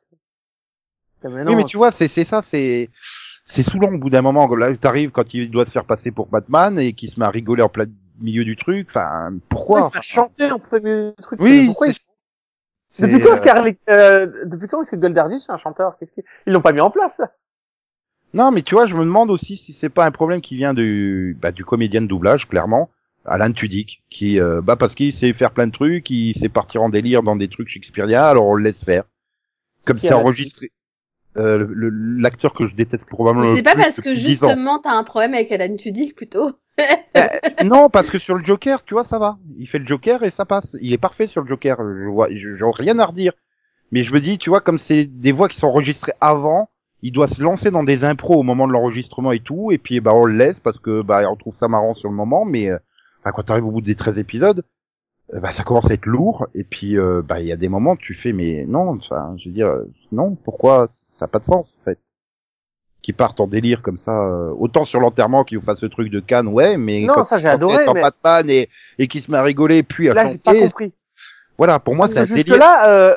Mais 1.23 1.45
non, 1.45 1.51
oui, 1.53 1.57
mais 1.57 1.65
tu 1.65 1.77
vois, 1.79 1.91
c'est 1.91 2.09
c'est 2.09 2.25
ça, 2.25 2.43
c'est 2.43 2.91
c'est 3.47 3.63
saoulant 3.63 3.93
au 3.95 3.99
bout 3.99 4.11
d'un 4.11 4.21
moment. 4.23 4.47
Là, 4.57 4.75
t'arrives 4.77 5.11
quand 5.11 5.33
il 5.35 5.51
doit 5.51 5.65
se 5.67 5.71
faire 5.71 5.85
passer 5.85 6.11
pour 6.11 6.27
Batman 6.29 6.79
et 6.79 6.93
qu'il 6.95 7.11
se 7.11 7.19
met 7.21 7.27
à 7.27 7.31
rigoler 7.31 7.63
en 7.63 7.69
plein 7.71 7.87
milieu 8.21 8.45
du 8.45 8.57
truc. 8.57 8.89
Enfin, 8.91 9.33
pourquoi 9.49 9.85
se 9.91 9.97
fait 9.97 10.03
chanter 10.03 10.51
en 10.51 10.59
premier 10.59 11.11
du 11.17 11.23
truc 11.23 11.41
Oui, 11.43 11.67
pourquoi 11.67 11.89
il- 11.89 11.95
c'est- 11.95 12.14
Depuis 12.99 13.21
quand 13.21 13.47
euh, 13.47 13.73
euh, 13.91 14.45
depuis 14.47 14.69
quand 14.69 14.83
est-ce 14.83 14.91
que 14.91 14.97
Goldargy 14.97 15.41
c'est 15.41 15.53
un 15.53 15.59
chanteur? 15.59 15.97
Qu'est-ce 15.99 16.13
ils 16.47 16.53
l'ont 16.53 16.61
pas 16.61 16.73
mis 16.73 16.81
en 16.81 16.91
place? 16.91 17.21
Non, 18.35 18.51
mais 18.51 18.63
tu 18.63 18.75
vois, 18.75 18.87
je 18.87 18.95
me 18.95 19.05
demande 19.05 19.31
aussi 19.31 19.57
si 19.57 19.73
c'est 19.73 19.89
pas 19.89 20.05
un 20.05 20.11
problème 20.11 20.41
qui 20.41 20.57
vient 20.57 20.75
du 20.75 21.37
bah, 21.41 21.53
du 21.53 21.65
comédien 21.65 22.03
de 22.03 22.07
doublage, 22.07 22.49
clairement, 22.49 22.91
Alan 23.25 23.53
Tudyk, 23.53 24.03
qui 24.11 24.41
euh, 24.41 24.61
bah 24.61 24.77
parce 24.77 24.95
qu'il 24.95 25.13
sait 25.15 25.33
faire 25.33 25.51
plein 25.51 25.67
de 25.67 25.73
trucs, 25.73 26.09
il 26.11 26.35
sait 26.35 26.49
partir 26.49 26.83
en 26.83 26.89
délire 26.89 27.23
dans 27.23 27.37
des 27.37 27.49
trucs 27.49 27.69
shakespeariens, 27.69 28.25
alors 28.25 28.47
on 28.47 28.55
le 28.55 28.65
laisse 28.65 28.83
faire. 28.83 29.05
Comme 29.87 29.99
c'est 29.99 30.15
enregistré. 30.15 30.71
Euh, 31.37 31.67
l'acteur 32.21 32.55
que 32.55 32.69
je 32.69 32.75
déteste 32.75 33.07
probablement 33.07 33.57
C'est 33.57 33.63
pas 33.63 33.75
parce 33.75 34.01
que 34.01 34.11
depuis 34.11 34.23
10 34.23 34.45
ans. 34.45 34.49
justement 34.49 34.79
t'as 34.79 34.93
un 34.93 35.03
problème 35.03 35.35
avec 35.35 35.51
Alan 35.51 35.75
Tudyk 35.75 36.15
plutôt. 36.15 36.53
non, 37.65 37.89
parce 37.89 38.11
que 38.11 38.19
sur 38.19 38.37
le 38.37 38.45
Joker, 38.45 38.85
tu 38.85 38.95
vois, 38.95 39.05
ça 39.05 39.19
va. 39.19 39.39
Il 39.59 39.67
fait 39.67 39.79
le 39.79 39.87
Joker 39.87 40.23
et 40.23 40.31
ça 40.31 40.45
passe. 40.45 40.77
Il 40.81 40.93
est 40.93 40.99
parfait 40.99 41.27
sur 41.27 41.43
le 41.43 41.49
Joker. 41.49 41.77
Je 41.79 42.09
vois, 42.09 42.29
j'ai 42.31 42.57
rien 42.61 42.99
à 42.99 43.07
redire. 43.07 43.33
Mais 43.93 44.03
je 44.03 44.13
me 44.13 44.21
dis, 44.21 44.39
tu 44.39 44.51
vois, 44.51 44.61
comme 44.61 44.79
c'est 44.79 45.05
des 45.05 45.33
voix 45.33 45.49
qui 45.49 45.57
sont 45.57 45.69
enregistrées 45.69 46.15
avant, 46.21 46.69
il 47.05 47.13
doit 47.13 47.29
se 47.29 47.43
lancer 47.43 47.71
dans 47.71 47.85
des 47.85 48.05
impros 48.05 48.41
au 48.41 48.43
moment 48.43 48.67
de 48.67 48.73
l'enregistrement 48.73 49.31
et 49.33 49.41
tout, 49.41 49.71
et 49.71 49.77
puis 49.77 50.01
bah 50.01 50.13
on 50.15 50.25
le 50.25 50.35
laisse 50.35 50.59
parce 50.59 50.79
que 50.79 51.03
bah 51.03 51.31
on 51.31 51.37
trouve 51.37 51.55
ça 51.55 51.69
marrant 51.69 51.93
sur 51.93 52.09
le 52.09 52.17
moment, 52.17 52.47
mais 52.47 52.71
euh, 52.71 52.79
bah, 53.23 53.31
quand 53.33 53.43
t'arrives 53.43 53.67
au 53.67 53.71
bout 53.71 53.83
des 53.83 53.95
13 53.95 54.19
épisodes, 54.19 54.65
euh, 55.35 55.41
bah 55.41 55.53
ça 55.53 55.65
commence 55.65 55.91
à 55.91 55.95
être 55.95 56.07
lourd, 56.07 56.47
et 56.55 56.65
puis 56.65 56.97
euh, 56.97 57.21
bah 57.23 57.41
il 57.41 57.47
y 57.47 57.53
a 57.53 57.57
des 57.57 57.69
moments 57.69 57.95
tu 57.95 58.15
fais 58.15 58.33
mais 58.33 58.65
non, 58.67 58.89
enfin 58.89 59.37
je 59.37 59.51
veux 59.51 59.55
dire 59.55 59.67
euh, 59.67 59.85
non, 60.13 60.35
pourquoi 60.35 60.89
ça 61.15 61.25
a 61.27 61.29
pas 61.29 61.39
de 61.39 61.45
sens 61.45 61.79
en 61.81 61.85
fait 61.85 61.99
qui 63.03 63.13
partent 63.13 63.39
en 63.41 63.47
délire 63.47 63.83
comme 63.83 63.99
ça, 63.99 64.19
euh, 64.19 64.51
autant 64.59 64.87
sur 64.87 64.99
l'enterrement 64.99 65.45
qu'ils 65.45 65.59
vous 65.59 65.65
fassent 65.65 65.81
ce 65.81 65.85
truc 65.85 66.11
de 66.11 66.21
Cannes, 66.21 66.49
ouais, 66.49 66.79
mais 66.79 67.03
Non, 67.03 67.13
quand 67.13 67.25
ça, 67.25 67.37
j'ai 67.39 67.49
adoré, 67.49 67.85
mais- 67.93 68.01
Batman 68.01 68.49
et, 68.49 68.71
et 68.99 69.09
qui 69.09 69.21
se 69.21 69.31
met 69.31 69.37
à 69.37 69.43
rigoler, 69.43 69.83
puis 69.83 70.09
à 70.09 70.15
Là, 70.15 70.25
j'ai 70.25 70.39
pas 70.39 70.53
chanter, 70.53 70.63
compris. 70.65 70.95
voilà, 71.59 71.79
pour 71.79 71.95
moi 71.95 72.09
c'est 72.09 72.19
un 72.19 72.35
délire. 72.35 72.57
là, 72.57 72.89
euh, 72.89 73.15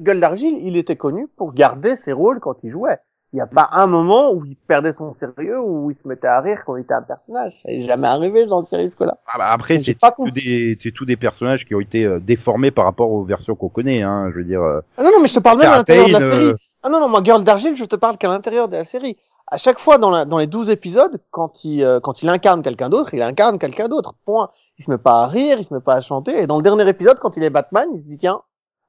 Gueule 0.00 0.18
d'Argile, 0.18 0.58
il 0.62 0.76
était 0.76 0.96
connu 0.96 1.28
pour 1.36 1.52
garder 1.54 1.94
ses 1.96 2.10
rôles 2.12 2.40
quand 2.40 2.56
il 2.64 2.72
jouait. 2.72 2.98
Il 3.32 3.36
n'y 3.36 3.42
a 3.42 3.46
pas 3.46 3.68
un 3.72 3.86
moment 3.86 4.32
où 4.32 4.44
il 4.46 4.56
perdait 4.56 4.90
son 4.92 5.12
sérieux 5.12 5.60
ou 5.60 5.84
où 5.86 5.90
il 5.90 5.96
se 5.96 6.08
mettait 6.08 6.26
à 6.26 6.40
rire 6.40 6.62
quand 6.66 6.76
il 6.76 6.80
était 6.80 6.94
un 6.94 7.02
personnage. 7.02 7.52
Ça 7.62 7.70
n'est 7.70 7.86
jamais 7.86 8.08
arrivé 8.08 8.46
dans 8.46 8.58
le 8.60 8.64
série 8.66 8.86
jusque-là. 8.86 9.18
Ah 9.26 9.36
bah 9.38 9.50
après, 9.52 9.78
c'est 9.80 9.98
pas 10.00 10.10
tous 10.12 10.24
compris. 10.24 10.32
des, 10.32 10.78
c'est 10.82 10.92
tous 10.92 11.04
des 11.04 11.16
personnages 11.16 11.64
qui 11.66 11.74
ont 11.74 11.80
été 11.80 12.04
euh, 12.04 12.18
déformés 12.20 12.70
par 12.70 12.86
rapport 12.86 13.10
aux 13.12 13.22
versions 13.24 13.54
qu'on 13.54 13.68
connaît. 13.68 14.00
Hein, 14.02 14.30
je 14.32 14.38
veux 14.38 14.44
dire, 14.44 14.62
euh, 14.62 14.80
Ah 14.96 15.02
non, 15.04 15.10
non, 15.12 15.20
mais 15.20 15.28
je 15.28 15.34
te 15.34 15.40
parle 15.40 15.58
même 15.58 15.70
à 15.70 15.76
l'intérieur 15.76 16.06
de 16.08 16.12
la 16.14 16.18
série. 16.20 16.44
euh, 16.46 16.54
Ah 16.88 16.90
non, 16.90 17.00
non, 17.00 17.10
moi, 17.10 17.20
Girl 17.22 17.44
d'Argile, 17.44 17.76
je 17.76 17.84
te 17.84 17.96
parle 17.96 18.16
qu'à 18.16 18.28
l'intérieur 18.28 18.66
de 18.66 18.74
la 18.74 18.84
série. 18.86 19.18
À 19.46 19.58
chaque 19.58 19.78
fois, 19.78 19.98
dans, 19.98 20.08
la, 20.08 20.24
dans 20.24 20.38
les 20.38 20.46
12 20.46 20.70
épisodes, 20.70 21.20
quand 21.30 21.62
il, 21.62 21.84
euh, 21.84 22.00
quand 22.00 22.22
il 22.22 22.30
incarne 22.30 22.62
quelqu'un 22.62 22.88
d'autre, 22.88 23.12
il 23.12 23.20
incarne 23.20 23.58
quelqu'un 23.58 23.88
d'autre. 23.88 24.14
Point. 24.24 24.48
Il 24.78 24.86
se 24.86 24.90
met 24.90 24.96
pas 24.96 25.20
à 25.20 25.26
rire, 25.26 25.58
il 25.58 25.64
se 25.66 25.74
met 25.74 25.80
pas 25.80 25.96
à 25.96 26.00
chanter. 26.00 26.42
Et 26.42 26.46
dans 26.46 26.56
le 26.56 26.62
dernier 26.62 26.88
épisode, 26.88 27.18
quand 27.18 27.36
il 27.36 27.42
est 27.42 27.50
Batman, 27.50 27.86
il 27.92 28.00
se 28.00 28.06
dit, 28.06 28.16
tiens, 28.16 28.40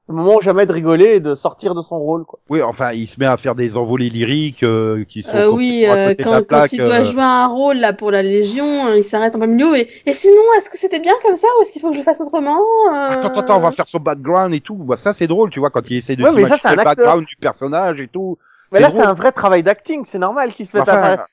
le 0.08 0.14
moment 0.14 0.36
où 0.36 0.40
jamais 0.40 0.66
de 0.66 0.72
rigoler 0.72 1.04
et 1.16 1.20
de 1.20 1.36
sortir 1.36 1.74
de 1.76 1.82
son 1.82 1.98
rôle, 1.98 2.24
quoi. 2.24 2.40
oui, 2.48 2.62
enfin, 2.62 2.90
il 2.92 3.06
se 3.06 3.20
met 3.20 3.26
à 3.26 3.36
faire 3.36 3.54
des 3.54 3.76
envolées 3.76 4.10
lyriques 4.10 4.64
euh, 4.64 5.04
qui 5.04 5.22
sont 5.22 5.36
Euh, 5.36 5.48
oui, 5.50 5.84
euh, 5.86 6.14
quand, 6.18 6.42
quand 6.48 6.72
il 6.72 6.78
doit 6.82 7.00
euh, 7.00 7.04
jouer 7.04 7.22
un 7.22 7.46
rôle 7.46 7.76
là 7.76 7.92
pour 7.92 8.10
la 8.10 8.22
Légion, 8.22 8.86
euh, 8.88 8.96
il 8.96 9.04
s'arrête 9.04 9.36
en 9.36 9.38
plein 9.38 9.46
milieu. 9.46 9.76
Et, 9.76 9.88
et 10.06 10.12
sinon, 10.12 10.42
est-ce 10.56 10.68
que 10.68 10.76
c'était 10.76 10.98
bien 10.98 11.14
comme 11.22 11.36
ça 11.36 11.46
ou 11.58 11.62
est-ce 11.62 11.70
qu'il 11.72 11.80
faut 11.80 11.90
que 11.90 11.96
je 11.96 12.02
fasse 12.02 12.20
autrement 12.20 12.58
euh... 12.58 12.92
Attends, 12.92 13.28
attends, 13.28 13.40
attends, 13.40 13.56
on 13.58 13.60
va 13.60 13.70
faire 13.70 13.86
son 13.86 14.00
background 14.00 14.52
et 14.52 14.60
tout. 14.60 14.74
Bah, 14.74 14.96
ça, 14.96 15.12
c'est 15.12 15.28
drôle, 15.28 15.50
tu 15.50 15.60
vois, 15.60 15.70
quand 15.70 15.88
il 15.88 15.98
essaie 15.98 16.16
de 16.16 16.24
Ouais, 16.24 16.32
mais 16.32 16.42
ça, 16.42 16.56
s'imaginer 16.56 16.60
c'est 16.62 16.68
un 16.68 16.72
le 16.74 16.80
acteur. 16.80 16.96
background 16.96 17.26
du 17.26 17.36
personnage 17.36 18.00
et 18.00 18.08
tout. 18.08 18.36
Mais 18.72 18.78
C'est 18.78 18.82
là, 18.82 18.90
c'est 18.90 19.02
un 19.02 19.12
vrai 19.14 19.30
travail 19.30 19.62
d'acting. 19.62 20.04
C'est 20.04 20.18
normal 20.18 20.52
qu'il 20.54 20.66
se 20.66 20.76
mette 20.76 20.88
Enfin, 20.88 21.02
à, 21.02 21.26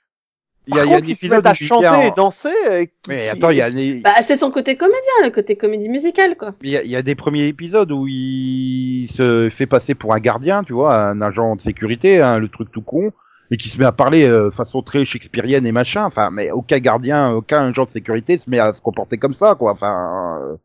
il 0.68 0.76
y 0.76 0.80
a, 0.80 0.86
y 0.86 0.94
a 0.94 0.98
un 0.98 1.00
épisode 1.00 1.48
à 1.48 1.52
où 1.52 1.56
il 1.60 1.68
chanter 1.68 1.88
en- 1.88 2.02
et 2.02 2.12
danser. 2.12 2.50
euh, 2.70 2.86
qui- 2.86 2.92
Mais 3.10 3.30
attends, 3.30 3.50
il 3.50 3.58
y 3.58 3.62
a, 3.62 3.72
des- 3.72 4.02
Bah, 4.02 4.10
c'est 4.22 4.38
son 4.38 4.52
côté 4.52 4.76
comédien, 4.78 5.12
le 5.24 5.30
côté 5.32 5.56
comédie 5.56 5.90
musicale, 5.90 6.36
quoi. 6.38 6.54
il 6.62 6.70
y, 6.70 6.78
a, 6.78 6.84
il 6.84 6.90
y 6.90 6.96
a 6.96 7.02
des 7.02 7.16
premiers 7.16 7.48
épisodes 7.48 7.92
où 7.92 8.06
il 8.08 9.08
se 9.12 9.50
fait 9.50 9.66
passer 9.68 9.96
pour 9.96 10.14
un 10.14 10.20
gardien, 10.20 10.64
tu 10.64 10.74
vois, 10.74 10.96
un 11.00 11.22
agent 11.22 11.56
de 11.56 11.62
sécurité, 11.62 12.22
hein, 12.22 12.38
le 12.40 12.50
truc 12.50 12.72
tout 12.72 12.82
con, 12.82 13.12
et 13.52 13.58
qui 13.58 13.70
se 13.70 13.78
met 13.78 13.86
à 13.86 13.92
parler 13.94 14.26
euh, 14.26 14.52
façon 14.52 14.82
très 14.82 15.06
shakespearienne 15.06 15.66
et 15.66 15.72
machin. 15.72 16.04
Enfin, 16.06 16.30
mais 16.32 16.52
aucun 16.52 16.80
gardien, 16.80 17.32
aucun 17.32 17.70
agent 17.70 17.86
de 17.86 17.92
sécurité 17.92 18.38
se 18.38 18.50
met 18.50 18.60
à 18.60 18.74
se 18.74 18.82
comporter 18.82 19.18
comme 19.18 19.34
ça, 19.34 19.56
quoi. 19.56 19.72
Enfin, 19.72 20.40
euh, 20.44 20.56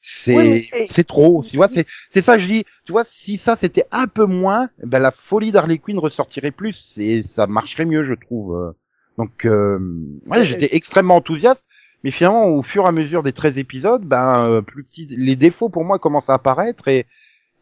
c'est 0.00 0.36
Oui, 0.36 0.68
mais- 0.72 0.86
c'est 0.86 1.06
trop. 1.06 1.44
Tu 1.46 1.56
vois, 1.56 1.68
c'est 1.68 1.84
c'est 2.08 2.22
ça 2.22 2.36
que 2.36 2.40
je 2.42 2.46
dis. 2.46 2.64
Tu 2.86 2.92
vois, 2.92 3.04
si 3.04 3.36
ça 3.36 3.56
c'était 3.56 3.84
un 3.90 4.06
peu 4.06 4.24
moins, 4.24 4.70
ben 4.82 5.00
la 5.00 5.10
folie 5.10 5.52
d'Harley 5.52 5.78
Quinn 5.78 5.98
ressortirait 5.98 6.52
plus 6.52 6.94
et 6.98 7.20
ça 7.22 7.46
marcherait 7.46 7.84
mieux, 7.84 8.04
je 8.04 8.14
trouve. 8.14 8.74
Euh, 9.18 9.22
Donc, 9.24 9.44
euh, 9.44 9.78
ouais, 10.26 10.44
j'étais 10.44 10.74
extrêmement 10.76 11.16
enthousiaste. 11.16 11.64
Mais 12.04 12.10
finalement, 12.12 12.46
au 12.46 12.62
fur 12.62 12.84
et 12.84 12.88
à 12.88 12.92
mesure 12.92 13.22
des 13.24 13.32
13 13.32 13.58
épisodes, 13.58 14.02
ben, 14.04 14.44
euh, 14.44 14.60
plus 14.62 14.84
petit, 14.84 15.06
les 15.10 15.34
défauts 15.34 15.68
pour 15.68 15.84
moi 15.84 15.98
commencent 15.98 16.30
à 16.30 16.34
apparaître 16.34 16.86
et, 16.86 17.06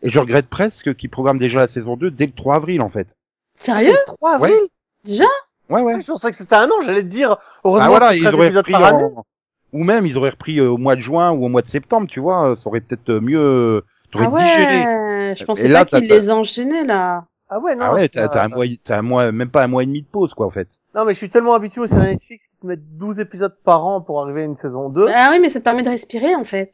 et 0.02 0.10
je 0.10 0.18
regrette 0.18 0.46
presque 0.48 0.94
qu'ils 0.94 1.08
programment 1.08 1.40
déjà 1.40 1.60
la 1.60 1.68
saison 1.68 1.96
2 1.96 2.10
dès 2.10 2.26
le 2.26 2.32
3 2.32 2.56
avril, 2.56 2.82
en 2.82 2.90
fait. 2.90 3.08
Sérieux 3.54 3.92
Le 3.92 4.14
3 4.14 4.34
avril. 4.34 4.54
Déjà 5.04 5.24
Ouais, 5.70 5.80
ouais. 5.80 6.00
Je 6.02 6.06
pensais 6.06 6.30
que 6.30 6.36
c'était 6.36 6.54
un 6.54 6.66
an. 6.68 6.82
J'allais 6.84 7.02
te 7.02 7.08
dire, 7.08 7.38
heureusement 7.64 7.86
Ah 7.86 7.88
voilà, 7.90 8.14
ils 8.14 8.20
13 8.20 8.34
auraient 8.34 8.50
repris 8.50 8.74
en... 8.74 9.24
ou 9.72 9.82
même 9.84 10.04
ils 10.06 10.16
auraient 10.18 10.30
repris 10.30 10.60
euh, 10.60 10.68
au 10.70 10.76
mois 10.76 10.96
de 10.96 11.00
juin 11.00 11.30
ou 11.32 11.46
au 11.46 11.48
mois 11.48 11.62
de 11.62 11.66
septembre, 11.68 12.06
tu 12.06 12.20
vois, 12.20 12.54
ça 12.62 12.68
aurait 12.68 12.82
peut-être 12.82 13.10
mieux, 13.14 13.82
t'aurais 14.12 14.26
Ah 14.32 14.44
digéré. 14.44 14.86
ouais, 14.86 15.34
je 15.36 15.44
pensais 15.44 15.64
Et 15.64 15.68
là, 15.68 15.84
pas 15.86 15.98
qu'il 15.98 16.08
t'as- 16.08 16.14
les 16.14 16.30
enchaînait, 16.30 16.84
là. 16.84 17.24
Ah 17.48 17.58
ouais, 17.58 17.74
non. 17.74 17.84
ah 17.86 17.94
ouais, 17.94 18.08
t'as 18.08 18.44
un 18.44 18.48
mois, 18.48 18.64
t'as 18.84 18.98
un 18.98 19.02
mois, 19.02 19.32
même 19.32 19.50
pas 19.50 19.64
un 19.64 19.66
mois 19.68 19.82
et 19.82 19.86
demi 19.86 20.02
de 20.02 20.06
pause, 20.06 20.34
quoi, 20.34 20.46
en 20.46 20.50
fait. 20.50 20.68
Non, 20.96 21.04
mais 21.04 21.12
je 21.12 21.18
suis 21.18 21.28
tellement 21.28 21.54
habitué 21.54 21.80
aux 21.82 21.86
séries 21.86 22.06
Netflix 22.14 22.44
qui 22.50 22.56
te 22.60 22.66
mettent 22.66 22.96
12 22.96 23.20
épisodes 23.20 23.54
par 23.64 23.84
an 23.86 24.00
pour 24.00 24.22
arriver 24.22 24.40
à 24.42 24.44
une 24.44 24.56
saison 24.56 24.88
2. 24.88 25.06
Ah 25.14 25.28
oui, 25.30 25.38
mais 25.40 25.48
ça 25.50 25.60
te 25.60 25.64
permet 25.64 25.82
de 25.82 25.90
respirer 25.90 26.34
en 26.34 26.44
fait. 26.44 26.68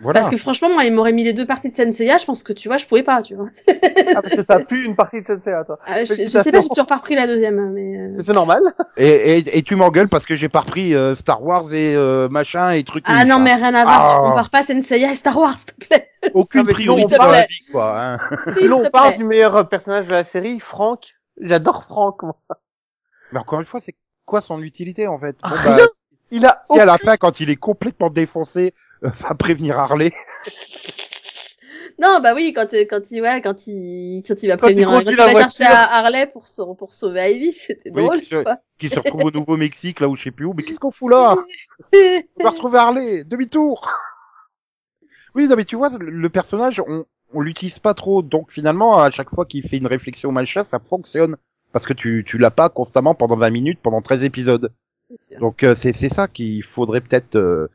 Voilà. 0.00 0.20
Parce 0.20 0.30
que 0.30 0.36
franchement, 0.36 0.68
moi, 0.70 0.84
il 0.84 0.92
m'aurait 0.92 1.12
mis 1.12 1.22
les 1.22 1.32
deux 1.32 1.46
parties 1.46 1.70
de 1.70 1.76
Senseiya, 1.76 2.18
je 2.18 2.24
pense 2.24 2.42
que 2.42 2.52
tu 2.52 2.66
vois, 2.68 2.76
je 2.78 2.86
pouvais 2.86 3.04
pas, 3.04 3.22
tu 3.22 3.36
vois. 3.36 3.46
Ah, 4.16 4.22
parce 4.22 4.34
que 4.34 4.40
t'as 4.40 4.58
plus 4.58 4.84
une 4.84 4.96
partie 4.96 5.22
de 5.22 5.26
Sensei 5.26 5.52
à 5.52 5.62
toi. 5.64 5.78
Ah, 5.86 6.04
je, 6.04 6.10
Mais 6.20 6.28
sais 6.28 6.50
pas, 6.50 6.60
j'ai 6.60 6.68
toujours 6.68 6.86
pas 6.88 6.96
repris 6.96 7.14
la 7.14 7.28
deuxième, 7.28 7.72
mais. 7.72 7.96
euh, 7.98 8.16
C'est 8.20 8.32
normal. 8.32 8.60
Et, 8.96 9.38
et, 9.38 9.58
et 9.58 9.62
tu 9.62 9.76
m'engueules 9.76 10.08
parce 10.08 10.26
que 10.26 10.34
j'ai 10.34 10.48
pas 10.48 10.60
repris 10.60 10.94
euh, 10.96 11.14
Star 11.14 11.42
Wars 11.44 11.72
et 11.72 11.94
euh, 11.94 12.28
machin 12.28 12.70
et 12.72 12.82
trucs. 12.82 13.04
Ah 13.06 13.24
non, 13.24 13.36
ça. 13.36 13.42
mais 13.42 13.54
rien 13.54 13.72
à 13.74 13.84
voir, 13.84 14.04
Ah. 14.04 14.14
tu 14.20 14.28
compares 14.28 14.50
pas 14.50 14.62
Senseiya 14.64 15.12
et 15.12 15.14
Star 15.14 15.36
Wars, 15.38 15.54
s'il 15.54 15.66
te 15.74 15.86
plaît. 15.86 16.08
aucune 16.34 16.64
mais 16.66 16.72
priorité 16.72 17.14
on 17.18 17.24
dans 17.24 17.30
la 17.30 17.46
vie, 17.46 17.64
quoi. 17.70 17.96
Hein. 18.00 18.18
Sinon, 18.58 18.78
S'il 18.80 18.86
on 18.88 18.90
parle 18.90 19.14
du 19.14 19.22
meilleur 19.24 19.68
personnage 19.68 20.06
de 20.06 20.12
la 20.12 20.24
série, 20.24 20.58
Franck. 20.58 21.14
J'adore 21.40 21.84
Franck, 21.84 22.22
moi. 22.24 22.36
Mais 23.34 23.40
encore 23.40 23.58
une 23.60 23.66
fois, 23.66 23.80
c'est 23.80 23.96
quoi 24.26 24.40
son 24.40 24.62
utilité 24.62 25.06
en 25.08 25.18
fait? 25.18 25.36
Bon, 25.42 25.56
Rien. 25.56 25.76
bah, 25.76 25.86
Il 26.30 26.46
a 26.46 26.62
Si 26.70 26.78
à 26.78 26.84
la 26.86 26.98
fin, 26.98 27.16
quand 27.16 27.40
il 27.40 27.50
est 27.50 27.56
complètement 27.56 28.08
défoncé, 28.08 28.72
euh, 29.04 29.08
va 29.08 29.34
prévenir 29.34 29.78
Harley. 29.78 30.12
Non, 31.96 32.18
bah 32.20 32.34
oui, 32.34 32.52
quand, 32.52 32.74
euh, 32.74 32.84
quand 32.90 33.12
il, 33.12 33.22
ouais, 33.22 33.40
quand 33.40 33.68
il, 33.68 34.22
quand 34.26 34.42
il 34.42 34.48
va 34.48 34.56
Quand 34.56 34.66
il 34.68 34.74
prévenir, 34.84 34.88
quand 34.88 35.10
il 35.10 35.16
la 35.16 35.26
va 35.26 35.34
chercher 35.34 35.64
à 35.64 35.98
Harley 35.98 36.26
pour 36.26 36.48
se, 36.48 36.60
pour 36.74 36.92
sauver 36.92 37.36
Ivy, 37.36 37.52
c'était 37.52 37.90
Oui, 37.90 38.02
drôle, 38.02 38.20
qui 38.20 38.26
se- 38.26 38.42
quoi. 38.42 38.58
qui 38.78 38.88
se 38.88 38.98
retrouve 38.98 39.24
au 39.26 39.30
Nouveau-Mexique, 39.30 40.00
là 40.00 40.08
où 40.08 40.16
je 40.16 40.24
sais 40.24 40.30
plus 40.32 40.44
où. 40.44 40.54
Mais 40.54 40.64
qu'est-ce 40.64 40.80
qu'on 40.80 40.90
fout 40.90 41.12
là? 41.12 41.36
On 41.92 42.42
va 42.42 42.50
retrouver 42.50 42.78
Harley, 42.78 43.22
demi-tour. 43.24 43.88
Oui, 45.36 45.46
non, 45.46 45.54
mais 45.54 45.64
tu 45.64 45.76
vois, 45.76 45.88
le, 45.90 46.10
le 46.10 46.28
personnage, 46.30 46.82
on, 46.84 47.04
on 47.32 47.40
l'utilise 47.40 47.78
pas 47.78 47.94
trop, 47.94 48.22
donc 48.22 48.50
finalement, 48.50 48.98
à 49.00 49.10
chaque 49.12 49.30
fois 49.30 49.46
qu'il 49.46 49.62
fait 49.68 49.76
une 49.78 49.86
réflexion 49.86 50.32
machin, 50.32 50.64
ça 50.64 50.80
fonctionne. 50.80 51.36
Parce 51.74 51.86
que 51.86 51.92
tu, 51.94 52.24
tu 52.26 52.38
l'as 52.38 52.52
pas 52.52 52.70
constamment 52.70 53.14
pendant 53.14 53.36
20 53.36 53.50
minutes, 53.50 53.80
pendant 53.82 54.02
13 54.02 54.24
épisodes. 54.24 54.72
Donc 55.40 55.62
euh, 55.64 55.74
c'est 55.76 55.94
c'est 55.94 56.08
ça 56.08 56.28
qu'il 56.28 56.62
faudrait 56.64 57.02
peut-être. 57.02 57.36
euh, 57.36 57.68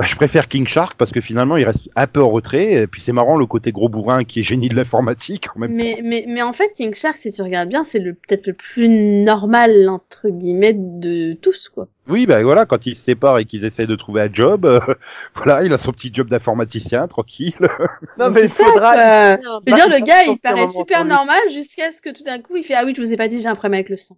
Bah, 0.00 0.06
je 0.06 0.16
préfère 0.16 0.48
King 0.48 0.66
Shark 0.66 0.96
parce 0.96 1.10
que 1.10 1.20
finalement 1.20 1.58
il 1.58 1.64
reste 1.66 1.90
un 1.94 2.06
peu 2.06 2.22
en 2.22 2.30
retrait. 2.30 2.72
Et 2.72 2.86
puis 2.86 3.02
c'est 3.02 3.12
marrant 3.12 3.36
le 3.36 3.44
côté 3.44 3.70
gros 3.70 3.90
bourrin 3.90 4.24
qui 4.24 4.40
est 4.40 4.42
génie 4.42 4.70
de 4.70 4.74
l'informatique 4.74 5.48
en 5.54 5.58
même 5.58 5.72
temps. 5.72 5.76
Mais, 5.76 6.00
mais, 6.02 6.24
mais 6.26 6.40
en 6.40 6.54
fait, 6.54 6.72
King 6.74 6.94
Shark, 6.94 7.18
si 7.18 7.30
tu 7.30 7.42
regardes 7.42 7.68
bien, 7.68 7.84
c'est 7.84 7.98
le, 7.98 8.14
peut-être 8.14 8.46
le 8.46 8.54
plus 8.54 8.88
normal, 8.88 9.90
entre 9.90 10.30
guillemets, 10.30 10.72
de 10.74 11.34
tous, 11.34 11.68
quoi. 11.68 11.86
Oui, 12.08 12.24
bah 12.24 12.42
voilà, 12.42 12.64
quand 12.64 12.86
ils 12.86 12.96
se 12.96 13.02
séparent 13.02 13.40
et 13.40 13.44
qu'ils 13.44 13.66
essaient 13.66 13.86
de 13.86 13.94
trouver 13.94 14.22
un 14.22 14.32
job, 14.32 14.64
euh, 14.64 14.80
voilà, 15.34 15.64
il 15.64 15.72
a 15.74 15.76
son 15.76 15.92
petit 15.92 16.10
job 16.14 16.30
d'informaticien 16.30 17.06
tranquille. 17.06 17.54
Non, 18.18 18.30
Mais 18.30 18.48
c'est 18.48 18.48
ça, 18.48 18.64
faudra. 18.64 18.94
Je 18.94 19.70
veux 19.70 19.76
dire, 19.76 19.88
le 19.88 20.02
gars, 20.02 20.24
il 20.24 20.38
paraît 20.38 20.68
super 20.68 21.04
normal 21.04 21.40
jusqu'à 21.52 21.92
ce 21.92 22.00
que 22.00 22.08
tout 22.08 22.24
d'un 22.24 22.40
coup, 22.40 22.56
il 22.56 22.62
fait, 22.62 22.74
ah 22.74 22.84
oui, 22.86 22.94
je 22.96 23.02
vous 23.02 23.12
ai 23.12 23.18
pas 23.18 23.28
dit, 23.28 23.42
j'ai 23.42 23.48
un 23.48 23.54
problème 23.54 23.74
avec 23.74 23.90
le 23.90 23.96
sang. 23.96 24.16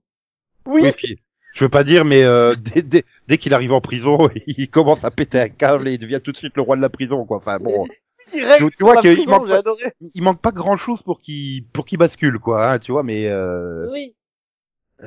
Oui. 0.64 0.82
Oui, 0.84 0.92
puis, 0.92 1.18
je 1.54 1.64
veux 1.64 1.68
pas 1.70 1.84
dire, 1.84 2.04
mais 2.04 2.22
euh, 2.22 2.54
dès, 2.74 2.82
dès, 2.82 3.04
dès 3.28 3.38
qu'il 3.38 3.54
arrive 3.54 3.72
en 3.72 3.80
prison, 3.80 4.28
il 4.46 4.68
commence 4.68 5.04
à 5.04 5.10
péter 5.10 5.40
un 5.40 5.48
câble 5.48 5.88
et 5.88 5.92
il 5.94 5.98
devient 5.98 6.20
tout 6.22 6.32
de 6.32 6.36
suite 6.36 6.56
le 6.56 6.62
roi 6.62 6.76
de 6.76 6.82
la 6.82 6.88
prison, 6.90 7.24
quoi. 7.24 7.36
Enfin 7.38 7.58
bon, 7.58 7.86
Direct 8.32 8.58
Tu- 8.76 8.82
vois 8.82 8.96
qu'il 9.02 9.28
manque 9.28 9.48
pas- 9.48 9.62
il 10.14 10.22
manque 10.22 10.40
pas 10.40 10.52
grand 10.52 10.76
chose 10.76 11.02
pour 11.02 11.20
qu'il 11.20 11.64
pour 11.72 11.84
qu'il 11.84 11.98
bascule, 11.98 12.38
quoi. 12.38 12.72
Hein, 12.72 12.78
tu 12.78 12.92
vois, 12.92 13.02
mais 13.02 13.26
euh, 13.26 13.88
Oui. 13.92 14.14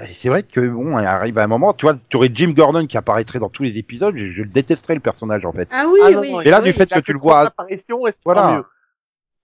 Et 0.07 0.13
C'est 0.13 0.27
vrai 0.27 0.43
que 0.43 0.59
bon, 0.59 0.99
il 0.99 1.05
arrive 1.05 1.37
à 1.37 1.43
un 1.43 1.47
moment, 1.47 1.73
tu 1.73 1.85
vois, 1.85 1.97
tu 2.09 2.17
aurais 2.17 2.29
Jim 2.33 2.51
Gordon 2.51 2.85
qui 2.85 2.97
apparaîtrait 2.97 3.39
dans 3.39 3.49
tous 3.49 3.63
les 3.63 3.77
épisodes, 3.77 4.13
je, 4.17 4.29
je 4.33 4.41
le 4.41 4.49
détesterais 4.49 4.93
le 4.95 4.99
personnage 4.99 5.45
en 5.45 5.53
fait. 5.53 5.69
Ah 5.71 5.85
oui, 5.89 5.99
Ah 6.03 6.11
non, 6.11 6.19
oui. 6.19 6.31
non, 6.33 6.41
Et 6.41 6.49
là, 6.49 6.61
du 6.61 6.73
fait 6.73 6.89
que 6.91 6.99
tu 6.99 7.13
le 7.13 7.19
vois- 7.19 7.49
Voilà. 8.25 8.57
mieux. 8.57 8.63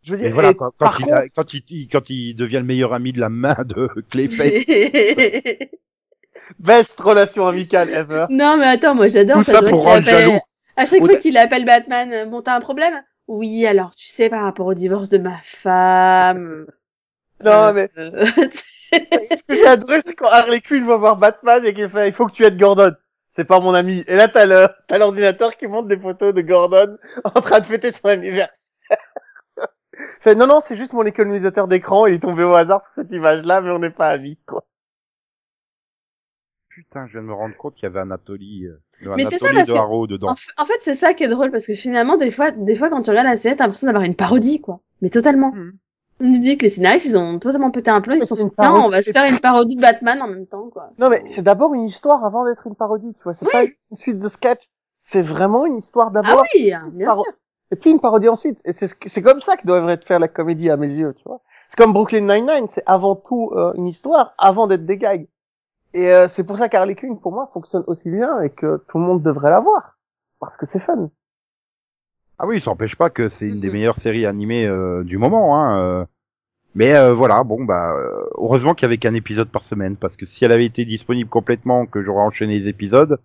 Je 0.03 0.11
veux 0.11 0.17
dire, 0.21 0.33
voilà, 0.33 0.49
et 0.49 0.55
quand, 0.55 0.71
quand 0.77 0.91
il, 0.99 1.05
contre, 1.05 1.23
quand 1.35 1.53
il, 1.53 1.61
il- 1.69 1.87
quand 1.87 2.09
il 2.09 2.33
devient 2.35 2.57
le 2.57 2.63
meilleur 2.63 2.93
ami 2.93 3.13
de 3.13 3.19
la 3.21 3.29
main 3.29 3.55
de 3.65 3.87
Clayface, 4.09 4.65
best 6.59 6.99
relation 6.99 7.47
amicale 7.47 7.89
ever. 7.89 8.25
non, 8.29 8.57
mais 8.57 8.67
attends, 8.67 8.95
moi 8.95 9.07
j'adore 9.07 9.37
Tout 9.37 9.43
ça 9.51 9.61
pour 9.61 9.83
rendre 9.83 10.07
appelle- 10.07 10.25
jaloux. 10.27 10.39
À 10.77 10.85
chaque 10.85 11.05
fois 11.05 11.17
qu'il 11.17 11.37
appelle 11.37 11.65
Batman, 11.65 12.11
euh, 12.13 12.25
bon, 12.25 12.41
t'as 12.41 12.55
un 12.55 12.61
problème? 12.61 13.01
Oui, 13.27 13.65
alors, 13.65 13.91
tu 13.95 14.07
sais, 14.07 14.29
par 14.29 14.43
rapport 14.43 14.65
au 14.67 14.73
divorce 14.73 15.09
de 15.09 15.17
ma 15.17 15.37
femme. 15.43 16.65
Non, 17.43 17.73
mais 17.73 17.89
Euh, 17.97 18.25
ce 18.93 19.43
que 19.47 19.55
j'ai 19.55 19.65
adoré, 19.65 20.01
c'est 20.05 20.13
quand 20.13 20.27
Harley 20.27 20.61
Quinn 20.61 20.85
va 20.85 20.97
voir 20.97 21.17
Batman 21.17 21.65
et 21.65 21.73
qu'il 21.73 21.89
fait, 21.89 22.07
il 22.07 22.13
faut 22.13 22.27
que 22.27 22.33
tu 22.33 22.45
aides 22.45 22.57
Gordon. 22.59 22.91
C'est 23.31 23.45
pas 23.45 23.59
mon 23.59 23.73
ami. 23.73 24.03
Et 24.07 24.15
là, 24.15 24.27
t'as 24.27 24.45
l'ordinateur 24.97 25.55
qui 25.57 25.65
montre 25.67 25.87
des 25.87 25.97
photos 25.97 26.33
de 26.35 26.41
Gordon 26.41 26.97
en 27.23 27.41
train 27.41 27.59
de 27.61 27.65
fêter 27.65 27.91
son 27.91 28.05
anniversaire. 28.09 28.49
fait, 30.19 30.35
non, 30.35 30.47
non, 30.47 30.59
c'est 30.65 30.75
juste 30.75 30.93
mon 30.93 31.03
économisateur 31.05 31.67
d'écran, 31.67 32.05
il 32.05 32.15
est 32.15 32.19
tombé 32.19 32.43
au 32.43 32.53
hasard 32.53 32.81
sur 32.81 32.91
cette 32.91 33.11
image-là, 33.11 33.61
mais 33.61 33.71
on 33.71 33.79
n'est 33.79 33.89
pas 33.89 34.09
amis, 34.09 34.37
quoi. 34.45 34.63
Putain, 36.83 37.07
je 37.07 37.13
viens 37.13 37.21
de 37.21 37.27
me 37.27 37.33
rendre 37.33 37.55
compte 37.57 37.75
qu'il 37.75 37.83
y 37.83 37.85
avait 37.87 37.99
Anatoly, 37.99 38.65
euh, 38.67 39.13
Mais 39.15 39.23
ça, 39.23 39.37
parce 39.53 39.67
de 39.67 39.73
Haro 39.73 40.07
dedans. 40.07 40.27
en, 40.29 40.33
f- 40.33 40.49
en 40.57 40.65
fait, 40.65 40.77
c'est 40.79 40.95
ça 40.95 41.13
qui 41.13 41.23
est 41.23 41.27
drôle, 41.29 41.51
parce 41.51 41.65
que 41.65 41.73
finalement, 41.73 42.17
des 42.17 42.31
fois, 42.31 42.51
des 42.51 42.75
fois, 42.75 42.89
quand 42.89 43.01
tu 43.01 43.09
regardes 43.09 43.27
la 43.27 43.37
série, 43.37 43.55
t'as 43.55 43.63
l'impression 43.65 43.87
d'avoir 43.87 44.03
une 44.03 44.15
parodie, 44.15 44.61
quoi. 44.61 44.79
Mais 45.01 45.09
totalement. 45.09 45.51
Mhm. 45.53 45.73
On 46.19 46.25
nous 46.25 46.37
dit 46.39 46.55
que 46.57 46.63
les 46.65 46.69
scénaristes, 46.69 47.07
ils 47.07 47.17
ont 47.17 47.39
totalement 47.39 47.71
pété 47.71 47.89
un 47.89 47.99
plomb, 48.01 48.13
ils 48.13 48.19
se 48.21 48.27
sont 48.27 48.35
une 48.35 48.51
tiens, 48.51 48.73
on 48.75 48.89
va 48.89 49.01
se 49.01 49.11
faire 49.11 49.25
une 49.25 49.39
parodie 49.39 49.75
de 49.75 49.81
Batman 49.81 50.21
en 50.21 50.27
même 50.27 50.45
temps, 50.45 50.69
quoi. 50.69 50.91
Non, 50.99 51.09
mais 51.09 51.23
c'est 51.25 51.41
d'abord 51.41 51.73
une 51.73 51.81
histoire 51.83 52.23
avant 52.23 52.45
d'être 52.45 52.67
une 52.67 52.75
parodie, 52.75 53.13
tu 53.15 53.23
vois. 53.23 53.33
C'est 53.33 53.45
Oui. 53.45 53.51
pas 53.51 53.63
une 53.63 53.97
suite 53.97 54.19
de 54.19 54.27
sketch. 54.29 54.61
C'est 54.93 55.23
vraiment 55.23 55.65
une 55.65 55.77
histoire 55.77 56.11
Ah 56.13 56.21
d'abord. 56.21 56.43
oui, 56.53 56.73
bien 56.93 57.07
paro- 57.07 57.23
sûr. 57.23 57.33
Et 57.71 57.75
puis 57.75 57.89
une 57.89 57.99
parodie 57.99 58.29
ensuite. 58.29 58.59
Et 58.65 58.73
c'est 58.73 59.21
comme 59.23 59.41
ça 59.41 59.57
que 59.57 59.65
devrait 59.65 59.93
être 59.93 60.05
faire 60.05 60.19
la 60.19 60.27
comédie 60.27 60.69
à 60.69 60.77
mes 60.77 60.89
yeux, 60.91 61.13
tu 61.17 61.23
vois. 61.25 61.41
C'est 61.69 61.77
comme 61.81 61.93
Brooklyn 61.93 62.21
Nine-Nine, 62.21 62.67
c'est 62.69 62.83
avant 62.85 63.15
tout 63.15 63.51
euh, 63.55 63.71
une 63.75 63.87
histoire 63.87 64.33
avant 64.37 64.67
d'être 64.67 64.85
des 64.85 64.97
gags. 64.97 65.25
Et 65.93 66.13
euh, 66.13 66.27
c'est 66.29 66.43
pour 66.43 66.57
ça 66.57 66.69
qu'Harley 66.69 66.95
Quinn, 66.95 67.19
pour 67.19 67.31
moi, 67.33 67.49
fonctionne 67.53 67.83
aussi 67.87 68.09
bien 68.09 68.41
et 68.41 68.49
que 68.49 68.83
tout 68.87 68.97
le 68.97 69.03
monde 69.03 69.21
devrait 69.23 69.51
la 69.51 69.59
voir. 69.59 69.97
Parce 70.39 70.57
que 70.57 70.65
c'est 70.65 70.79
fun. 70.79 71.09
Ah 72.39 72.47
oui, 72.47 72.59
ça 72.59 72.71
n'empêche 72.71 72.95
pas 72.95 73.09
que 73.09 73.29
c'est 73.29 73.47
une 73.47 73.59
des 73.59 73.69
meilleures 73.73 73.97
séries 73.97 74.25
animées 74.25 74.65
euh, 74.65 75.03
du 75.03 75.17
moment. 75.17 75.57
Hein, 75.57 75.79
euh. 75.79 76.05
Mais 76.73 76.93
euh, 76.93 77.13
voilà, 77.13 77.43
bon 77.43 77.65
bah 77.65 77.93
euh, 77.93 78.23
heureusement 78.35 78.73
qu'il 78.73 78.83
y 78.83 78.85
avait 78.85 78.97
qu'un 78.97 79.13
épisode 79.13 79.49
par 79.49 79.63
semaine, 79.65 79.97
parce 79.97 80.15
que 80.15 80.25
si 80.25 80.45
elle 80.45 80.53
avait 80.53 80.65
été 80.65 80.85
disponible 80.85 81.29
complètement, 81.29 81.85
que 81.85 82.01
j'aurais 82.01 82.21
enchaîné 82.23 82.59
les 82.59 82.69
épisodes, 82.69 83.19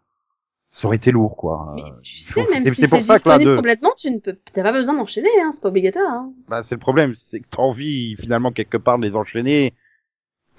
ça 0.73 0.89
aurait 0.89 0.97
été 0.97 1.13
lourd, 1.13 1.37
quoi. 1.37 1.73
Mais 1.77 1.83
Euh, 1.83 2.01
tu 2.03 2.17
sais, 2.17 2.45
même 2.51 2.65
si 2.75 2.87
c'est 2.87 3.03
disponible 3.03 3.53
de- 3.53 3.57
complètement, 3.57 3.93
tu 3.97 4.11
ne 4.11 4.19
peux, 4.19 4.37
t'as 4.53 4.65
pas 4.65 4.73
besoin 4.73 4.95
d'enchaîner, 4.95 5.29
hein, 5.41 5.51
c'est 5.55 5.63
pas 5.63 5.69
obligatoire, 5.69 6.13
hein. 6.13 6.33
Bah, 6.49 6.65
c'est 6.65 6.75
le 6.75 6.81
problème, 6.81 7.15
c'est 7.15 7.39
que 7.39 7.47
t'as 7.49 7.63
envie 7.63 8.17
finalement 8.17 8.51
quelque 8.51 8.77
part 8.79 8.99
de 8.99 9.07
les 9.07 9.15
enchaîner. 9.15 9.75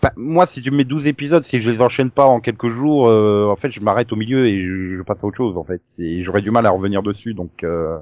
Enfin, 0.01 0.13
moi, 0.15 0.45
si 0.45 0.61
tu 0.61 0.69
me 0.71 0.77
mets 0.77 0.83
12 0.83 1.07
épisodes, 1.07 1.43
si 1.43 1.61
je 1.61 1.69
les 1.69 1.81
enchaîne 1.81 2.11
pas 2.11 2.25
en 2.27 2.39
quelques 2.39 2.69
jours, 2.69 3.09
euh, 3.09 3.47
en 3.51 3.55
fait, 3.55 3.71
je 3.71 3.79
m'arrête 3.79 4.11
au 4.11 4.15
milieu 4.15 4.47
et 4.47 4.61
je, 4.63 4.97
je 4.97 5.01
passe 5.01 5.23
à 5.23 5.27
autre 5.27 5.37
chose, 5.37 5.57
en 5.57 5.63
fait. 5.63 5.81
Et 5.99 6.23
j'aurais 6.23 6.41
du 6.43 6.51
mal 6.51 6.65
à 6.67 6.69
revenir 6.71 7.01
dessus, 7.03 7.33
donc. 7.33 7.63
euh, 7.63 7.97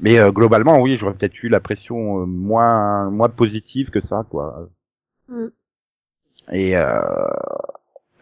Mais 0.00 0.18
euh, 0.18 0.30
globalement, 0.30 0.80
oui, 0.80 0.96
j'aurais 0.98 1.14
peut-être 1.14 1.42
eu 1.42 1.48
la 1.48 1.60
pression 1.60 2.22
euh, 2.22 2.26
moins 2.26 3.10
moins 3.10 3.28
positive 3.28 3.90
que 3.90 4.00
ça, 4.00 4.24
quoi. 4.28 4.68
Mm. 5.28 5.46
Et 6.52 6.76
euh... 6.76 7.00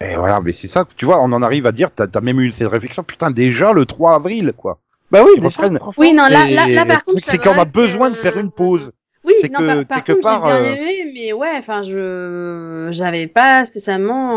et 0.00 0.16
voilà, 0.16 0.40
mais 0.40 0.52
c'est 0.52 0.68
ça, 0.68 0.86
tu 0.96 1.04
vois, 1.04 1.20
on 1.22 1.32
en 1.32 1.42
arrive 1.42 1.66
à 1.66 1.72
dire, 1.72 1.90
t'as 1.94 2.06
as 2.12 2.20
même 2.20 2.40
eu 2.40 2.52
cette 2.52 2.68
réflexion, 2.68 3.02
putain, 3.04 3.30
déjà 3.30 3.72
le 3.72 3.86
3 3.86 4.14
avril, 4.16 4.52
quoi. 4.56 4.80
Bah 5.10 5.20
oui, 5.24 5.32
Ils 5.36 5.44
reprennent. 5.46 5.78
Oui, 5.98 6.12
non, 6.14 6.24
là, 6.28 6.48
là, 6.50 6.66
là, 6.68 6.86
par 6.86 7.04
contre, 7.04 7.20
c'est 7.20 7.38
qu'on 7.38 7.58
a 7.58 7.64
besoin 7.64 8.10
de 8.10 8.16
faire 8.16 8.38
une 8.38 8.50
pause. 8.50 8.92
Oui, 9.34 9.38
C'est 9.42 9.52
non, 9.52 9.58
que, 9.60 9.82
par, 9.84 9.86
par 9.86 10.04
contre, 10.04 10.18
j'ai 10.18 10.22
part, 10.22 10.44
bien 10.46 10.56
euh, 10.56 10.74
aimé, 10.74 11.10
mais 11.14 11.32
ouais, 11.32 11.52
enfin, 11.58 11.82
je, 11.82 12.88
j'avais 12.90 13.26
pas 13.26 13.64
spécialement 13.64 14.34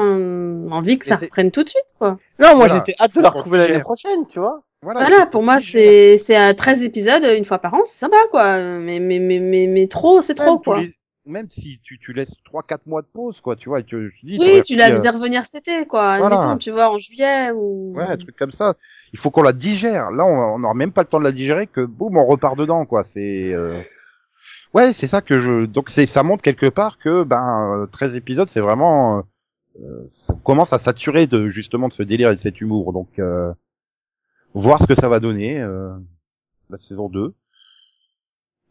envie 0.71 0.97
que 0.99 1.05
ça 1.05 1.15
reprenne 1.15 1.51
tout 1.51 1.63
de 1.63 1.69
suite, 1.69 1.86
quoi. 1.97 2.17
Non, 2.39 2.55
moi 2.55 2.67
Voilà. 2.67 2.75
j'étais 2.86 2.95
hâte 2.99 3.15
de 3.15 3.21
la 3.21 3.29
retrouver 3.29 3.65
tu 3.65 3.71
l'année 3.71 3.83
prochaine, 3.83 4.25
tu 4.27 4.39
vois. 4.39 4.62
Voilà, 4.83 5.25
pour 5.25 5.43
moi, 5.43 5.60
c'est, 5.60 6.17
c'est 6.17 6.36
à 6.36 6.53
13 6.53 6.83
épisodes, 6.83 7.23
une 7.38 7.45
fois 7.45 7.57
par 7.57 7.73
an, 7.73 7.81
c'est 7.83 7.97
sympa, 7.97 8.17
quoi. 8.31 8.60
Mais, 8.60 8.99
mais, 8.99 9.19
mais, 9.19 9.39
mais, 9.39 9.67
mais 9.67 9.88
trop, 9.88 10.21
c'est 10.21 10.36
trop, 10.36 10.60
quoi. 10.60 10.81
les- 10.81 10.93
Même 11.25 11.47
si 11.49 11.79
tu, 11.83 11.97
tu 11.99 12.13
laisses 12.13 12.31
3-4 12.45 12.81
mois 12.86 13.01
de 13.01 13.07
pause, 13.07 13.41
quoi, 13.41 13.55
tu 13.55 13.69
vois, 13.69 13.79
et 13.81 13.83
tu, 13.83 14.13
je 14.21 14.25
dis, 14.25 14.38
Oui, 14.39 14.62
tu 14.63 14.75
la 14.75 14.91
euh, 14.91 14.95
faisais 14.95 15.10
revenir 15.10 15.45
cet 15.45 15.67
été, 15.67 15.86
quoi. 15.88 16.19
Voilà. 16.19 16.38
Admettons, 16.38 16.57
tu 16.57 16.71
vois, 16.71 16.89
en 16.91 16.97
juillet 16.99 17.51
ou... 17.53 17.93
Ouais, 17.97 18.03
un 18.03 18.17
truc 18.17 18.36
comme 18.38 18.51
ça. 18.51 18.75
Il 19.13 19.19
faut 19.19 19.31
qu'on 19.31 19.41
la 19.41 19.51
digère. 19.53 20.12
Là, 20.12 20.25
on 20.25 20.55
on 20.55 20.60
n'aura 20.60 20.73
même 20.73 20.91
pas 20.91 21.01
le 21.01 21.07
temps 21.07 21.19
de 21.19 21.23
la 21.25 21.31
digérer 21.31 21.65
que 21.67 21.81
boum, 21.81 22.15
on 22.17 22.25
repart 22.25 22.56
dedans, 22.58 22.85
quoi. 22.85 23.04
C'est 23.04 23.52
euh... 23.54 23.81
ouais, 24.73 24.93
c'est 24.93 25.08
ça 25.08 25.21
que 25.21 25.39
je. 25.39 25.65
Donc 25.65 25.89
c'est, 25.89 26.06
ça 26.06 26.23
montre 26.23 26.43
quelque 26.43 26.69
part 26.69 26.98
que 27.00 27.23
ben 27.23 27.83
euh, 27.83 27.85
13 27.87 28.15
épisodes, 28.15 28.50
c'est 28.50 28.60
vraiment, 28.62 29.23
euh, 29.81 30.06
ça 30.10 30.35
commence 30.43 30.73
à 30.73 30.79
saturer 30.79 31.27
de 31.27 31.50
justement 31.50 31.87
de 31.87 31.93
ce 31.93 32.04
délire 32.04 32.31
et 32.31 32.35
de 32.35 32.41
cet 32.41 32.62
humour. 32.62 32.93
Donc 32.93 33.19
euh, 33.19 33.52
voir 34.54 34.81
ce 34.81 34.87
que 34.87 34.95
ça 34.95 35.10
va 35.10 35.19
donner 35.19 35.60
euh, 35.60 35.93
la 36.69 36.77
saison 36.77 37.10
2. 37.10 37.33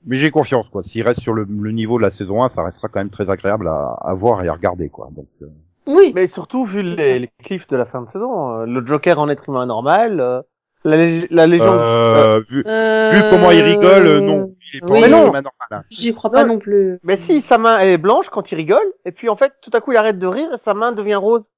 Mais 0.08 0.18
j'ai 0.18 0.30
confiance, 0.30 0.68
quoi. 0.68 0.82
S'il 0.84 1.02
reste 1.02 1.20
sur 1.20 1.32
le, 1.32 1.44
le 1.48 1.72
niveau 1.72 1.98
de 1.98 2.02
la 2.04 2.10
saison 2.10 2.44
1, 2.44 2.50
ça 2.50 2.62
restera 2.62 2.88
quand 2.88 3.00
même 3.00 3.10
très 3.10 3.28
agréable 3.28 3.66
à, 3.66 3.96
à 4.00 4.14
voir 4.14 4.44
et 4.44 4.48
à 4.48 4.52
regarder, 4.52 4.88
quoi. 4.88 5.08
Donc 5.16 5.26
euh, 5.42 5.46
Oui. 5.86 6.12
Mais 6.14 6.28
surtout, 6.28 6.64
vu 6.64 6.82
les, 6.82 7.18
les 7.18 7.30
cliffs 7.42 7.66
de 7.66 7.76
la 7.76 7.86
fin 7.86 8.02
de 8.02 8.08
saison, 8.10 8.50
euh, 8.60 8.66
le 8.66 8.86
Joker 8.86 9.18
en 9.18 9.28
être 9.28 9.48
humain 9.48 9.66
normal, 9.66 10.20
euh, 10.20 10.42
La, 10.86 10.96
lég- 10.96 11.26
la 11.30 11.46
légende. 11.46 11.80
Euh, 11.80 12.40
vu, 12.48 12.62
Euh... 12.66 13.10
vu 13.10 13.20
comment 13.30 13.50
il 13.50 13.62
rigole, 13.62 14.06
euh, 14.06 14.20
non. 14.20 14.54
Il 14.72 14.76
est 14.76 14.80
pas 14.80 14.86
oui. 14.92 15.00
Mais 15.00 15.08
non. 15.08 15.32
hein. 15.70 15.82
J'y 15.90 16.14
crois 16.14 16.30
pas 16.30 16.44
Non. 16.44 16.54
non 16.54 16.58
plus. 16.60 16.98
Mais 17.02 17.16
si, 17.16 17.40
sa 17.40 17.58
main 17.58 17.78
elle 17.78 17.88
est 17.88 17.98
blanche 17.98 18.28
quand 18.30 18.50
il 18.52 18.54
rigole, 18.54 18.86
et 19.04 19.12
puis 19.12 19.28
en 19.28 19.36
fait, 19.36 19.52
tout 19.62 19.70
à 19.72 19.80
coup 19.80 19.92
il 19.92 19.96
arrête 19.98 20.18
de 20.18 20.26
rire 20.26 20.52
et 20.54 20.58
sa 20.58 20.74
main 20.74 20.92
devient 20.92 21.16
rose. 21.16 21.50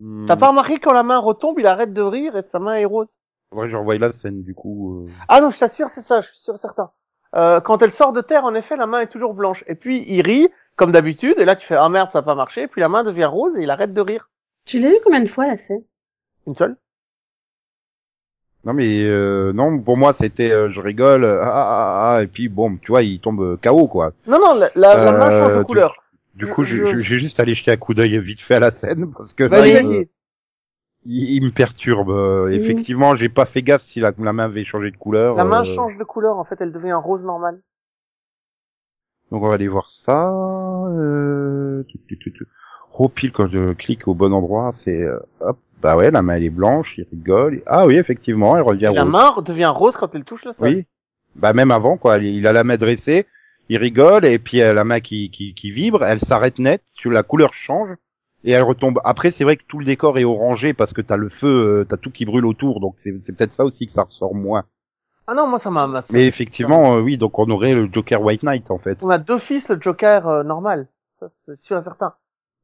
Hmm. 0.00 0.26
T'as 0.26 0.36
pas 0.36 0.48
remarqué 0.48 0.78
quand 0.78 0.92
la 0.92 1.02
main 1.02 1.18
retombe, 1.18 1.58
il 1.58 1.66
arrête 1.66 1.92
de 1.92 2.02
rire 2.02 2.36
et 2.36 2.42
sa 2.42 2.58
main 2.58 2.76
est 2.76 2.84
rose? 2.84 3.10
Que 3.50 3.66
je 3.68 3.76
revoie 3.76 3.96
la 3.98 4.12
scène, 4.12 4.42
du 4.42 4.54
coup. 4.54 5.06
euh. 5.06 5.10
Ah 5.28 5.40
non, 5.40 5.50
je 5.50 5.58
t'assure, 5.58 5.88
c'est 5.88 6.02
ça, 6.02 6.20
je 6.20 6.28
suis 6.28 6.38
sûr 6.38 6.56
certain. 6.58 6.90
Euh, 7.34 7.60
quand 7.60 7.82
elle 7.82 7.90
sort 7.92 8.12
de 8.12 8.20
terre, 8.20 8.44
en 8.44 8.54
effet, 8.54 8.76
la 8.76 8.86
main 8.86 9.00
est 9.00 9.08
toujours 9.08 9.34
blanche. 9.34 9.64
Et 9.66 9.74
puis 9.74 10.04
il 10.06 10.22
rit, 10.22 10.48
comme 10.76 10.92
d'habitude, 10.92 11.34
et 11.38 11.44
là 11.44 11.56
tu 11.56 11.66
fais 11.66 11.74
ah 11.74 11.88
merde, 11.88 12.10
ça 12.10 12.20
a 12.20 12.22
pas 12.22 12.34
marché, 12.36 12.62
et 12.62 12.68
puis 12.68 12.80
la 12.80 12.88
main 12.88 13.02
devient 13.02 13.24
rose 13.24 13.56
et 13.58 13.62
il 13.62 13.70
arrête 13.70 13.92
de 13.92 14.00
rire. 14.00 14.30
Tu 14.66 14.78
l'as 14.78 14.90
vu 14.90 14.96
combien 15.02 15.20
de 15.20 15.28
fois 15.28 15.46
la 15.48 15.56
scène? 15.56 15.82
Une 16.46 16.54
seule 16.54 16.76
Non 18.64 18.72
mais 18.72 19.02
euh, 19.04 19.52
non, 19.52 19.78
pour 19.78 19.96
moi 19.96 20.12
c'était 20.12 20.50
euh, 20.50 20.70
je 20.70 20.80
rigole, 20.80 21.24
euh, 21.24 21.40
ah, 21.42 21.48
ah, 21.48 21.66
ah, 22.12 22.14
ah, 22.16 22.22
et 22.22 22.26
puis 22.26 22.48
bon, 22.48 22.76
tu 22.76 22.88
vois, 22.92 23.02
il 23.02 23.20
tombe 23.20 23.40
euh, 23.40 23.56
KO 23.62 23.86
quoi. 23.86 24.12
Non, 24.26 24.38
non, 24.40 24.54
la, 24.54 24.68
la, 24.74 24.96
la 24.96 25.12
main 25.12 25.26
Euh, 25.26 25.38
change 25.38 25.58
de 25.58 25.64
couleur. 25.64 25.94
Du 26.34 26.46
coup, 26.46 26.64
Je- 26.64 26.98
j'ai 27.00 27.18
juste 27.18 27.40
allé 27.40 27.54
jeter 27.54 27.72
un 27.72 27.76
coup 27.76 27.94
d'œil 27.94 28.18
vite 28.18 28.40
fait 28.40 28.54
à 28.54 28.60
la 28.60 28.70
scène 28.70 29.12
parce 29.16 29.32
que 29.32 29.44
là, 29.44 29.66
il, 29.66 30.06
il, 31.06 31.36
il 31.36 31.44
me 31.44 31.50
perturbe. 31.50 32.10
euh, 32.10 32.46
Mhm. 32.48 32.52
Effectivement, 32.54 33.16
j'ai 33.16 33.28
pas 33.28 33.46
fait 33.46 33.62
gaffe 33.62 33.82
si 33.82 34.00
la, 34.00 34.12
la 34.18 34.32
main 34.32 34.44
avait 34.44 34.64
changé 34.64 34.90
de 34.90 34.96
couleur. 34.96 35.36
La 35.36 35.44
main 35.44 35.62
euh, 35.62 35.64
change 35.64 35.96
de 35.96 36.04
couleur, 36.04 36.36
en 36.36 36.44
fait, 36.44 36.56
elle 36.60 36.72
devient 36.72 36.90
un 36.90 36.98
rose 36.98 37.22
normal. 37.22 37.60
Donc 39.30 39.42
on 39.42 39.48
va 39.48 39.54
aller 39.54 39.68
voir 39.68 39.90
ça. 39.90 40.30
Euh... 40.30 41.82
tu, 41.88 41.98
tu, 42.08 42.18
tu, 42.18 42.32
tu. 42.32 42.46
Oh 42.98 43.08
pile 43.08 43.32
quand 43.32 43.48
je 43.48 43.72
clique 43.74 44.08
au 44.08 44.14
bon 44.14 44.32
endroit, 44.32 44.72
c'est 44.74 45.02
euh, 45.02 45.18
hop. 45.40 45.58
Bah 45.82 45.96
ouais, 45.96 46.10
la 46.10 46.22
main 46.22 46.34
elle 46.36 46.44
est 46.44 46.50
blanche, 46.50 46.94
il 46.98 47.06
rigole. 47.10 47.62
Ah 47.66 47.86
oui, 47.86 47.96
effectivement, 47.96 48.56
elle 48.56 48.62
revient 48.62 48.90
Et 48.92 48.94
la 48.94 49.04
rose. 49.04 49.12
main 49.12 49.42
devient 49.42 49.72
rose 49.74 49.96
quand 49.96 50.14
elle 50.14 50.24
touche 50.24 50.44
le 50.44 50.52
sol. 50.52 50.68
Oui. 50.68 50.86
Bah 51.36 51.52
même 51.52 51.70
avant 51.70 51.96
quoi, 51.96 52.18
il 52.18 52.46
a 52.46 52.52
la 52.52 52.64
main 52.64 52.76
dressée, 52.76 53.26
il 53.68 53.76
rigole 53.76 54.24
et 54.26 54.38
puis 54.38 54.60
euh, 54.60 54.72
la 54.72 54.84
main 54.84 54.98
qui, 55.00 55.30
qui, 55.30 55.54
qui 55.54 55.70
vibre, 55.70 56.02
elle 56.04 56.18
s'arrête 56.20 56.58
net, 56.58 56.82
la 57.04 57.22
couleur 57.22 57.54
change 57.54 57.90
et 58.44 58.50
elle 58.52 58.62
retombe. 58.64 58.98
Après 59.04 59.30
c'est 59.30 59.44
vrai 59.44 59.56
que 59.56 59.62
tout 59.68 59.78
le 59.78 59.84
décor 59.84 60.18
est 60.18 60.24
orangé 60.24 60.72
parce 60.72 60.92
que 60.92 61.00
t'as 61.02 61.16
le 61.16 61.28
feu, 61.28 61.46
euh, 61.80 61.86
t'as 61.88 61.96
tout 61.96 62.10
qui 62.10 62.24
brûle 62.24 62.46
autour, 62.46 62.80
donc 62.80 62.96
c'est 63.04 63.14
c'est 63.22 63.36
peut-être 63.36 63.52
ça 63.52 63.64
aussi 63.64 63.86
que 63.86 63.92
ça 63.92 64.02
ressort 64.02 64.34
moins. 64.34 64.64
Ah 65.28 65.34
non, 65.34 65.46
moi 65.46 65.58
ça 65.58 65.70
m'a... 65.70 65.86
m'a- 65.86 66.02
Mais 66.10 66.26
effectivement, 66.26 66.96
euh, 66.96 67.00
oui, 67.02 67.18
donc 67.18 67.38
on 67.38 67.48
aurait 67.50 67.74
le 67.74 67.88
Joker 67.92 68.20
White 68.22 68.42
Knight 68.42 68.70
en 68.70 68.78
fait. 68.78 68.98
On 69.02 69.10
a 69.10 69.18
d'office 69.18 69.68
le 69.68 69.78
Joker 69.80 70.26
euh, 70.26 70.42
normal. 70.42 70.88
Ça, 71.20 71.26
c'est 71.28 71.56
sûr 71.56 71.76
et 71.76 71.82
certain. 71.82 72.14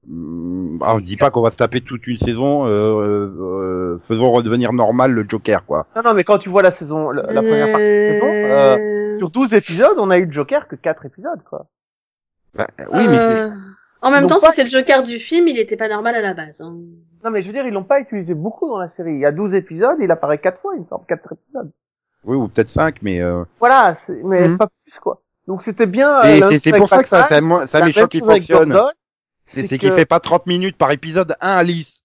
Hum, 0.09 0.64
ah, 0.83 0.95
on 0.97 1.01
dit 1.01 1.17
pas 1.17 1.31
qu'on 1.31 1.43
va 1.43 1.51
se 1.51 1.57
taper 1.57 1.81
toute 1.81 2.07
une 2.07 2.19
saison, 2.19 2.67
euh, 2.67 2.71
euh, 2.71 3.99
faisons 4.09 4.31
redevenir 4.33 4.73
normal 4.73 5.13
le 5.13 5.25
Joker 5.29 5.65
quoi. 5.65 5.87
Non, 5.97 6.03
non, 6.05 6.15
mais 6.15 6.25
quand 6.25 6.39
tu 6.39 6.49
vois 6.49 6.63
la 6.63 6.71
saison, 6.73 7.11
la, 7.11 7.23
la 7.33 7.43
première 7.43 7.67
partie 7.71 7.85
de 7.85 8.07
la 8.09 8.15
saison, 8.15 8.27
euh, 8.33 9.19
sur 9.19 9.31
12 9.31 9.55
épisodes, 9.55 9.97
on 9.99 10.11
a 10.11 10.19
eu 10.19 10.27
le 10.27 10.33
Joker 10.33 10.67
que 10.69 10.77
4 10.77 11.07
épisodes, 11.07 11.41
quoi. 11.49 11.67
Bah, 12.55 12.67
oui, 12.93 13.09
mais 13.09 13.19
Euh, 13.19 13.51
En 14.03 14.11
même 14.11 14.27
temps, 14.27 14.39
pas- 14.41 14.51
si 14.51 14.57
c'est 14.57 14.65
le 14.65 14.71
Joker 14.71 15.03
du 15.03 15.19
film, 15.19 15.49
il 15.49 15.59
était 15.59 15.77
pas 15.77 15.89
normal 15.89 16.15
à 16.15 16.21
la 16.21 16.35
base. 16.35 16.61
Hein. 16.61 16.75
Non, 17.25 17.31
mais 17.31 17.41
je 17.43 17.47
veux 17.47 17.53
dire, 17.55 17.67
ils 17.67 17.73
l'ont 17.73 17.85
pas 17.85 18.01
utilisé 18.01 18.35
beaucoup 18.35 18.69
dans 18.69 18.79
la 18.79 18.89
série. 18.91 19.15
Il 19.15 19.19
y 19.21 19.25
a 19.25 19.33
12 19.33 19.55
épisodes, 19.55 19.97
il 20.01 20.11
apparaît 20.11 20.39
4 20.39 20.61
fois, 20.61 20.73
il 20.77 20.83
me 20.83 20.87
semble, 20.87 21.05
4 21.09 21.33
épisodes. 21.33 21.71
oui 22.25 22.37
ou 22.37 22.49
peut-être 22.49 22.71
5 22.71 22.97
mais 23.03 23.21
euh... 23.21 23.45
Voilà, 23.61 23.95
c'est- 23.95 24.23
mais 24.25 24.49
Mhm. 24.49 24.59
pas 24.59 24.69
plus, 24.85 24.99
quoi. 24.99 25.21
Donc 25.47 25.63
c'était 25.63 25.87
bien. 25.87 26.23
et 26.23 26.43
euh, 26.43 26.51
c'est 26.59 26.73
pour 26.73 26.89
ça 26.89 27.03
que 27.03 27.09
ça, 27.09 27.19
ça, 27.25 27.29
ça 27.29 27.35
la 27.35 27.41
me 27.41 27.59
même 27.85 27.93
choque 27.93 28.11
qu'il 28.11 28.25
fonctionne. 28.25 28.71
Gordon, 28.73 28.91
C'est 29.47 29.69
qu'il 29.69 29.79
que- 29.91 29.95
fait 29.95 30.07
pas 30.07 30.21
30 30.21 30.47
minutes 30.47 30.77
par 30.77 30.91
épisode 30.93 31.37
1 31.41 31.49
à 31.49 31.57
Alice. 31.59 32.03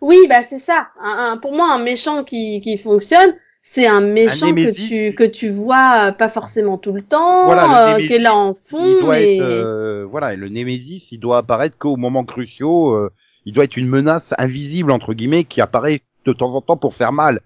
Oui, 0.00 0.18
bah 0.28 0.42
c'est 0.42 0.58
ça. 0.58 0.88
Un- 1.02 1.32
un- 1.32 1.36
pour 1.38 1.52
moi, 1.54 1.72
un 1.72 1.82
méchant 1.82 2.22
qui, 2.22 2.60
qui 2.60 2.76
fonctionne, 2.76 3.34
c'est 3.62 3.86
un 3.86 4.00
méchant 4.00 4.52
que 4.54 4.72
tu 4.72 5.14
que 5.14 5.24
tu 5.24 5.48
vois 5.48 6.08
euh, 6.08 6.12
pas 6.12 6.28
forcément 6.28 6.78
tout 6.78 6.92
le 6.92 7.02
temps, 7.02 7.46
Voilà, 7.46 7.96
le 7.98 8.04
euh, 8.04 8.06
qui 8.06 8.12
est 8.12 8.18
là 8.18 8.34
en 8.34 8.54
fond. 8.54 8.78
il 8.84 9.00
doit 9.00 9.14
mais... 9.14 9.36
être, 9.36 9.42
euh, 9.42 10.06
voilà, 10.08 10.34
et 10.34 10.36
le 10.36 10.48
Némésis, 10.48 11.10
il 11.12 11.18
doit 11.18 11.38
apparaître 11.38 11.76
qu'au 11.78 11.96
moment 11.96 12.24
cruciaux. 12.24 12.92
euh, 12.94 13.10
il 13.48 13.52
doit 13.52 13.62
être 13.64 13.76
une 13.76 13.88
menace 13.88 14.34
invisible 14.38 14.90
entre 14.90 15.14
guillemets 15.14 15.44
qui 15.44 15.60
apparaît 15.60 16.02
de 16.24 16.32
temps 16.32 16.52
en 16.54 16.60
temps 16.60 16.76
pour 16.76 16.94
faire 16.96 17.12
mal. 17.12 17.40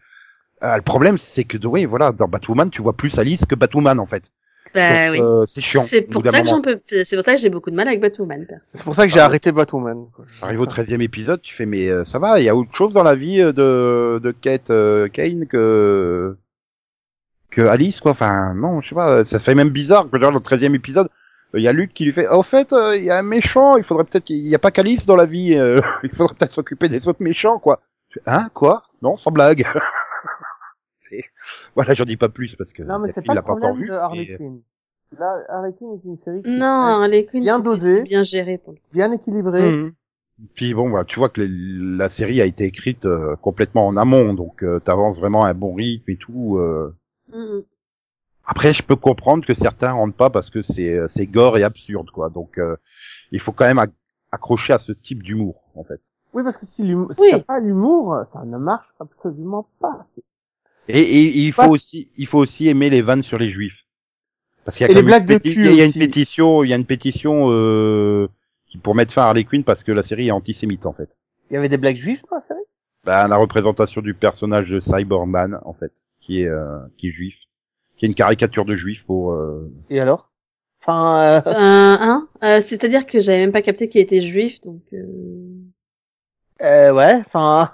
Euh, 0.62 0.76
le 0.76 0.82
problème, 0.82 1.18
c'est 1.18 1.44
que, 1.44 1.58
oui, 1.66 1.84
voilà, 1.84 2.11
dans 2.12 2.26
Batwoman, 2.26 2.70
tu 2.70 2.80
vois 2.82 2.94
plus 2.94 3.18
Alice 3.18 3.44
que 3.46 3.54
Batwoman 3.54 4.00
en 4.00 4.06
fait. 4.06 4.24
Bah 4.75 5.11
oui. 5.11 5.21
euh, 5.21 5.45
c'est 5.47 5.61
chiant. 5.61 5.83
C'est 5.83 6.03
pour 6.03 6.25
ça 6.25 6.31
que 6.33 6.37
moment. 6.39 6.51
j'en 6.51 6.62
peux. 6.62 6.81
C'est 7.05 7.16
pour 7.16 7.25
ça 7.25 7.35
que 7.35 7.41
j'ai 7.41 7.51
beaucoup 7.51 7.71
de 7.71 7.75
mal 7.77 7.89
avec 7.89 8.01
Batwoman. 8.01 8.47
perso. 8.47 8.62
C'est 8.64 8.85
pour 8.85 8.95
ça 8.95 9.07
que 9.07 9.12
j'ai 9.12 9.18
Ah. 9.21 9.25
arrêté 9.25 9.51
Batwoman. 9.53 10.07
quoi. 10.14 10.25
Arrive 10.43 10.61
au 10.61 10.66
13e 10.66 11.01
épisode, 11.03 11.43
tu 11.43 11.55
fais 11.55 11.66
mais 11.66 11.89
euh, 11.89 12.05
ça 12.05 12.18
va, 12.18 12.39
il 12.41 12.45
y 12.45 12.49
a 12.49 12.55
autre 12.55 12.75
chose 12.75 12.93
dans 12.93 13.03
la 13.03 13.14
vie 13.14 13.41
euh, 13.41 13.53
de 13.53 14.21
de 14.23 14.31
Kate 14.33 14.71
euh, 14.71 15.09
Kane 15.09 15.47
que 15.47 16.37
que 17.51 17.62
Alice 17.62 18.01
quoi. 18.01 18.12
Enfin 18.12 18.55
non, 18.55 18.81
je 18.81 18.91
sais 18.91 18.95
pas, 18.95 19.25
ça 19.25 19.39
fait 19.41 19.55
même 19.57 19.71
bizarre 19.71 20.09
que 20.09 20.18
genre 20.21 20.31
dans 20.31 20.39
le 20.39 20.45
13e 20.45 20.75
épisode, 20.75 21.09
euh, 21.55 21.59
il 21.59 21.62
y 21.64 21.68
a 21.68 21.73
Luke 21.73 21.93
qui 21.93 22.05
lui 22.05 22.12
fait 22.12 22.29
"En 22.29 22.43
fait, 22.45 22.73
euh, 22.73 22.97
il 22.97 23.03
y 23.05 23.11
a 23.11 23.18
un 23.18 23.23
méchant, 23.23 23.77
il 23.77 23.83
faudrait 23.83 24.05
peut-être 24.05 24.25
qu'il 24.25 24.37
y 24.37 24.55
a 24.55 24.59
pas 24.61 24.71
qu'Alice 24.71 25.05
dans 25.07 25.16
la 25.16 25.25
vie, 25.27 25.55
euh, 25.57 25.75
il 26.05 26.11
faudrait 26.11 26.35
peut-être 26.39 26.53
s'occuper 26.55 26.89
des 26.89 27.09
autres 27.09 27.23
méchants 27.23 27.59
quoi." 27.59 27.81
Hein 28.27 28.49
quoi? 28.55 28.85
Non, 29.03 29.16
sans 29.16 29.31
blague. 29.33 29.64
C'est- 31.11 31.24
voilà, 31.74 31.92
j'en 31.94 32.04
dis 32.04 32.16
pas 32.16 32.28
plus 32.30 32.56
parce 32.56 32.72
que 32.72 32.82
Non, 32.82 32.98
mais 32.98 33.08
c'est 33.08 33.14
Catherine 33.14 33.28
pas 33.28 33.34
l'a 33.34 33.42
pas 33.42 33.52
encore 33.52 33.74
vu. 33.74 33.86
de 33.88 33.92
Harley 33.92 34.36
Quinn. 34.36 34.61
Là, 35.18 35.44
Harley 35.48 35.72
Quinn 35.76 35.92
est 35.94 36.04
une 36.08 36.18
série 36.18 36.42
qui 36.42 36.50
Non, 36.50 36.88
est 36.88 36.92
Harley 36.92 37.26
Quinn, 37.26 37.42
Bien 37.42 37.58
c'est- 37.58 37.64
dosé. 37.64 37.96
c'est 37.98 38.02
bien 38.04 38.22
géré 38.22 38.58
pour 38.58 38.72
le 38.74 38.78
coup. 38.78 38.84
bien 38.92 39.12
équilibrée. 39.12 39.76
Mhm. 39.76 39.92
Puis 40.54 40.72
bon, 40.72 40.88
bah, 40.88 41.04
tu 41.04 41.18
vois 41.18 41.28
que 41.28 41.40
les- 41.42 41.96
la 41.98 42.08
série 42.08 42.40
a 42.40 42.46
été 42.46 42.64
écrite 42.64 43.04
euh, 43.04 43.36
complètement 43.36 43.86
en 43.86 43.96
amont, 43.98 44.32
donc 44.34 44.62
euh, 44.62 44.78
t'avances 44.80 45.18
vraiment 45.18 45.44
à 45.44 45.48
un 45.50 45.54
bon 45.54 45.74
rythme 45.74 46.11
et 46.11 46.16
tout. 46.16 46.56
euh. 46.58 46.94
Mhm. 47.32 47.62
Après, 48.46 48.72
je 48.72 48.82
peux 48.82 48.96
comprendre 48.96 49.44
que 49.46 49.54
certains 49.54 49.92
rentrent 49.92 50.16
pas 50.16 50.30
parce 50.30 50.48
que 50.50 50.62
c'est 50.62 50.96
euh, 50.98 51.06
c'est 51.11 51.26
gore 51.26 51.58
et 51.58 51.62
absurde, 51.62 52.11
quoi. 52.11 52.30
Donc, 52.30 52.58
euh, 52.58 52.76
il 53.32 53.40
faut 53.40 53.52
quand 53.52 53.66
même 53.66 53.78
ac- 53.78 53.92
accrocher 54.32 54.72
à 54.72 54.78
ce 54.78 54.92
type 54.92 55.22
d'humour, 55.22 55.62
en 55.74 55.84
fait. 55.84 56.00
Oui, 56.32 56.42
parce 56.44 56.56
que 56.56 56.66
si 56.66 56.86
si 56.86 56.94
Oui. 56.94 57.28
t'as 57.32 57.38
pas 57.40 57.61
l'humour, 57.61 58.16
ça 58.32 58.44
ne 58.44 58.56
marche 58.58 58.88
absolument 59.00 59.68
pas. 59.80 60.04
C'est- 60.14 60.22
Et, 60.95 61.01
et 61.01 61.38
il 61.47 61.53
faut 61.53 61.62
Pas- 61.62 61.68
aussi, 61.68 62.11
il 62.16 62.26
faut 62.26 62.38
aussi 62.38 62.68
aimer 62.68 62.91
les 62.91 63.03
vannes 63.03 63.22
sur 63.22 63.38
les 63.38 63.51
juifs. 63.51 63.84
Parce 64.64 64.76
qu'il 64.76 64.86
y 64.86 64.91
a 64.91 64.95
quand 64.95 65.03
même 65.03 65.24
une 65.28 65.41
Il 65.45 65.74
y 65.74 65.80
a 65.80 65.84
une 65.84 65.93
pétition, 65.93 66.62
il 66.64 66.70
y 66.70 66.72
a 66.72 66.76
une 66.76 66.84
pétition 66.84 67.47
euh, 67.51 68.28
qui 68.66 68.78
pour 68.78 68.95
mettre 68.95 69.12
fin 69.12 69.22
à 69.22 69.26
Harley 69.26 69.45
Quinn 69.45 69.64
parce 69.64 69.82
que 69.82 69.93
la 69.93 70.03
série 70.03 70.28
est 70.28 70.32
antisémite, 70.32 70.86
en 70.86 70.93
fait. 70.93 71.09
Il 71.51 71.55
y 71.55 71.57
avait 71.57 71.68
des 71.68 71.78
blagues 71.78 71.97
juives 71.97 72.20
dans 72.30 72.36
la 72.36 72.41
série 72.41 72.61
Bah, 73.05 73.26
la 73.26 73.36
représentation 73.36 74.01
du 74.03 74.14
personnage 74.14 74.68
de 74.68 74.80
Cyberman, 74.80 75.59
en 75.64 75.72
fait, 75.72 75.93
qui 76.20 76.43
est 76.43 76.47
euh, 76.49 76.78
qui 76.99 77.09
est 77.09 77.12
juif, 77.12 77.34
qui 77.97 78.05
est 78.05 78.09
une 78.09 78.14
caricature 78.14 78.64
de 78.64 78.74
juif 78.76 79.03
pour. 79.07 79.32
euh, 79.32 79.72
Et 79.88 79.99
alors? 79.99 80.30
Enfin, 80.82 81.20
euh, 81.20 81.41
Euh, 81.47 81.97
hein 82.01 82.28
Euh, 82.45 82.61
C'est-à-dire 82.61 83.07
que 83.07 83.20
j'avais 83.20 83.38
même 83.41 83.53
pas 83.53 83.62
capté 83.62 83.88
qu'il 83.88 84.01
était 84.03 84.20
juif, 84.20 84.61
donc. 84.61 84.82
Euh... 84.93 85.03
euh, 86.62 86.93
ouais, 86.93 87.20
enfin, 87.26 87.72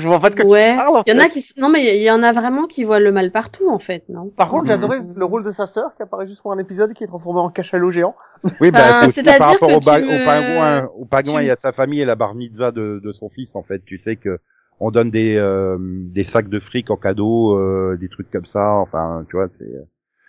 je 0.00 0.06
vois 0.06 0.20
pas 0.20 0.30
de 0.30 0.34
quoi 0.36 0.44
ouais. 0.44 0.70
tu 0.70 0.76
parles, 0.76 0.96
en 0.96 1.02
Il 1.06 1.14
y 1.14 1.16
en 1.16 1.20
a 1.20 1.28
qui. 1.28 1.44
Non, 1.58 1.68
mais 1.68 1.96
il 1.96 2.02
y 2.02 2.10
en 2.10 2.22
a 2.22 2.32
vraiment 2.32 2.66
qui 2.66 2.84
voient 2.84 3.00
le 3.00 3.12
mal 3.12 3.30
partout, 3.32 3.68
en 3.68 3.78
fait, 3.78 4.04
non? 4.08 4.30
Par 4.36 4.48
contre, 4.48 4.66
j'ai 4.66 4.72
adoré 4.72 5.00
Mhm. 5.00 5.14
le 5.16 5.24
rôle 5.24 5.44
de 5.44 5.50
sa 5.52 5.66
sœur 5.66 5.94
qui 5.96 6.02
apparaît 6.02 6.26
juste 6.26 6.42
pour 6.42 6.52
un 6.52 6.58
épisode 6.58 6.92
qui 6.94 7.04
est 7.04 7.06
transformé 7.06 7.40
en 7.40 7.50
cachalot 7.50 7.90
géant. 7.92 8.14
Oui, 8.60 8.70
bah, 8.70 8.78
Enfin, 8.82 9.08
c'est 9.08 9.22
aussi 9.22 9.38
par 9.38 9.48
rapport 9.48 9.68
que 9.68 9.74
au, 9.74 9.80
ba- 9.80 9.98
tu 10.00 10.06
au 10.06 10.08
me- 10.08 10.24
pingouin, 10.24 10.84
au 10.96 11.04
pingouin 11.04 11.40
tu- 11.40 11.46
et 11.46 11.50
à 11.50 11.56
sa 11.56 11.72
famille 11.72 12.00
et 12.00 12.04
la 12.04 12.14
bar 12.16 12.34
mitzvah 12.34 12.70
de, 12.72 13.00
de 13.02 13.12
son 13.12 13.28
fils, 13.28 13.54
en 13.56 13.62
fait. 13.62 13.82
Tu 13.84 13.98
sais 13.98 14.16
que 14.16 14.38
on 14.78 14.90
donne 14.90 15.10
des 15.10 15.36
euh, 15.36 15.78
des 15.80 16.24
sacs 16.24 16.48
de 16.48 16.60
fric 16.60 16.90
en 16.90 16.96
cadeau, 16.96 17.56
euh, 17.58 17.96
des 17.98 18.08
trucs 18.08 18.30
comme 18.30 18.44
ça. 18.44 18.72
Enfin, 18.74 19.24
tu 19.28 19.36
vois, 19.36 19.48
c'est 19.58 19.66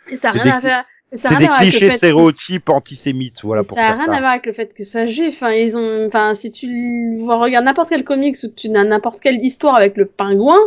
Et 0.09 0.15
ça 0.15 0.29
a 0.29 0.31
c'est 0.31 0.39
rien 0.39 0.43
des 0.43 0.57
à 0.57 0.61
faire. 0.61 0.85
C'est 1.13 1.37
des 1.37 1.47
clichés 1.47 1.91
stéréotypes 1.91 2.69
antisémites, 2.69 3.41
voilà 3.43 3.63
pour 3.63 3.77
ça 3.77 3.85
a 3.85 3.87
faire 3.89 3.97
rien 3.99 4.13
à 4.13 4.19
voir 4.19 4.31
avec 4.31 4.45
le 4.45 4.51
fait 4.51 4.73
que 4.73 4.83
ce 4.83 4.91
soit 4.91 5.05
juif. 5.05 5.35
Enfin, 5.41 5.53
ils 5.53 5.77
ont, 5.77 6.05
enfin, 6.05 6.33
si 6.33 6.51
tu 6.51 7.23
regardes 7.25 7.63
n'importe 7.63 7.89
quel 7.89 8.03
comics 8.03 8.35
ou 8.43 8.49
que 8.49 8.55
tu 8.55 8.69
n'as 8.69 8.83
n'importe 8.83 9.21
quelle 9.21 9.43
histoire 9.43 9.75
avec 9.75 9.95
le 9.95 10.05
pingouin, 10.05 10.59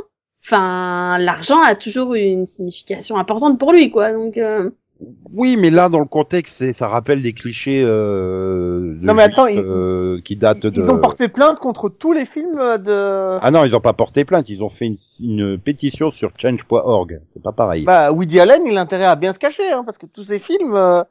enfin, 0.42 1.18
l'argent 1.18 1.60
a 1.62 1.74
toujours 1.74 2.14
une 2.14 2.46
signification 2.46 3.18
importante 3.18 3.58
pour 3.58 3.72
lui, 3.72 3.90
quoi. 3.90 4.12
Donc, 4.12 4.38
euh, 4.38 4.70
Oui, 5.32 5.56
mais 5.58 5.70
là, 5.70 5.88
dans 5.88 5.98
le 6.00 6.04
contexte, 6.06 6.56
c'est- 6.58 6.72
ça 6.72 6.88
rappelle 6.88 7.22
des 7.22 7.32
clichés 7.32 7.82
euh, 7.82 8.96
de 9.00 9.06
Non, 9.06 9.14
mais 9.14 9.22
attends, 9.22 9.46
juifs, 9.46 9.58
ils- 9.62 9.66
euh, 9.66 10.20
qui 10.22 10.36
datent 10.36 10.64
Ils 10.64 10.70
de. 10.72 10.82
ont 10.90 10.98
porté 10.98 11.28
plainte 11.28 11.58
contre 11.58 11.88
tous 11.88 12.12
les 12.12 12.26
films 12.26 12.56
de... 12.56 13.38
Ah 13.40 13.50
non, 13.50 13.64
ils 13.64 13.74
ont 13.74 13.80
pas 13.80 13.92
porté 13.94 14.24
plainte. 14.24 14.48
Ils 14.48 14.62
ont 14.62 14.68
fait 14.70 14.86
une, 14.86 14.96
une 15.20 15.58
pétition 15.58 16.10
sur 16.10 16.32
change.org. 16.36 17.20
C'est 17.32 17.42
pas 17.42 17.52
pareil. 17.52 17.84
Bah, 17.84 18.12
Woody 18.12 18.40
Allen, 18.40 18.62
il 18.66 18.76
a 18.76 18.80
intérêt 18.82 19.04
à 19.04 19.16
bien 19.16 19.32
se 19.32 19.38
cacher, 19.38 19.70
hein, 19.70 19.82
parce 19.86 19.96
que 19.98 20.06
tous 20.06 20.24
ces 20.24 20.38
films, 20.38 20.74
euh, 20.74 21.02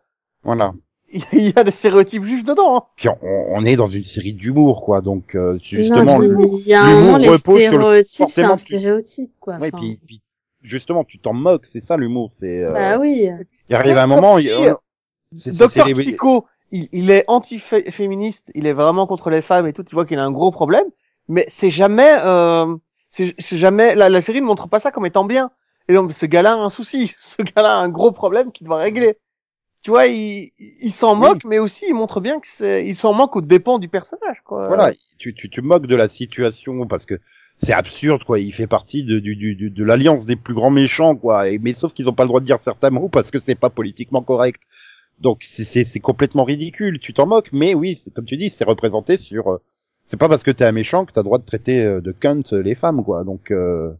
Voilà. 0.43 0.73
il 1.33 1.49
y 1.49 1.53
a 1.55 1.63
des 1.63 1.71
stéréotypes 1.71 2.23
juifs 2.23 2.43
dedans. 2.45 2.77
hein. 2.77 2.83
Puis 2.95 3.09
on, 3.09 3.15
on 3.55 3.65
est 3.65 3.75
dans 3.75 3.87
une 3.89 4.03
série 4.03 4.33
d'humour, 4.33 4.83
quoi. 4.85 5.01
Donc 5.01 5.33
euh, 5.35 5.53
non, 5.53 5.59
justement, 5.59 6.19
le- 6.19 6.37
il 6.59 6.67
y 6.67 6.73
a 6.75 6.83
un 6.83 6.87
l'humour 6.89 7.03
moment, 7.05 7.17
les 7.17 7.29
repose 7.29 7.59
sur 7.61 7.71
le 7.77 8.03
stéréotypes, 8.03 8.25
c'est 8.29 8.43
un 8.43 8.57
stéréotype, 8.57 9.31
quoi. 9.39 9.55
ouais, 9.57 9.69
Enfin, 9.73 9.77
puis, 9.79 9.99
puis 10.05 10.21
justement, 10.61 11.03
tu 11.03 11.19
t'en 11.19 11.33
moques. 11.33 11.65
C'est 11.65 11.83
ça 11.85 11.97
l'humour. 11.97 12.31
C'est. 12.39 12.63
Euh, 12.63 12.73
Bah 12.73 12.97
oui. 12.99 13.29
Il 13.69 13.75
arrive 13.75 13.97
un 13.97 14.07
moment. 14.07 14.37
il- 14.37 14.49
Docteur 14.49 14.81
c'est- 15.37 15.49
c'est- 15.51 15.57
Docteur 15.57 15.87
c'est 15.87 15.93
les- 15.93 16.01
Psycho, 16.01 16.45
il, 16.71 16.89
il 16.91 17.11
est 17.11 17.23
anti-féministe, 17.27 18.51
il 18.55 18.65
est 18.65 18.73
vraiment 18.73 19.07
contre 19.07 19.29
les 19.29 19.41
femmes 19.41 19.67
et 19.67 19.73
tout, 19.73 19.83
tu 19.83 19.95
vois 19.95 20.05
qu'il 20.05 20.19
a 20.19 20.23
un 20.23 20.31
gros 20.31 20.51
problème, 20.51 20.85
mais 21.27 21.45
c'est 21.49 21.69
jamais, 21.69 22.11
euh, 22.23 22.75
c'est 23.09 23.35
c'est 23.39 23.57
jamais 23.57 23.95
la, 23.95 24.09
la 24.09 24.21
série 24.21 24.41
ne 24.41 24.45
montre 24.45 24.67
pas 24.67 24.79
ça 24.79 24.91
comme 24.91 25.05
étant 25.05 25.25
bien. 25.25 25.51
Et 25.87 25.93
donc 25.93 26.11
ce 26.13 26.25
gars-là 26.25 26.53
a 26.53 26.57
un 26.57 26.69
souci, 26.69 27.13
ce 27.19 27.41
gars-là 27.41 27.77
a 27.79 27.81
un 27.81 27.89
gros 27.89 28.11
problème 28.11 28.51
qu'il 28.51 28.67
doit 28.67 28.77
régler. 28.77 29.17
Tu 29.81 29.91
vois, 29.91 30.07
il, 30.07 30.49
il 30.57 30.91
s'en 30.91 31.13
Oui. 31.13 31.27
moque, 31.29 31.45
mais 31.45 31.57
aussi 31.57 31.85
il 31.87 31.93
montre 31.93 32.19
bien 32.19 32.39
que 32.41 32.47
c'est, 32.47 32.85
il 32.85 32.95
s'en 32.97 33.13
moque 33.13 33.35
aux 33.37 33.41
dépens 33.41 33.79
du 33.79 33.87
personnage, 33.87 34.41
quoi. 34.43 34.67
Voilà, 34.67 34.91
tu, 35.19 35.33
tu 35.33 35.49
te 35.49 35.61
moques 35.61 35.87
de 35.87 35.95
la 35.95 36.09
situation 36.09 36.85
parce 36.85 37.05
que 37.05 37.19
c'est 37.61 37.73
absurde, 37.73 38.23
quoi. 38.23 38.39
Il 38.39 38.53
fait 38.53 38.67
partie 38.67 39.03
de, 39.03 39.19
du, 39.19 39.35
du, 39.35 39.55
du- 39.55 39.69
de 39.69 39.83
l'alliance 39.83 40.25
des 40.25 40.35
plus 40.35 40.53
grands 40.53 40.69
méchants, 40.71 41.15
quoi. 41.15 41.49
Et, 41.49 41.59
mais 41.59 41.73
sauf 41.73 41.93
qu'ils 41.93 42.07
ont 42.09 42.13
pas 42.13 42.23
le 42.23 42.29
droit 42.29 42.39
de 42.39 42.45
dire 42.45 42.59
certains 42.61 42.89
mots 42.89 43.09
parce 43.09 43.31
que 43.31 43.39
c'est 43.39 43.55
pas 43.55 43.69
politiquement 43.69 44.21
correct. 44.23 44.61
Donc 45.19 45.43
c'est- 45.43 45.63
complètement 45.99 46.45
ridicule. 46.45 46.99
Tu 46.99 47.13
t'en 47.13 47.27
moques, 47.27 47.49
mais 47.51 47.73
oui, 47.73 47.99
c'est 48.03 48.13
comme 48.13 48.25
tu 48.25 48.37
dis, 48.37 48.49
c'est 48.49 48.63
représenté 48.63 49.17
sur. 49.17 49.51
euh, 49.51 49.61
C'est 50.07 50.17
pas 50.17 50.29
parce 50.29 50.43
que 50.43 50.51
t'es 50.51 50.63
un 50.65 50.71
méchant 50.71 51.05
que 51.05 51.11
t'as 51.11 51.21
le 51.21 51.25
droit 51.25 51.37
de 51.39 51.45
traiter 51.45 51.83
euh, 51.83 51.99
de 52.01 52.11
cunt 52.13 52.41
euh, 52.53 52.61
les 52.61 52.75
femmes, 52.75 53.03
quoi. 53.03 53.23
Donc 53.25 53.51
euh, 53.51 53.91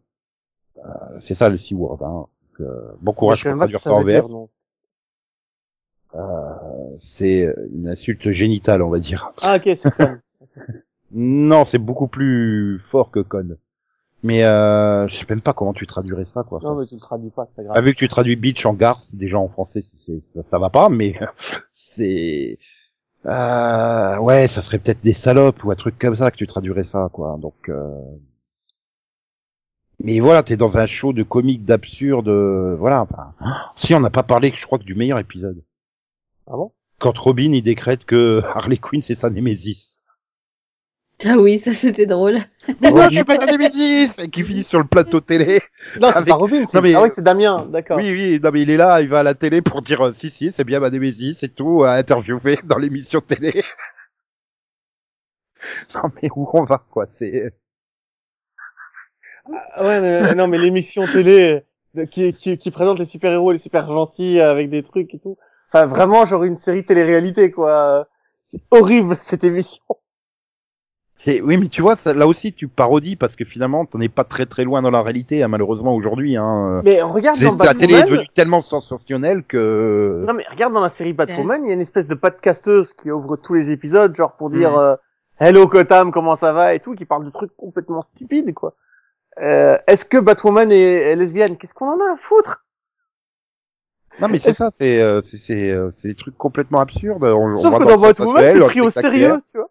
euh, 0.78 0.82
c'est 1.20 1.36
ça 1.36 1.50
le 1.50 1.58
C-word. 1.58 2.00
Hein. 2.02 2.26
Donc, 2.60 2.68
euh, 2.68 2.92
bon 3.02 3.12
courage 3.14 3.44
pour 3.52 3.60
traduire 3.60 3.80
ça 3.84 3.90
en 3.94 4.04
non. 4.30 4.50
C'est 7.02 7.54
une 7.74 7.88
insulte 7.90 8.32
génitale, 8.32 8.82
on 8.82 8.90
va 8.90 9.00
dire. 9.00 9.32
Ah 9.42 9.58
ok, 9.58 9.64
c'est 9.76 9.94
ça. 9.94 10.18
Non, 11.12 11.66
c'est 11.66 11.80
beaucoup 11.80 12.08
plus 12.08 12.80
fort 12.92 13.12
que 13.12 13.20
con. 13.20 13.58
Mais 14.22 14.46
euh, 14.46 15.08
je 15.08 15.16
sais 15.16 15.26
même 15.30 15.42
pas 15.42 15.54
comment 15.54 15.74
tu 15.74 15.88
traduirais 15.88 16.26
ça, 16.26 16.44
quoi. 16.44 16.60
non 16.62 16.76
mais 16.76 16.86
tu 16.86 16.96
le 16.96 17.00
traduis 17.00 17.30
pas, 17.30 17.46
c'est 17.48 17.56
pas 17.56 17.64
grave. 17.64 17.76
Ah, 17.78 17.82
vu 17.82 17.94
que 17.94 18.00
tu 18.00 18.08
traduis 18.10 18.36
bitch 18.36 18.66
en 18.66 18.74
garce, 18.74 19.16
déjà 19.16 19.38
en 19.38 19.48
français, 19.48 19.82
c'est, 19.82 20.20
ça, 20.20 20.44
ça 20.44 20.60
va 20.60 20.70
pas, 20.70 20.90
mais 20.90 21.18
c'est... 21.74 22.60
Euh, 23.26 24.18
ouais, 24.18 24.48
ça 24.48 24.62
serait 24.62 24.80
peut-être 24.80 25.02
des 25.02 25.14
salopes 25.14 25.64
ou 25.64 25.72
un 25.72 25.76
truc 25.76 25.98
comme 25.98 26.16
ça 26.16 26.32
que 26.32 26.38
tu 26.38 26.48
traduirais 26.48 26.84
ça, 26.84 27.10
quoi. 27.14 27.38
Donc... 27.40 27.70
Euh... 27.70 27.98
Mais 30.02 30.20
voilà, 30.20 30.44
t'es 30.44 30.58
dans 30.58 30.78
un 30.78 30.86
show 30.86 31.12
de 31.14 31.24
comique 31.24 31.66
d'absurde, 31.66 32.30
voilà. 32.78 33.02
Enfin, 33.02 33.34
si 33.78 33.94
on 33.94 34.02
n'a 34.02 34.10
pas 34.10 34.24
parlé, 34.24 34.54
je 34.56 34.66
crois 34.66 34.80
que 34.80 34.84
du 34.84 34.96
meilleur 34.96 35.20
épisode. 35.20 35.64
Ah 36.48 36.58
bon? 36.58 36.72
Quand 37.00 37.18
Robin 37.18 37.54
il 37.54 37.62
décrète 37.62 38.04
que 38.04 38.42
Harley 38.44 38.78
Quinn 38.78 39.02
c'est 39.02 39.16
sa 39.16 39.30
némésis. 39.30 39.99
Ah 41.26 41.38
oui, 41.38 41.60
ça 41.60 41.74
c'était 41.74 42.06
drôle. 42.06 42.38
Mais 42.82 42.92
non, 42.92 43.10
je 43.10 43.16
suis 43.16 43.24
pas 43.26 43.38
némésis 43.46 44.18
Et 44.20 44.30
qui 44.30 44.44
finit 44.44 44.64
sur 44.64 44.80
le 44.80 44.86
plateau 44.86 45.20
télé. 45.20 45.60
Non, 46.00 46.12
c'est 46.12 46.18
Avec- 46.18 46.30
pas 46.30 46.36
Robin. 46.36 46.66
c'est- 46.66 46.78
Non, 46.78 46.82
mais- 46.82 46.94
Ah 46.96 47.04
oui, 47.04 47.10
c'est 47.14 47.24
Damien, 47.24 47.68
d'accord. 47.70 47.98
Oui, 47.98 48.10
oui, 48.12 48.40
non 48.42 48.52
mais 48.54 48.62
il 48.62 48.70
est 48.70 48.78
là, 48.78 49.02
il 49.02 49.10
va 49.10 49.20
à 49.20 49.24
la 49.24 49.34
télé 49.34 49.62
pour 49.62 49.82
dire 49.82 50.06
euh, 50.08 50.14
si, 50.14 50.30
si, 50.30 50.54
c'est 50.56 50.64
bien 50.64 50.80
ma 50.80 50.90
némésis, 50.90 51.38
c'est 51.42 51.54
tout, 51.54 51.84
à 51.84 51.94
interviewer 51.94 52.60
dans 52.64 52.78
l'émission 52.78 53.20
télé. 53.22 53.64
non 55.96 56.04
mais 56.22 56.30
où 56.36 56.50
on 56.54 56.64
va, 56.64 56.84
quoi, 56.90 57.06
c'est... 57.18 57.54
Ah 59.74 59.84
ouais, 59.86 60.02
mais 60.02 60.36
non, 60.36 60.48
mais 60.48 60.58
l'émission 60.60 61.06
télé 61.08 61.64
de- 61.96 62.04
qui, 62.06 62.34
qui, 62.34 62.58
qui 62.58 62.72
présente 62.72 63.00
les 63.00 63.06
super 63.06 63.32
héros, 63.32 63.52
les 63.52 63.58
super 63.58 63.88
gentils 63.88 64.40
avec 64.40 64.70
des 64.70 64.84
trucs 64.84 65.14
et 65.14 65.20
tout. 65.20 65.38
Enfin, 65.72 65.86
vraiment, 65.86 66.26
genre 66.26 66.44
une 66.44 66.58
série 66.58 66.86
télé-réalité, 66.86 67.52
quoi. 67.52 68.08
C'est 68.44 68.62
horrible 68.72 69.16
cette 69.20 69.44
émission. 69.44 69.82
Et 71.26 71.42
oui, 71.42 71.58
mais 71.58 71.68
tu 71.68 71.82
vois, 71.82 71.98
ça, 71.98 72.14
là 72.14 72.28
aussi 72.28 72.54
tu 72.54 72.68
parodies 72.70 73.18
parce 73.18 73.36
que 73.36 73.44
finalement 73.44 73.86
t'en 73.86 74.00
es 74.00 74.08
pas 74.08 74.24
très 74.24 74.46
très 74.46 74.64
loin 74.64 74.82
dans 74.82 74.90
la 74.90 75.02
réalité, 75.02 75.44
hein, 75.44 75.50
malheureusement 75.50 75.94
aujourd'hui. 75.94 76.38
Hein. 76.38 76.82
Mais 76.86 77.02
regarde 77.02 77.38
C'est- 77.38 77.46
dans 77.46 77.64
la 77.64 77.74
télé 77.74 77.96
est 77.96 78.04
devenue 78.04 78.28
tellement 78.34 78.62
sensationnelle 78.62 79.44
que... 79.44 80.24
Non, 80.26 80.34
mais 80.34 80.46
regarde 80.50 80.74
dans 80.74 80.80
la 80.80 80.90
série 80.90 81.12
Batwoman, 81.14 81.62
il 81.66 81.68
y 81.68 81.72
a 81.72 81.74
une 81.74 81.82
espèce 81.82 82.08
de 82.08 82.16
podcasteuse 82.16 82.94
qui 82.94 83.12
ouvre 83.12 83.36
tous 83.36 83.54
les 83.54 83.70
épisodes, 83.72 84.16
genre 84.16 84.34
pour 84.38 84.50
dire 84.50 84.78
euh, 84.78 84.96
Hello 85.40 85.68
Gotham, 85.68 86.12
comment 86.14 86.38
ça 86.38 86.54
va 86.54 86.74
et 86.74 86.80
tout, 86.80 86.96
qui 86.96 87.04
parle 87.06 87.26
de 87.26 87.32
trucs 87.32 87.56
complètement 87.58 88.06
stupides, 88.16 88.54
quoi. 88.54 88.76
Euh, 89.42 89.78
Est-ce 89.88 90.06
que 90.06 90.18
Batwoman 90.18 90.72
est, 90.72 90.78
est 91.12 91.16
lesbienne? 91.16 91.58
Qu'est-ce 91.58 91.74
qu'on 91.74 91.88
en 91.90 92.00
a 92.00 92.14
à 92.14 92.18
foutre? 92.18 92.64
Non 94.22 94.28
mais 94.28 94.38
c'est 94.38 94.52
ça, 94.52 94.72
c'est 94.80 95.02
euh, 95.02 95.22
c'est 95.22 95.38
c'est 95.38 95.70
euh, 95.70 95.92
c'est 95.92 96.10
des 96.10 96.16
trucs 96.16 96.38
complètement 96.38 96.80
absurdes. 96.82 97.24
On, 97.24 97.56
Sauf 97.56 97.78
que 97.78 97.84
dans 97.86 97.98
Batwoman, 97.98 98.44
c'est 98.54 98.60
pris 98.60 98.82
au 98.82 98.90
sérieux, 98.90 99.42
tu 99.54 99.60
vois. 99.60 99.69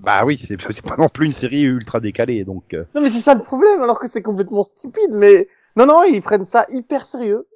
Bah 0.00 0.24
oui, 0.24 0.38
c'est 0.46 0.56
pas 0.82 0.96
non 0.96 1.08
plus 1.08 1.26
une 1.26 1.32
série 1.32 1.62
ultra 1.62 2.00
décalée, 2.00 2.44
donc. 2.44 2.74
euh, 2.74 2.84
Non, 2.94 3.00
mais 3.00 3.10
c'est 3.10 3.20
ça 3.20 3.34
le 3.34 3.42
problème, 3.42 3.82
alors 3.82 3.98
que 3.98 4.08
c'est 4.08 4.22
complètement 4.22 4.62
stupide, 4.62 5.10
mais 5.12 5.48
non, 5.74 5.86
non, 5.86 6.02
ils 6.04 6.20
prennent 6.22 6.44
ça 6.44 6.66
hyper 6.68 7.06
sérieux. 7.06 7.48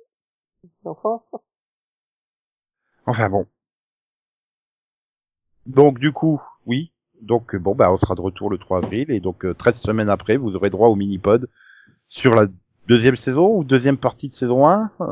Enfin, 0.84 1.20
Enfin 3.06 3.28
bon. 3.28 3.46
Donc 5.66 5.98
du 5.98 6.12
coup, 6.12 6.40
oui. 6.66 6.92
Donc 7.20 7.54
euh, 7.54 7.58
bon 7.58 7.74
bah 7.74 7.92
on 7.92 7.98
sera 7.98 8.14
de 8.14 8.20
retour 8.22 8.48
le 8.48 8.56
3 8.56 8.78
avril 8.78 9.10
et 9.10 9.20
donc 9.20 9.44
euh, 9.44 9.52
13 9.54 9.76
semaines 9.76 10.08
après, 10.08 10.36
vous 10.38 10.54
aurez 10.56 10.70
droit 10.70 10.88
au 10.88 10.96
mini-pod 10.96 11.48
sur 12.08 12.34
la 12.34 12.46
deuxième 12.88 13.16
saison 13.16 13.56
ou 13.56 13.62
deuxième 13.64 13.98
partie 13.98 14.28
de 14.28 14.32
saison 14.32 14.66
1 14.66 14.90
euh... 15.00 15.04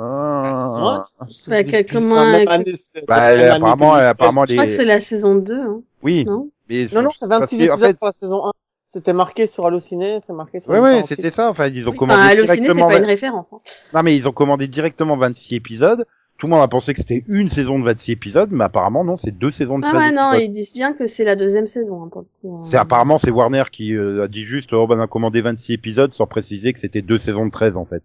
Bah, 3.06 3.24
que- 3.34 3.36
comment- 3.36 3.50
Bah, 3.50 3.56
apparemment, 3.56 3.98
elle- 3.98 4.06
apparemment 4.06 4.44
Je 4.46 4.54
crois 4.54 4.64
que 4.64 4.70
les 4.70 4.76
c'est 4.76 4.84
la 4.86 5.00
saison 5.00 5.34
2, 5.34 5.60
hein, 5.60 5.82
oui, 6.02 6.24
non? 6.24 6.50
Mais 6.68 6.88
Non, 6.92 7.02
non, 7.02 7.10
c'est 7.18 7.28
parce 7.28 7.40
26 7.52 7.56
que, 7.58 7.62
épisodes 7.64 7.78
en 7.82 7.86
fait, 7.86 7.98
pour 7.98 8.06
la 8.06 8.12
saison 8.12 8.46
1. 8.46 8.52
C'était 8.90 9.12
marqué 9.12 9.46
sur 9.46 9.66
Allociné, 9.66 10.18
c'est 10.26 10.32
marqué 10.32 10.60
sur 10.60 10.70
ouais 10.70 10.80
ouais, 10.80 11.02
c'était 11.06 11.30
ça. 11.30 11.50
Enfin, 11.50 11.66
ils 11.68 11.86
ont 11.86 11.90
Enfin, 11.90 11.98
commandé 11.98 12.22
Allociné, 12.22 12.68
c'est 12.72 12.74
pas 12.86 12.96
une 12.98 13.04
référence. 13.04 13.46
Hein. 13.52 13.58
Non 13.92 14.02
mais 14.02 14.16
ils 14.16 14.26
ont 14.26 14.32
commandé 14.32 14.66
directement 14.66 15.16
26 15.18 15.56
épisodes. 15.56 16.06
Tout 16.38 16.46
le 16.46 16.52
monde 16.52 16.62
a 16.62 16.68
pensé 16.68 16.94
que 16.94 17.00
c'était 17.00 17.22
une 17.26 17.48
saison 17.50 17.78
de 17.80 17.84
26 17.84 18.12
épisodes, 18.12 18.48
mais 18.52 18.64
apparemment 18.64 19.04
non, 19.04 19.16
c'est 19.18 19.36
deux 19.36 19.50
saisons 19.50 19.78
de 19.78 19.84
Ah 19.84 19.90
13 19.90 20.00
ouais, 20.02 20.12
non, 20.16 20.32
épisodes. 20.32 20.48
ils 20.48 20.52
disent 20.54 20.72
bien 20.72 20.92
que 20.94 21.06
c'est 21.06 21.24
la 21.24 21.36
deuxième 21.36 21.66
saison, 21.66 22.04
hein, 22.04 22.08
pour 22.10 22.22
le 22.22 22.26
coup. 22.40 22.62
hein. 22.64 22.68
C'est 22.70 22.76
apparemment 22.78 23.18
c'est 23.18 23.30
Warner 23.30 23.64
qui 23.70 23.92
euh, 23.94 24.24
a 24.24 24.28
dit 24.28 24.44
juste 24.46 24.72
oh 24.72 24.86
ben 24.86 24.96
on 24.98 25.02
a 25.02 25.06
commandé 25.06 25.42
26 25.42 25.72
épisodes 25.74 26.14
sans 26.14 26.26
préciser 26.26 26.72
que 26.72 26.80
c'était 26.80 27.02
deux 27.02 27.18
saisons 27.18 27.44
de 27.44 27.50
13 27.50 27.76
en 27.76 27.84
fait. 27.84 28.02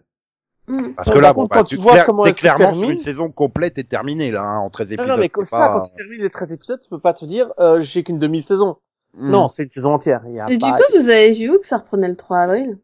Mm. 0.67 0.93
Parce 0.95 1.09
que 1.11 1.19
là 1.19 1.33
bon, 1.33 1.45
bah, 1.45 1.57
quand 1.57 1.63
tu 1.65 1.75
vois 1.75 1.91
clair- 1.93 2.05
comment 2.05 2.23
se 2.25 2.31
clairement 2.31 2.57
sur 2.57 2.71
termine- 2.71 2.91
une 2.91 2.99
saison 2.99 3.29
complète 3.31 3.77
et 3.77 3.83
terminée 3.83 4.31
là 4.31 4.43
hein, 4.43 4.57
en 4.59 4.69
13 4.69 4.87
Non, 4.87 4.93
épisodes. 4.93 5.07
non, 5.09 5.17
mais 5.17 5.27
comme 5.29 5.43
ça, 5.43 5.57
pas- 5.57 5.73
quand 5.79 5.87
tu 5.89 5.95
termines 5.95 6.21
les 6.21 6.29
13 6.29 6.51
épisodes, 6.53 6.79
tu 6.81 6.89
peux 6.89 6.99
pas 6.99 7.13
te 7.13 7.25
dire, 7.25 7.51
euh, 7.59 7.81
j'ai 7.81 8.03
qu'une 8.03 8.19
demi-saison. 8.19 8.77
Hmm. 9.15 9.29
Non, 9.31 9.47
c'est 9.49 9.63
une 9.63 9.69
saison 9.69 9.91
entière. 9.93 10.21
Il 10.27 10.33
y 10.35 10.39
a 10.39 10.49
Et 10.49 10.57
du 10.57 10.65
coup, 10.65 10.81
vous 10.97 11.09
avez 11.09 11.31
vu 11.33 11.49
où 11.49 11.59
que 11.59 11.67
ça 11.67 11.77
reprenait 11.79 12.07
le 12.07 12.15
3 12.15 12.39
avril? 12.39 12.77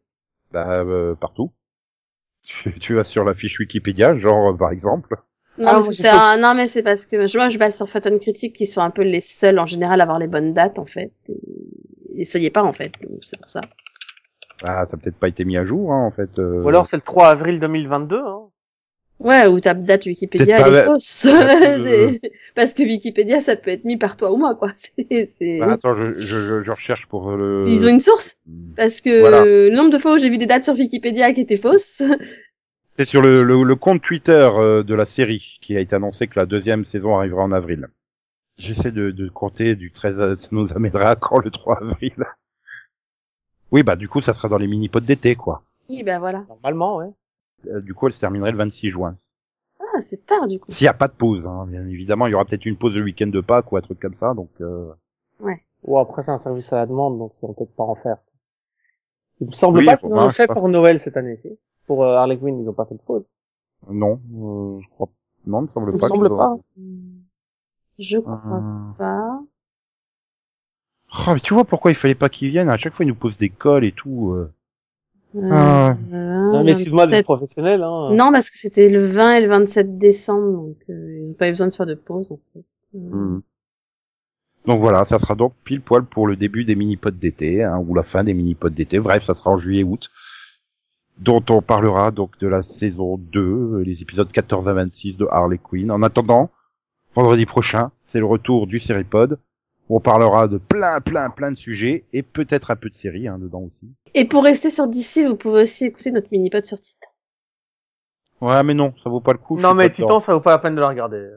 Bah 0.52 0.68
euh, 0.70 1.16
partout. 1.16 1.52
Tu, 2.44 2.78
tu 2.80 2.94
vas 2.96 3.04
sur 3.04 3.24
la 3.24 3.34
fiche 3.34 3.60
Wikipédia, 3.60 4.18
genre 4.18 4.50
euh, 4.52 4.58
par 4.58 4.72
exemple. 4.72 5.16
non, 5.58 5.68
Ah, 5.76 5.82
c'est 5.82 6.08
un... 6.10 6.38
non, 6.38 6.56
mais 6.56 6.68
c'est 6.68 6.84
parce 6.84 7.06
que 7.06 7.28
je- 7.28 7.38
moi, 7.38 7.50
je 7.50 7.58
base 7.60 7.76
sur 7.76 7.88
Photon 7.90 8.18
Critique 8.20 8.56
qui 8.56 8.66
sont 8.66 8.82
un 8.82 8.90
peu 8.90 9.04
les 9.04 9.22
seuls 9.22 9.60
en 9.60 9.66
général 9.66 10.02
à 10.02 10.04
avoir 10.04 10.20
les 10.20 10.28
bonnes 10.28 10.54
dates, 10.54 10.80
en 10.80 10.86
fait. 10.86 11.12
Et, 11.30 12.22
et 12.22 12.26
ça 12.26 12.40
y 12.40 12.46
est 12.46 12.50
pas, 12.50 12.64
en 12.64 12.74
fait. 12.74 12.92
Donc, 13.04 13.20
c'est 13.22 13.38
pour 13.40 13.50
ça. 13.50 13.62
Bah 14.62 14.86
ça 14.88 14.96
a 14.96 14.98
peut-être 14.98 15.18
pas 15.18 15.28
été 15.30 15.46
mis 15.46 15.58
à 15.58 15.66
jour 15.66 15.94
hein, 15.94 16.06
en 16.06 16.12
fait. 16.12 16.38
euh. 16.40 16.62
Ou 16.64 16.68
alors 16.70 16.88
c'est 16.88 16.98
le 16.98 17.02
3 17.02 17.30
avril 17.30 17.60
2022. 17.60 18.18
Hein. 18.18 18.40
Ouais, 19.20 19.48
ou 19.48 19.60
ta 19.60 19.74
date 19.74 20.06
Wikipédia, 20.06 20.66
elle 20.66 20.76
est 20.76 20.86
fausse. 20.86 21.26
euh, 21.30 22.12
Parce 22.56 22.74
que 22.74 22.84
Wikipédia, 22.84 23.42
ça 23.42 23.58
peut 23.58 23.70
être 23.72 23.84
mis 23.84 23.98
par 23.98 24.16
toi 24.16 24.32
ou 24.32 24.38
moi, 24.38 24.56
quoi. 24.56 24.72
Bah, 25.60 25.72
attends, 25.74 25.94
je, 25.96 26.14
je, 26.14 26.64
je, 26.64 26.72
recherche 26.72 27.06
pour 27.08 27.32
le. 27.36 27.64
Ils 27.66 27.86
ont 27.86 27.90
une 27.90 28.00
source 28.00 28.38
Parce 28.78 29.02
que 29.02 29.20
Voilà. 29.20 29.42
euh, 29.42 29.70
le 29.70 29.76
nombre 29.76 29.90
de 29.92 29.98
fois 29.98 30.14
où 30.14 30.18
j'ai 30.18 30.30
vu 30.30 30.38
des 30.38 30.46
dates 30.46 30.64
sur 30.64 30.74
Wikipédia 30.74 31.34
qui 31.34 31.42
étaient 31.42 31.58
fausses. 31.58 32.02
C'est 32.98 33.06
sur 33.06 33.22
le, 33.22 33.44
le, 33.44 33.62
le 33.64 33.76
compte 33.76 34.02
Twitter 34.02 34.48
euh, 34.54 34.84
de 34.84 34.94
la 34.96 35.06
série 35.06 35.58
qui 35.62 35.76
a 35.76 35.82
été 35.82 35.96
annoncé 35.98 36.28
que 36.28 36.40
la 36.40 36.46
deuxième 36.46 36.86
saison 36.86 37.18
arrivera 37.18 37.44
en 37.44 37.52
avril. 37.52 37.88
J'essaie 38.58 38.92
de, 38.92 39.12
de 39.12 39.28
compter 39.30 39.76
du 39.76 39.92
13, 39.92 40.20
à- 40.20 40.38
ça 40.38 40.48
nous 40.52 40.72
amènera 40.74 41.10
à 41.12 41.16
quand 41.18 41.40
le 41.40 41.50
3 41.52 41.78
avril 41.82 42.14
Oui, 43.72 43.84
bah 43.84 43.96
du 43.96 44.08
coup, 44.10 44.22
ça 44.22 44.34
sera 44.34 44.50
dans 44.50 44.58
les 44.58 44.68
mini-pods 44.68 45.06
d'été, 45.06 45.36
quoi. 45.36 45.62
Oui, 45.90 46.04
bah 46.04 46.20
voilà. 46.20 46.44
Normalement, 46.50 46.98
ouais. 46.98 47.12
Euh, 47.68 47.82
du 47.82 47.94
coup, 47.94 48.08
elle 48.08 48.14
se 48.14 48.20
terminerait 48.20 48.52
le 48.52 48.58
26 48.58 48.90
juin. 48.92 49.16
Ah, 49.80 50.00
c'est 50.02 50.26
tard, 50.26 50.48
du 50.48 50.60
coup. 50.60 50.72
S'il 50.72 50.86
n'y 50.86 50.90
a 50.90 50.94
pas 50.94 51.08
de 51.08 51.14
pause, 51.14 51.46
hein, 51.48 51.66
bien 51.68 51.86
évidemment, 51.88 52.28
il 52.28 52.32
y 52.32 52.34
aura 52.34 52.46
peut-être 52.46 52.66
une 52.66 52.78
pause 52.78 52.96
le 52.96 53.04
week-end 53.04 53.28
de 53.28 53.42
Pâques 53.42 53.72
ou 53.72 53.78
un 53.78 53.82
truc 53.82 54.00
comme 54.00 54.16
ça, 54.16 54.34
donc... 54.34 54.50
Euh... 54.62 54.92
Ou 55.86 55.98
après 55.98 56.24
c'est 56.24 56.32
un 56.32 56.40
service 56.40 56.74
à 56.74 56.76
la 56.76 56.86
demande, 56.86 57.18
donc 57.18 57.32
ils 57.42 57.46
vont 57.48 57.54
peut-être 57.54 57.74
pas 57.74 57.86
en 57.86 57.96
faire. 57.96 58.18
Il 59.40 59.48
me 59.48 59.54
semble 59.54 59.80
Oui, 59.80 59.86
pas 59.86 59.96
qu'ils 59.96 60.14
en 60.14 60.26
ont 60.26 60.30
sais 60.30 60.46
fait 60.46 60.54
pour 60.54 60.68
Noël 60.68 61.00
cette 61.00 61.16
année-ci. 61.16 61.58
Pour 61.88 62.04
euh, 62.04 62.16
Harley 62.18 62.38
Quinn, 62.38 62.60
ils 62.60 62.68
ont 62.68 62.74
pas 62.74 62.84
fait 62.86 62.96
de 62.96 63.00
pause. 63.00 63.24
Non, 63.90 64.20
euh, 64.36 64.82
je 64.82 64.90
crois... 64.90 65.08
Non, 65.48 65.62
il 65.62 65.68
me 65.68 65.68
semble 65.70 65.92
Il 65.92 65.94
me 65.96 66.00
pas. 66.00 66.08
semble 66.08 66.28
qu'ils 66.28 66.36
pas. 66.38 66.58
Je 67.98 68.18
crois 68.20 68.42
Euh, 68.46 68.92
pas. 68.98 69.40
Oh, 71.12 71.34
mais 71.34 71.40
tu 71.40 71.54
vois 71.54 71.66
pourquoi 71.66 71.92
il 71.92 71.96
fallait 71.96 72.16
pas 72.16 72.30
qu'ils 72.30 72.50
viennent 72.50 72.70
À 72.70 72.78
chaque 72.78 72.94
fois, 72.94 73.04
ils 73.06 73.10
nous 73.10 73.16
posent 73.16 73.38
des 73.38 73.50
cols 73.50 73.86
et 73.86 73.92
tout. 73.92 74.34
euh. 74.34 74.52
Euh, 75.36 75.50
Ah. 75.52 75.96
Non, 76.12 76.64
mais 76.64 76.72
excuse-moi 76.72 77.06
d'être 77.06 77.12
27. 77.12 77.26
professionnel, 77.26 77.84
hein. 77.84 78.10
Non, 78.14 78.32
parce 78.32 78.50
que 78.50 78.58
c'était 78.58 78.90
le 78.90 79.06
20 79.06 79.36
et 79.36 79.42
le 79.42 79.48
27 79.48 79.98
décembre, 79.98 80.52
donc 80.52 80.78
euh, 80.90 81.20
ils 81.22 81.32
ont 81.32 81.34
pas 81.36 81.48
eu 81.48 81.52
besoin 81.52 81.68
de 81.68 81.74
faire 81.74 81.86
de 81.86 81.96
pause, 81.96 82.32
en 82.32 82.40
fait. 82.54 82.66
Euh, 82.96 83.00
Hmm. 83.00 83.42
Donc 84.66 84.82
voilà, 84.82 85.06
ça 85.06 85.20
sera 85.20 85.36
donc 85.36 85.54
pile 85.64 85.82
poil 85.82 86.04
pour 86.04 86.28
le 86.28 86.36
début 86.36 86.66
des 86.66 86.76
mini-pods 86.76 87.12
d'été, 87.12 87.64
hein, 87.64 87.78
ou 87.88 87.94
la 87.96 88.04
fin 88.04 88.24
des 88.24 88.34
mini-pods 88.34 88.70
d'été. 88.72 89.00
Bref, 89.00 89.24
ça 89.24 89.34
sera 89.36 89.52
en 89.52 89.58
juillet-août, 89.58 90.10
dont 91.20 91.44
on 91.50 91.62
parlera 91.62 92.12
donc 92.12 92.38
de 92.40 92.48
la 92.48 92.62
saison 92.64 93.18
2, 93.18 93.40
euh, 93.42 93.84
les 93.84 94.02
épisodes 94.02 94.32
14 94.32 94.68
à 94.68 94.74
26 94.74 95.18
de 95.18 95.28
Harley 95.30 95.60
Quinn. 95.60 95.92
En 95.92 96.02
attendant, 96.04 96.50
vendredi 97.16 97.46
prochain, 97.46 97.92
c'est 98.04 98.20
le 98.20 98.26
retour 98.26 98.68
du 98.68 98.80
Seripod. 98.80 99.40
On 99.90 100.00
parlera 100.00 100.48
de 100.48 100.58
plein, 100.60 101.02
plein, 101.02 101.30
plein 101.32 101.52
de 101.52 101.58
sujets 101.58 102.06
et 102.14 102.22
peut-être 102.22 102.70
un 102.72 102.76
peu 102.76 102.90
de 102.90 102.96
séries 102.98 103.28
hein, 103.28 103.40
dedans 103.40 103.62
aussi. 103.62 103.92
Et 104.14 104.26
pour 104.26 104.44
rester 104.44 104.70
sur 104.70 104.88
DC, 104.88 105.26
vous 105.28 105.36
pouvez 105.36 105.64
aussi 105.64 105.86
écouter 105.86 106.12
notre 106.12 106.28
mini-pod 106.32 106.64
sur 106.66 106.80
Titan. 106.80 107.10
Ouais, 108.42 108.62
mais 108.64 108.74
non, 108.76 108.94
ça 109.04 109.10
vaut 109.10 109.20
pas 109.20 109.32
le 109.34 109.40
coup. 109.40 109.58
Non 109.60 109.74
mais. 109.74 109.90
Titan, 109.90 110.20
ça 110.20 110.34
vaut 110.34 110.40
pas 110.42 110.52
la 110.52 110.60
peine 110.60 110.76
de 110.76 110.82
la 110.82 110.90
regarder. 110.90 111.28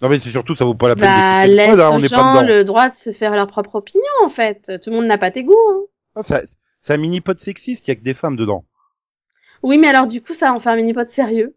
Non 0.00 0.08
mais 0.08 0.20
c'est 0.20 0.30
surtout 0.30 0.54
ça 0.54 0.64
vaut 0.64 0.74
pas 0.74 0.88
la 0.88 0.94
peine. 0.96 1.04
Bah, 1.04 1.46
laisse 1.46 1.80
hein, 1.80 1.96
aux 1.96 1.98
gens 1.98 2.42
le 2.42 2.62
droit 2.64 2.88
de 2.90 2.94
se 2.94 3.12
faire 3.12 3.32
leur 3.32 3.46
propre 3.48 3.76
opinion, 3.76 4.02
en 4.24 4.28
fait. 4.28 4.70
Tout 4.82 4.90
le 4.90 4.96
monde 4.96 5.06
n'a 5.06 5.18
pas 5.18 5.30
tes 5.30 5.42
goûts, 5.44 5.56
hein. 5.72 5.80
Ah, 6.16 6.22
ça- 6.22 6.42
C'est 6.82 6.92
un 6.92 6.98
mini 6.98 7.20
pod 7.22 7.40
sexiste, 7.40 7.88
il 7.88 7.90
y 7.90 7.92
a 7.92 7.96
que 7.96 8.02
des 8.04 8.14
femmes 8.14 8.36
dedans. 8.36 8.64
Oui, 9.62 9.78
mais 9.78 9.88
alors, 9.88 10.06
du 10.06 10.22
coup, 10.22 10.34
ça 10.34 10.52
en 10.52 10.60
fait 10.60 10.68
un 10.68 10.76
mini-pod 10.76 11.08
sérieux. 11.08 11.56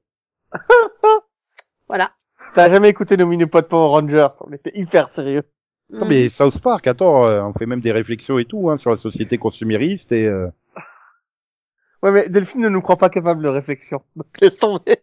voilà. 1.89 2.11
T'as 2.55 2.69
jamais 2.69 2.89
écouté 2.89 3.17
nos 3.17 3.27
mini-pods 3.27 3.63
Power 3.63 3.89
Rangers 3.89 4.29
On 4.47 4.53
était 4.53 4.71
hyper 4.73 5.09
sérieux. 5.09 5.43
Non 5.89 6.05
Mm. 6.05 6.09
mais 6.09 6.29
South 6.29 6.59
Park, 6.61 6.85
attends, 6.87 7.25
euh, 7.27 7.41
on 7.41 7.53
fait 7.53 7.65
même 7.65 7.79
des 7.81 7.91
réflexions 7.91 8.39
et 8.39 8.45
tout 8.45 8.69
hein, 8.69 8.77
sur 8.77 8.89
la 8.89 8.97
société 8.97 9.37
consumériste 9.37 10.11
et 10.11 10.25
euh, 10.25 10.47
Ouais 12.03 12.11
mais 12.11 12.29
Delphine 12.29 12.61
ne 12.61 12.69
nous 12.69 12.81
croit 12.81 12.97
pas 12.97 13.09
capable 13.09 13.41
de 13.41 13.47
réflexion. 13.47 14.01
Donc 14.15 14.27
laisse 14.41 14.57
tomber. 14.57 14.97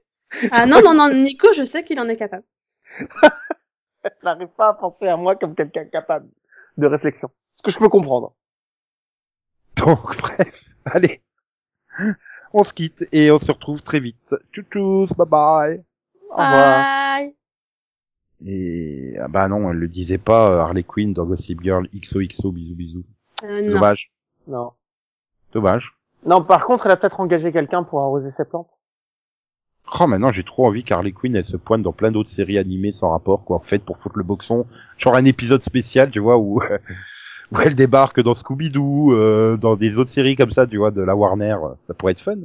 Ah 0.51 0.66
non, 0.66 0.80
non, 0.85 0.95
non, 0.95 1.11
Nico, 1.14 1.53
je 1.55 1.64
sais 1.64 1.85
qu'il 1.85 2.01
en 2.01 2.09
est 2.09 2.16
capable. 2.16 2.45
Elle 4.03 4.12
n'arrive 4.22 4.49
pas 4.49 4.68
à 4.68 4.74
penser 4.74 5.07
à 5.09 5.16
moi 5.16 5.37
comme 5.37 5.55
quelqu'un 5.55 5.87
capable 5.87 6.28
de 6.76 6.87
réflexion. 6.87 7.30
Ce 7.55 7.62
que 7.62 7.70
je 7.70 7.78
peux 7.78 7.89
comprendre. 7.89 8.35
donc 9.76 10.16
bref, 10.18 10.64
allez, 10.85 11.22
on 12.53 12.64
se 12.64 12.72
quitte 12.72 13.07
et 13.12 13.30
on 13.30 13.39
se 13.39 13.51
retrouve 13.51 13.82
très 13.82 14.01
vite. 14.01 14.35
Tchou 14.53 15.07
bye 15.16 15.26
bye. 15.28 15.85
Au 16.30 16.37
revoir. 16.37 16.85
Et 18.47 19.16
ah 19.20 19.28
bah 19.28 19.49
non, 19.49 19.70
elle 19.70 19.78
le 19.78 19.88
disait 19.88 20.18
pas 20.18 20.51
euh, 20.51 20.59
Harley 20.59 20.82
Quinn 20.82 21.12
dans 21.14 21.24
Gossip 21.24 21.62
Girl 21.62 21.88
XOXO 21.95 22.53
bisous 22.53 22.74
bisous. 22.74 23.05
Euh, 23.42 23.61
C'est 23.62 23.68
non. 23.68 23.74
Dommage, 23.74 24.11
Non. 24.47 24.72
dommage. 25.53 25.95
Non, 26.26 26.42
par 26.42 26.64
contre, 26.66 26.86
elle 26.86 26.92
a 26.92 26.97
peut-être 26.97 27.20
engagé 27.20 27.53
quelqu'un 27.53 27.82
pour 27.84 28.01
arroser 28.01 28.30
ses 28.32 28.45
plantes. 28.45 28.68
Oh 30.01 30.07
maintenant 30.07 30.32
j'ai 30.32 30.45
trop 30.45 30.66
envie 30.66 30.82
qu'Harley 30.82 31.12
Quinn 31.12 31.36
elle 31.36 31.45
se 31.45 31.59
pointe 31.59 31.82
dans 31.82 31.92
plein 31.92 32.11
d'autres 32.11 32.30
séries 32.30 32.57
animées 32.57 32.92
sans 32.92 33.11
rapport 33.11 33.45
quoi, 33.45 33.61
faites 33.66 33.84
pour 33.84 33.99
foutre 33.99 34.16
le 34.16 34.24
boxon, 34.24 34.66
genre 34.97 35.14
un 35.14 35.26
épisode 35.26 35.62
spécial 35.62 36.11
tu 36.11 36.20
vois 36.20 36.38
où 36.38 36.59
où 37.53 37.59
elle 37.61 37.74
débarque 37.74 38.20
dans 38.22 38.34
Scooby 38.34 38.70
Doo, 38.70 39.12
euh, 39.12 39.59
dans 39.59 39.76
des 39.76 39.95
autres 39.99 40.11
séries 40.11 40.36
comme 40.36 40.53
ça 40.53 40.66
tu 40.66 40.78
vois 40.78 40.90
de 40.90 41.03
la 41.03 41.14
Warner, 41.14 41.57
ça 41.86 41.92
pourrait 41.92 42.12
être 42.12 42.22
fun. 42.22 42.38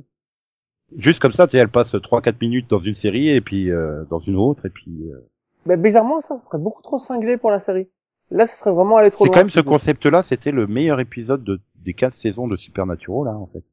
Juste 0.97 1.21
comme 1.21 1.31
ça 1.31 1.47
tu 1.47 1.51
sais 1.53 1.59
elle 1.63 1.69
passe 1.69 1.93
3-4 1.95 2.35
minutes 2.41 2.69
dans 2.69 2.79
une 2.79 2.93
série 2.95 3.29
et 3.29 3.39
puis 3.39 3.71
euh, 3.71 4.03
dans 4.09 4.19
une 4.19 4.35
autre 4.35 4.65
et 4.65 4.69
puis 4.69 5.09
euh, 5.09 5.25
Mais 5.69 5.77
bizarrement, 5.77 6.19
ça, 6.21 6.35
ce 6.37 6.45
serait 6.45 6.57
beaucoup 6.57 6.81
trop 6.81 6.97
cinglé 6.97 7.37
pour 7.37 7.51
la 7.51 7.59
série. 7.59 7.87
Là, 8.31 8.47
ce 8.47 8.55
serait 8.57 8.71
vraiment 8.71 8.97
aller 8.97 9.11
trop 9.11 9.25
c'est 9.25 9.29
loin. 9.29 9.33
quand 9.35 9.43
même 9.45 9.49
ce 9.51 9.59
concept 9.59 10.05
là 10.05 10.21
c'était 10.23 10.51
le 10.51 10.67
meilleur 10.67 10.99
épisode 10.99 11.43
de, 11.43 11.59
des 11.83 11.93
15 11.93 12.13
saisons 12.15 12.47
de 12.47 12.57
Supernatural 12.57 13.25
là 13.33 13.37
en 13.39 13.47
fait. 13.47 13.63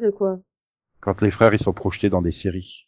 De 0.00 0.10
quoi? 0.10 0.38
Quand 1.00 1.20
les 1.22 1.30
frères 1.30 1.52
ils 1.54 1.62
sont 1.62 1.72
projetés 1.72 2.08
dans 2.10 2.20
des 2.22 2.32
séries. 2.32 2.86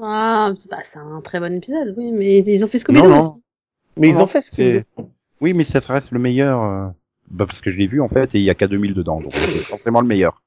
Ah, 0.00 0.52
c'est 0.58 0.70
bah, 0.70 0.78
c'est 0.82 0.98
un 0.98 1.20
très 1.20 1.38
bon 1.40 1.52
épisode, 1.54 1.94
oui, 1.96 2.10
mais 2.12 2.38
ils 2.38 2.64
ont 2.64 2.68
fait 2.68 2.78
Scooby-Doo 2.78 3.16
aussi. 3.18 3.32
Mais 3.96 4.08
ils 4.08 4.20
ont 4.20 4.26
fait 4.26 4.40
ce 4.40 4.50
c'est- 4.54 4.86
Oui, 5.40 5.52
mais 5.52 5.62
ça 5.64 5.78
reste 5.80 6.10
le 6.10 6.18
meilleur. 6.18 6.62
euh, 6.62 6.88
Bah, 7.30 7.46
parce 7.46 7.60
que 7.60 7.70
je 7.72 7.76
l'ai 7.78 7.86
vu 7.86 8.00
en 8.02 8.08
fait 8.08 8.34
et 8.34 8.38
il 8.38 8.44
y 8.44 8.50
a 8.50 8.54
K2000 8.54 8.92
dedans, 8.94 9.20
donc 9.20 9.32
c'est 9.32 9.64
forcément 9.64 10.00
le 10.00 10.06
meilleur. 10.06 10.42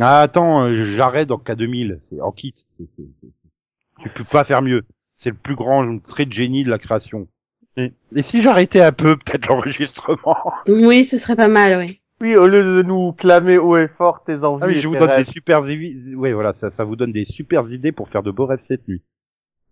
Ah, 0.00 0.20
attends, 0.20 0.64
euh, 0.66 0.94
j'arrête 0.96 1.28
dans 1.28 1.38
K2000, 1.38 1.98
c'est 2.02 2.20
en 2.20 2.30
kit. 2.32 2.54
c'est- 2.76 2.88
c'est- 2.90 3.08
c'est- 3.16 3.30
c'est- 3.32 4.02
Tu 4.02 4.08
peux 4.10 4.24
pas 4.24 4.44
faire 4.44 4.60
mieux. 4.62 4.84
C'est 5.16 5.30
le 5.30 5.36
plus 5.36 5.54
grand 5.54 5.98
trait 6.00 6.26
de 6.26 6.32
génie 6.32 6.64
de 6.64 6.70
la 6.70 6.78
création. 6.78 7.28
Et, 7.76 7.92
et 8.14 8.22
si 8.22 8.42
j'arrêtais 8.42 8.80
un 8.80 8.92
peu 8.92 9.16
peut-être 9.16 9.46
l'enregistrement? 9.48 10.36
Oui, 10.68 11.04
ce 11.04 11.18
serait 11.18 11.36
pas 11.36 11.48
mal, 11.48 11.78
oui. 11.78 12.00
Oui, 12.20 12.36
au 12.36 12.46
lieu 12.46 12.62
de 12.62 12.82
nous 12.82 13.12
clamer 13.12 13.58
haut 13.58 13.76
et 13.76 13.88
fort 13.88 14.22
tes 14.24 14.44
envies. 14.44 14.62
Ah 14.64 14.66
oui, 14.68 14.76
et 14.76 14.80
je 14.80 14.88
vous 14.88 14.94
donne 14.94 15.10
rêves. 15.10 15.26
des 15.26 15.32
super 15.32 15.68
idées. 15.68 16.14
Ouais, 16.14 16.32
voilà, 16.32 16.52
ça, 16.52 16.70
ça 16.70 16.84
vous 16.84 16.94
donne 16.96 17.12
des 17.12 17.24
super 17.24 17.68
idées 17.70 17.90
pour 17.92 18.08
faire 18.08 18.22
de 18.22 18.30
beaux 18.30 18.46
rêves 18.46 18.62
cette 18.66 18.86
nuit. 18.86 19.02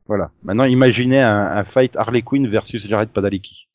Voilà. 0.06 0.30
Maintenant, 0.42 0.64
imaginez 0.64 1.20
un, 1.20 1.42
un 1.52 1.64
fight 1.64 1.96
Harley 1.96 2.22
Quinn 2.22 2.48
versus 2.48 2.86
Jared 2.88 3.10
Padalecki. 3.10 3.68